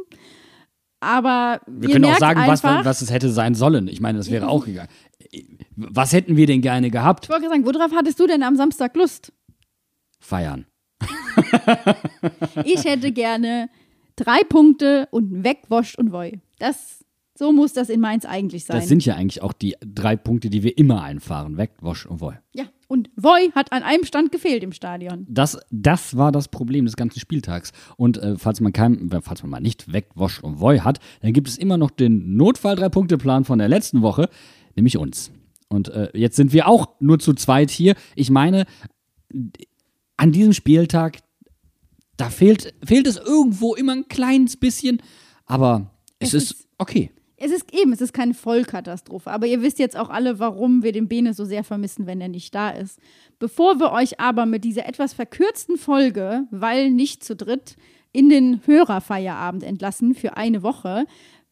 Aber 1.04 1.60
Wir 1.66 1.90
können 1.90 2.06
auch 2.06 2.18
sagen, 2.18 2.40
was, 2.46 2.64
einfach, 2.64 2.84
was 2.84 3.02
es 3.02 3.10
hätte 3.10 3.30
sein 3.30 3.54
sollen. 3.54 3.88
Ich 3.88 4.00
meine, 4.00 4.18
das 4.18 4.30
wäre 4.30 4.48
auch 4.48 4.64
gegangen. 4.64 4.88
Was 5.76 6.12
hätten 6.12 6.36
wir 6.36 6.46
denn 6.46 6.60
gerne 6.60 6.90
gehabt? 6.90 7.24
Ich 7.24 7.30
wollte 7.30 7.48
sagen, 7.48 7.64
worauf 7.66 7.92
hattest 7.92 8.18
du 8.20 8.26
denn 8.26 8.42
am 8.42 8.56
Samstag 8.56 8.96
Lust? 8.96 9.32
Feiern. 10.20 10.66
Ich 12.64 12.84
hätte 12.84 13.12
gerne 13.12 13.68
drei 14.16 14.42
Punkte 14.48 15.08
und 15.10 15.44
wegwoscht 15.44 15.98
und 15.98 16.12
woi. 16.12 16.40
Das, 16.58 17.03
so 17.36 17.52
muss 17.52 17.72
das 17.72 17.88
in 17.88 18.00
Mainz 18.00 18.24
eigentlich 18.24 18.64
sein. 18.64 18.76
Das 18.76 18.88
sind 18.88 19.04
ja 19.04 19.14
eigentlich 19.16 19.42
auch 19.42 19.52
die 19.52 19.74
drei 19.84 20.16
Punkte, 20.16 20.50
die 20.50 20.62
wir 20.62 20.76
immer 20.78 21.02
einfahren. 21.02 21.56
Weg, 21.56 21.70
Wosch 21.80 22.06
und 22.06 22.20
Woll. 22.20 22.38
ja, 22.54 22.64
und 22.86 23.10
woi 23.16 23.50
hat 23.56 23.72
an 23.72 23.82
einem 23.82 24.04
Stand 24.04 24.30
gefehlt 24.30 24.62
im 24.62 24.70
Stadion. 24.70 25.26
Das, 25.28 25.58
das 25.70 26.16
war 26.16 26.30
das 26.30 26.46
Problem 26.48 26.84
des 26.84 26.94
ganzen 26.96 27.18
Spieltags. 27.18 27.72
Und 27.96 28.18
äh, 28.18 28.36
falls, 28.36 28.60
man 28.60 28.72
kein, 28.72 29.10
äh, 29.10 29.20
falls 29.20 29.42
man 29.42 29.50
mal 29.50 29.60
nicht 29.60 29.92
weg, 29.92 30.10
Wosch 30.14 30.38
und 30.40 30.60
Woy 30.60 30.78
hat, 30.78 31.00
dann 31.22 31.32
gibt 31.32 31.48
es 31.48 31.58
immer 31.58 31.76
noch 31.76 31.90
den 31.90 32.36
Notfall-Drei-Punkte-Plan 32.36 33.44
von 33.44 33.58
der 33.58 33.68
letzten 33.68 34.02
Woche, 34.02 34.28
nämlich 34.76 34.96
uns. 34.96 35.32
Und 35.68 35.88
äh, 35.88 36.10
jetzt 36.14 36.36
sind 36.36 36.52
wir 36.52 36.68
auch 36.68 36.88
nur 37.00 37.18
zu 37.18 37.32
zweit 37.34 37.70
hier. 37.70 37.96
Ich 38.14 38.30
meine, 38.30 38.64
an 40.16 40.30
diesem 40.30 40.52
Spieltag, 40.52 41.18
da 42.16 42.30
fehlt, 42.30 42.74
fehlt 42.84 43.06
es 43.08 43.16
irgendwo 43.16 43.74
immer 43.74 43.92
ein 43.92 44.06
kleines 44.08 44.56
bisschen, 44.56 45.02
aber 45.46 45.90
es, 46.20 46.28
Es 46.28 46.34
ist, 46.34 46.50
ist- 46.60 46.68
okay. 46.78 47.10
Es 47.36 47.50
ist 47.50 47.74
eben, 47.74 47.92
es 47.92 48.00
ist 48.00 48.12
keine 48.12 48.34
Vollkatastrophe. 48.34 49.30
Aber 49.30 49.46
ihr 49.46 49.62
wisst 49.62 49.78
jetzt 49.78 49.96
auch 49.96 50.08
alle, 50.08 50.38
warum 50.38 50.82
wir 50.82 50.92
den 50.92 51.08
Bene 51.08 51.34
so 51.34 51.44
sehr 51.44 51.64
vermissen, 51.64 52.06
wenn 52.06 52.20
er 52.20 52.28
nicht 52.28 52.54
da 52.54 52.70
ist. 52.70 53.00
Bevor 53.38 53.80
wir 53.80 53.92
euch 53.92 54.20
aber 54.20 54.46
mit 54.46 54.64
dieser 54.64 54.86
etwas 54.86 55.14
verkürzten 55.14 55.76
Folge, 55.76 56.46
weil 56.50 56.90
nicht 56.90 57.24
zu 57.24 57.34
dritt, 57.34 57.76
in 58.12 58.28
den 58.28 58.60
Hörerfeierabend 58.64 59.64
entlassen 59.64 60.14
für 60.14 60.36
eine 60.36 60.62
Woche, 60.62 61.04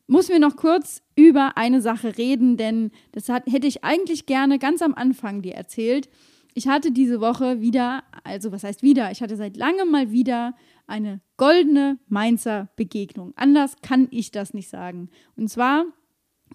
müssen 0.06 0.32
wir 0.32 0.38
noch 0.38 0.56
kurz 0.56 1.02
über 1.16 1.56
eine 1.56 1.80
Sache 1.80 2.16
reden, 2.16 2.56
denn 2.56 2.92
das 3.10 3.28
hat, 3.28 3.46
hätte 3.46 3.66
ich 3.66 3.82
eigentlich 3.82 4.26
gerne 4.26 4.58
ganz 4.58 4.80
am 4.82 4.94
Anfang 4.94 5.42
dir 5.42 5.54
erzählt. 5.54 6.08
Ich 6.54 6.68
hatte 6.68 6.92
diese 6.92 7.20
Woche 7.20 7.60
wieder, 7.60 8.04
also 8.22 8.52
was 8.52 8.62
heißt 8.62 8.82
wieder, 8.82 9.10
ich 9.10 9.22
hatte 9.22 9.36
seit 9.36 9.56
langem 9.56 9.90
mal 9.90 10.12
wieder 10.12 10.54
eine 10.86 11.20
goldene 11.36 11.98
Mainzer 12.08 12.68
Begegnung. 12.76 13.32
Anders 13.36 13.76
kann 13.82 14.08
ich 14.10 14.30
das 14.30 14.54
nicht 14.54 14.68
sagen. 14.68 15.10
Und 15.36 15.48
zwar 15.48 15.84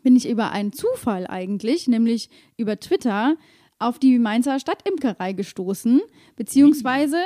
bin 0.04 0.16
ich 0.16 0.30
über 0.30 0.52
einen 0.52 0.74
Zufall 0.74 1.28
eigentlich, 1.28 1.88
nämlich 1.88 2.30
über 2.56 2.80
Twitter, 2.80 3.36
auf 3.80 4.00
die 4.00 4.18
Mainzer 4.18 4.60
Stadtimkerei 4.60 5.34
gestoßen, 5.34 6.02
beziehungsweise 6.36 7.18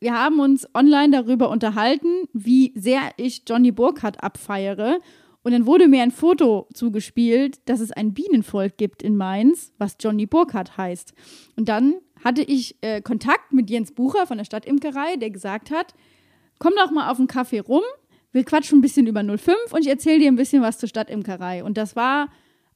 wir 0.00 0.12
haben 0.12 0.40
uns 0.40 0.68
online 0.74 1.10
darüber 1.10 1.48
unterhalten, 1.48 2.28
wie 2.32 2.72
sehr 2.74 3.12
ich 3.16 3.42
Johnny 3.48 3.72
Burkhardt 3.72 4.22
abfeiere. 4.22 5.00
Und 5.42 5.52
dann 5.52 5.66
wurde 5.66 5.88
mir 5.88 6.02
ein 6.02 6.10
Foto 6.10 6.68
zugespielt, 6.74 7.60
dass 7.66 7.80
es 7.80 7.92
ein 7.92 8.12
Bienenvolk 8.12 8.76
gibt 8.76 9.02
in 9.02 9.16
Mainz, 9.16 9.72
was 9.78 9.96
Johnny 10.00 10.26
Burkhardt 10.26 10.76
heißt. 10.76 11.14
Und 11.56 11.68
dann 11.68 11.94
hatte 12.22 12.42
ich 12.42 12.76
äh, 12.82 13.02
Kontakt 13.02 13.52
mit 13.52 13.70
Jens 13.70 13.92
Bucher 13.92 14.26
von 14.26 14.38
der 14.38 14.44
Stadtimkerei, 14.44 15.16
der 15.16 15.30
gesagt 15.30 15.70
hat, 15.70 15.94
komm 16.58 16.72
doch 16.76 16.90
mal 16.90 17.10
auf 17.10 17.18
einen 17.18 17.28
Kaffee 17.28 17.60
rum, 17.60 17.82
wir 18.34 18.44
quatschen 18.44 18.78
ein 18.78 18.82
bisschen 18.82 19.06
über 19.06 19.22
05 19.22 19.72
und 19.72 19.82
ich 19.82 19.88
erzähle 19.88 20.18
dir 20.18 20.28
ein 20.28 20.36
bisschen 20.36 20.60
was 20.60 20.78
zur 20.78 20.88
Stadtimkerei. 20.88 21.62
Und 21.62 21.76
das 21.76 21.94
war 21.94 22.28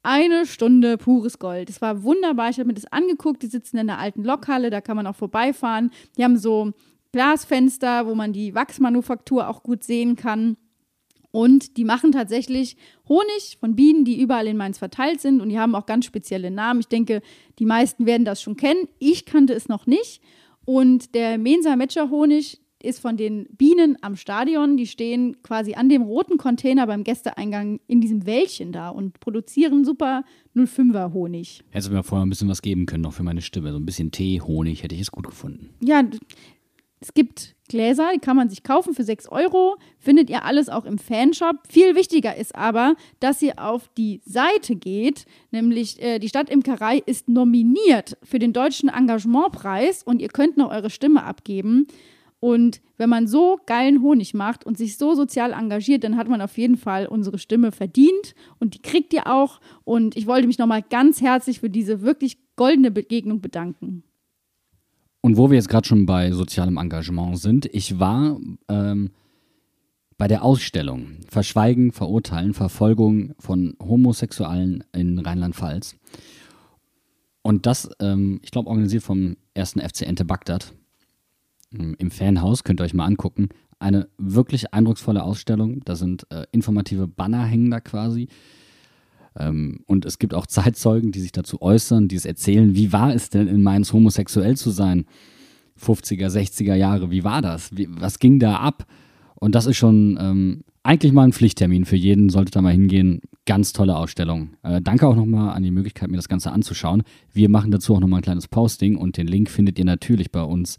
eine 0.04 0.46
Stunde 0.46 0.96
pures 0.96 1.40
Gold. 1.40 1.68
Das 1.68 1.82
war 1.82 2.04
wunderbar. 2.04 2.48
Ich 2.48 2.58
habe 2.58 2.68
mir 2.68 2.74
das 2.74 2.90
angeguckt. 2.92 3.42
Die 3.42 3.48
sitzen 3.48 3.76
in 3.76 3.88
der 3.88 3.98
alten 3.98 4.22
Lokhalle, 4.22 4.70
da 4.70 4.80
kann 4.80 4.96
man 4.96 5.08
auch 5.08 5.16
vorbeifahren. 5.16 5.90
Die 6.16 6.22
haben 6.22 6.36
so 6.36 6.72
Glasfenster, 7.10 8.06
wo 8.06 8.14
man 8.14 8.32
die 8.32 8.54
Wachsmanufaktur 8.54 9.48
auch 9.48 9.64
gut 9.64 9.82
sehen 9.82 10.14
kann. 10.14 10.56
Und 11.32 11.76
die 11.76 11.84
machen 11.84 12.12
tatsächlich 12.12 12.76
Honig 13.08 13.58
von 13.58 13.74
Bienen, 13.74 14.04
die 14.04 14.20
überall 14.20 14.46
in 14.46 14.56
Mainz 14.56 14.78
verteilt 14.78 15.20
sind. 15.20 15.40
Und 15.40 15.48
die 15.48 15.58
haben 15.58 15.74
auch 15.74 15.86
ganz 15.86 16.04
spezielle 16.04 16.52
Namen. 16.52 16.80
Ich 16.80 16.88
denke, 16.88 17.20
die 17.58 17.66
meisten 17.66 18.06
werden 18.06 18.24
das 18.24 18.40
schon 18.40 18.56
kennen. 18.56 18.88
Ich 19.00 19.26
kannte 19.26 19.54
es 19.54 19.68
noch 19.68 19.86
nicht. 19.86 20.22
Und 20.64 21.16
der 21.16 21.36
Mensa 21.36 21.74
Metscher 21.74 22.10
Honig 22.10 22.60
ist 22.82 23.00
von 23.00 23.16
den 23.16 23.46
Bienen 23.56 23.96
am 24.02 24.16
Stadion. 24.16 24.76
Die 24.76 24.86
stehen 24.86 25.42
quasi 25.42 25.74
an 25.74 25.88
dem 25.88 26.02
roten 26.02 26.38
Container 26.38 26.86
beim 26.86 27.04
Gästeeingang 27.04 27.80
in 27.86 28.00
diesem 28.00 28.26
Wäldchen 28.26 28.72
da 28.72 28.88
und 28.90 29.20
produzieren 29.20 29.84
super 29.84 30.24
05er 30.56 31.12
Honig. 31.12 31.64
Hättest 31.70 31.90
du 31.90 31.94
mir 31.94 32.02
vorher 32.02 32.24
ein 32.24 32.30
bisschen 32.30 32.48
was 32.48 32.62
geben 32.62 32.86
können, 32.86 33.02
noch 33.02 33.12
für 33.12 33.22
meine 33.22 33.42
Stimme. 33.42 33.72
So 33.72 33.78
ein 33.78 33.86
bisschen 33.86 34.10
Tee, 34.10 34.40
Honig, 34.40 34.82
hätte 34.82 34.94
ich 34.94 35.00
es 35.00 35.10
gut 35.10 35.26
gefunden. 35.26 35.70
Ja, 35.80 36.02
es 37.00 37.14
gibt 37.14 37.54
Gläser, 37.68 38.10
die 38.14 38.18
kann 38.18 38.36
man 38.36 38.48
sich 38.48 38.62
kaufen 38.62 38.94
für 38.94 39.04
6 39.04 39.28
Euro. 39.28 39.76
Findet 39.98 40.30
ihr 40.30 40.44
alles 40.44 40.68
auch 40.68 40.84
im 40.84 40.98
Fanshop. 40.98 41.56
Viel 41.68 41.94
wichtiger 41.94 42.36
ist 42.36 42.54
aber, 42.54 42.96
dass 43.20 43.42
ihr 43.42 43.58
auf 43.58 43.88
die 43.96 44.20
Seite 44.24 44.74
geht, 44.74 45.26
nämlich 45.50 46.02
äh, 46.02 46.18
die 46.18 46.28
Stadtimkerei 46.28 47.02
ist 47.04 47.28
nominiert 47.28 48.16
für 48.22 48.38
den 48.38 48.52
Deutschen 48.52 48.88
Engagementpreis 48.88 50.02
und 50.02 50.20
ihr 50.20 50.28
könnt 50.28 50.56
noch 50.56 50.70
eure 50.70 50.90
Stimme 50.90 51.22
abgeben. 51.22 51.86
Und 52.40 52.80
wenn 52.96 53.08
man 53.08 53.26
so 53.26 53.58
geilen 53.66 54.02
Honig 54.02 54.32
macht 54.32 54.64
und 54.64 54.78
sich 54.78 54.96
so 54.96 55.14
sozial 55.14 55.52
engagiert, 55.52 56.04
dann 56.04 56.16
hat 56.16 56.28
man 56.28 56.40
auf 56.40 56.56
jeden 56.56 56.76
Fall 56.76 57.06
unsere 57.06 57.38
Stimme 57.38 57.72
verdient 57.72 58.34
und 58.60 58.74
die 58.74 58.82
kriegt 58.82 59.12
ihr 59.12 59.26
auch. 59.26 59.60
Und 59.84 60.16
ich 60.16 60.26
wollte 60.26 60.46
mich 60.46 60.58
nochmal 60.58 60.82
ganz 60.82 61.20
herzlich 61.20 61.60
für 61.60 61.70
diese 61.70 62.02
wirklich 62.02 62.38
goldene 62.56 62.90
Begegnung 62.90 63.40
bedanken. 63.40 64.04
Und 65.20 65.36
wo 65.36 65.50
wir 65.50 65.56
jetzt 65.56 65.68
gerade 65.68 65.86
schon 65.86 66.06
bei 66.06 66.30
sozialem 66.30 66.76
Engagement 66.76 67.38
sind, 67.38 67.66
ich 67.66 67.98
war 67.98 68.38
ähm, 68.68 69.10
bei 70.16 70.28
der 70.28 70.44
Ausstellung 70.44 71.18
Verschweigen, 71.28 71.92
Verurteilen, 71.92 72.54
Verfolgung 72.54 73.34
von 73.38 73.76
Homosexuellen 73.82 74.84
in 74.92 75.18
Rheinland-Pfalz. 75.18 75.96
Und 77.42 77.66
das, 77.66 77.88
ähm, 78.00 78.40
ich 78.42 78.52
glaube, 78.52 78.68
organisiert 78.68 79.02
vom 79.02 79.36
ersten 79.54 79.80
FC 79.80 80.02
Ente 80.02 80.24
Bagdad 80.24 80.72
im 81.70 82.10
Fanhaus, 82.10 82.64
könnt 82.64 82.80
ihr 82.80 82.84
euch 82.84 82.94
mal 82.94 83.06
angucken. 83.06 83.48
Eine 83.78 84.08
wirklich 84.18 84.72
eindrucksvolle 84.72 85.22
Ausstellung. 85.22 85.80
Da 85.84 85.96
sind 85.96 86.26
äh, 86.30 86.44
informative 86.50 87.06
Banner 87.06 87.44
hängen 87.44 87.70
da 87.70 87.80
quasi. 87.80 88.28
Ähm, 89.38 89.80
und 89.86 90.04
es 90.04 90.18
gibt 90.18 90.34
auch 90.34 90.46
Zeitzeugen, 90.46 91.12
die 91.12 91.20
sich 91.20 91.32
dazu 91.32 91.62
äußern, 91.62 92.08
die 92.08 92.16
es 92.16 92.24
erzählen, 92.24 92.74
wie 92.74 92.92
war 92.92 93.14
es 93.14 93.30
denn 93.30 93.46
in 93.46 93.62
Mainz 93.62 93.92
homosexuell 93.92 94.56
zu 94.56 94.70
sein? 94.70 95.04
50er, 95.80 96.28
60er 96.28 96.74
Jahre, 96.74 97.10
wie 97.10 97.22
war 97.22 97.40
das? 97.40 97.76
Wie, 97.76 97.86
was 97.88 98.18
ging 98.18 98.40
da 98.40 98.56
ab? 98.56 98.86
Und 99.36 99.54
das 99.54 99.66
ist 99.66 99.76
schon 99.76 100.18
ähm, 100.20 100.64
eigentlich 100.82 101.12
mal 101.12 101.24
ein 101.24 101.32
Pflichttermin 101.32 101.84
für 101.84 101.96
jeden, 101.96 102.30
sollte 102.30 102.50
da 102.50 102.62
mal 102.62 102.72
hingehen. 102.72 103.20
Ganz 103.46 103.72
tolle 103.72 103.96
Ausstellung. 103.96 104.50
Äh, 104.62 104.80
danke 104.82 105.06
auch 105.06 105.14
nochmal 105.14 105.54
an 105.54 105.62
die 105.62 105.70
Möglichkeit, 105.70 106.10
mir 106.10 106.16
das 106.16 106.28
Ganze 106.28 106.50
anzuschauen. 106.50 107.04
Wir 107.32 107.48
machen 107.48 107.70
dazu 107.70 107.94
auch 107.94 108.00
nochmal 108.00 108.18
ein 108.18 108.24
kleines 108.24 108.48
Posting 108.48 108.96
und 108.96 109.16
den 109.16 109.28
Link 109.28 109.50
findet 109.50 109.78
ihr 109.78 109.84
natürlich 109.84 110.32
bei 110.32 110.42
uns 110.42 110.78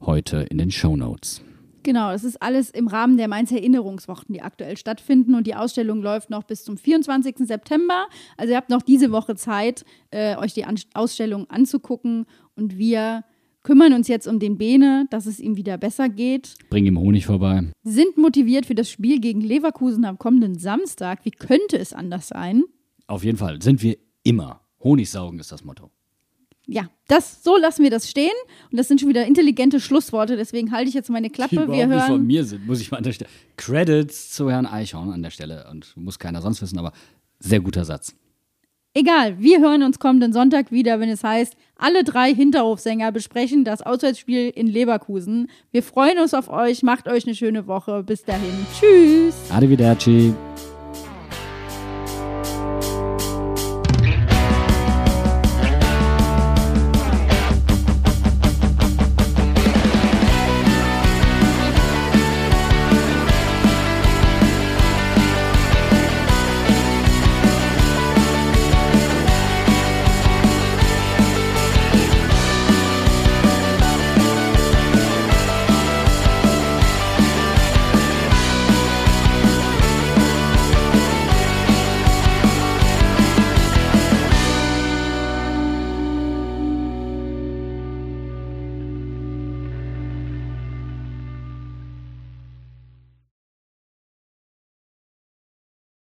heute 0.00 0.38
in 0.50 0.58
den 0.58 0.70
Show 0.70 0.96
Notes. 0.96 1.42
Genau, 1.86 2.10
es 2.10 2.24
ist 2.24 2.42
alles 2.42 2.70
im 2.70 2.88
Rahmen 2.88 3.16
der 3.16 3.28
Mainz 3.28 3.52
Erinnerungswochen, 3.52 4.34
die 4.34 4.42
aktuell 4.42 4.76
stattfinden. 4.76 5.36
Und 5.36 5.46
die 5.46 5.54
Ausstellung 5.54 6.02
läuft 6.02 6.30
noch 6.30 6.42
bis 6.42 6.64
zum 6.64 6.76
24. 6.76 7.36
September. 7.46 8.08
Also 8.36 8.50
ihr 8.50 8.56
habt 8.56 8.70
noch 8.70 8.82
diese 8.82 9.12
Woche 9.12 9.36
Zeit, 9.36 9.84
äh, 10.10 10.36
euch 10.36 10.52
die 10.52 10.64
An 10.64 10.74
Ausstellung 10.94 11.48
anzugucken. 11.48 12.26
Und 12.56 12.76
wir 12.76 13.22
kümmern 13.62 13.92
uns 13.92 14.08
jetzt 14.08 14.26
um 14.26 14.40
den 14.40 14.58
Bene, 14.58 15.06
dass 15.10 15.26
es 15.26 15.38
ihm 15.38 15.56
wieder 15.56 15.78
besser 15.78 16.08
geht. 16.08 16.54
Bring 16.70 16.86
ihm 16.86 16.98
Honig 16.98 17.24
vorbei. 17.24 17.70
Sind 17.84 18.16
motiviert 18.16 18.66
für 18.66 18.74
das 18.74 18.90
Spiel 18.90 19.20
gegen 19.20 19.40
Leverkusen 19.40 20.04
am 20.04 20.18
kommenden 20.18 20.58
Samstag. 20.58 21.24
Wie 21.24 21.30
könnte 21.30 21.78
es 21.78 21.92
anders 21.92 22.26
sein? 22.26 22.64
Auf 23.06 23.22
jeden 23.22 23.38
Fall 23.38 23.62
sind 23.62 23.84
wir 23.84 23.96
immer. 24.24 24.60
Honigsaugen 24.82 25.38
ist 25.38 25.52
das 25.52 25.62
Motto. 25.62 25.92
Ja, 26.66 26.90
das, 27.06 27.44
so 27.44 27.56
lassen 27.56 27.84
wir 27.84 27.90
das 27.90 28.10
stehen. 28.10 28.32
Und 28.70 28.78
das 28.78 28.88
sind 28.88 29.00
schon 29.00 29.08
wieder 29.08 29.24
intelligente 29.24 29.80
Schlussworte. 29.80 30.36
Deswegen 30.36 30.72
halte 30.72 30.88
ich 30.88 30.94
jetzt 30.94 31.08
meine 31.10 31.30
Klappe. 31.30 31.50
die 31.50 31.56
Wir 31.56 31.64
überhaupt 31.64 31.88
nicht 31.88 32.00
von 32.00 32.08
hören. 32.08 32.26
mir 32.26 32.44
sind, 32.44 32.66
muss 32.66 32.80
ich 32.80 32.90
mal 32.90 32.96
an 32.98 33.04
der 33.04 33.12
Stelle. 33.12 33.30
Credits 33.56 34.32
zu 34.32 34.50
Herrn 34.50 34.66
Eichhorn 34.66 35.10
an 35.12 35.22
der 35.22 35.30
Stelle. 35.30 35.68
Und 35.70 35.96
muss 35.96 36.18
keiner 36.18 36.42
sonst 36.42 36.60
wissen, 36.62 36.78
aber 36.78 36.92
sehr 37.38 37.60
guter 37.60 37.84
Satz. 37.84 38.14
Egal, 38.94 39.38
wir 39.38 39.60
hören 39.60 39.82
uns 39.82 39.98
kommenden 39.98 40.32
Sonntag 40.32 40.72
wieder, 40.72 40.98
wenn 41.00 41.10
es 41.10 41.22
heißt, 41.22 41.54
alle 41.76 42.02
drei 42.02 42.34
Hinterhofsänger 42.34 43.12
besprechen 43.12 43.62
das 43.62 43.82
Auswärtsspiel 43.82 44.48
in 44.48 44.66
Leverkusen. 44.68 45.50
Wir 45.70 45.82
freuen 45.82 46.18
uns 46.18 46.32
auf 46.32 46.48
euch, 46.48 46.82
macht 46.82 47.06
euch 47.06 47.26
eine 47.26 47.34
schöne 47.34 47.66
Woche. 47.66 48.02
Bis 48.02 48.24
dahin. 48.24 48.54
Tschüss. 48.80 49.34
Arrivederci. 49.50 50.32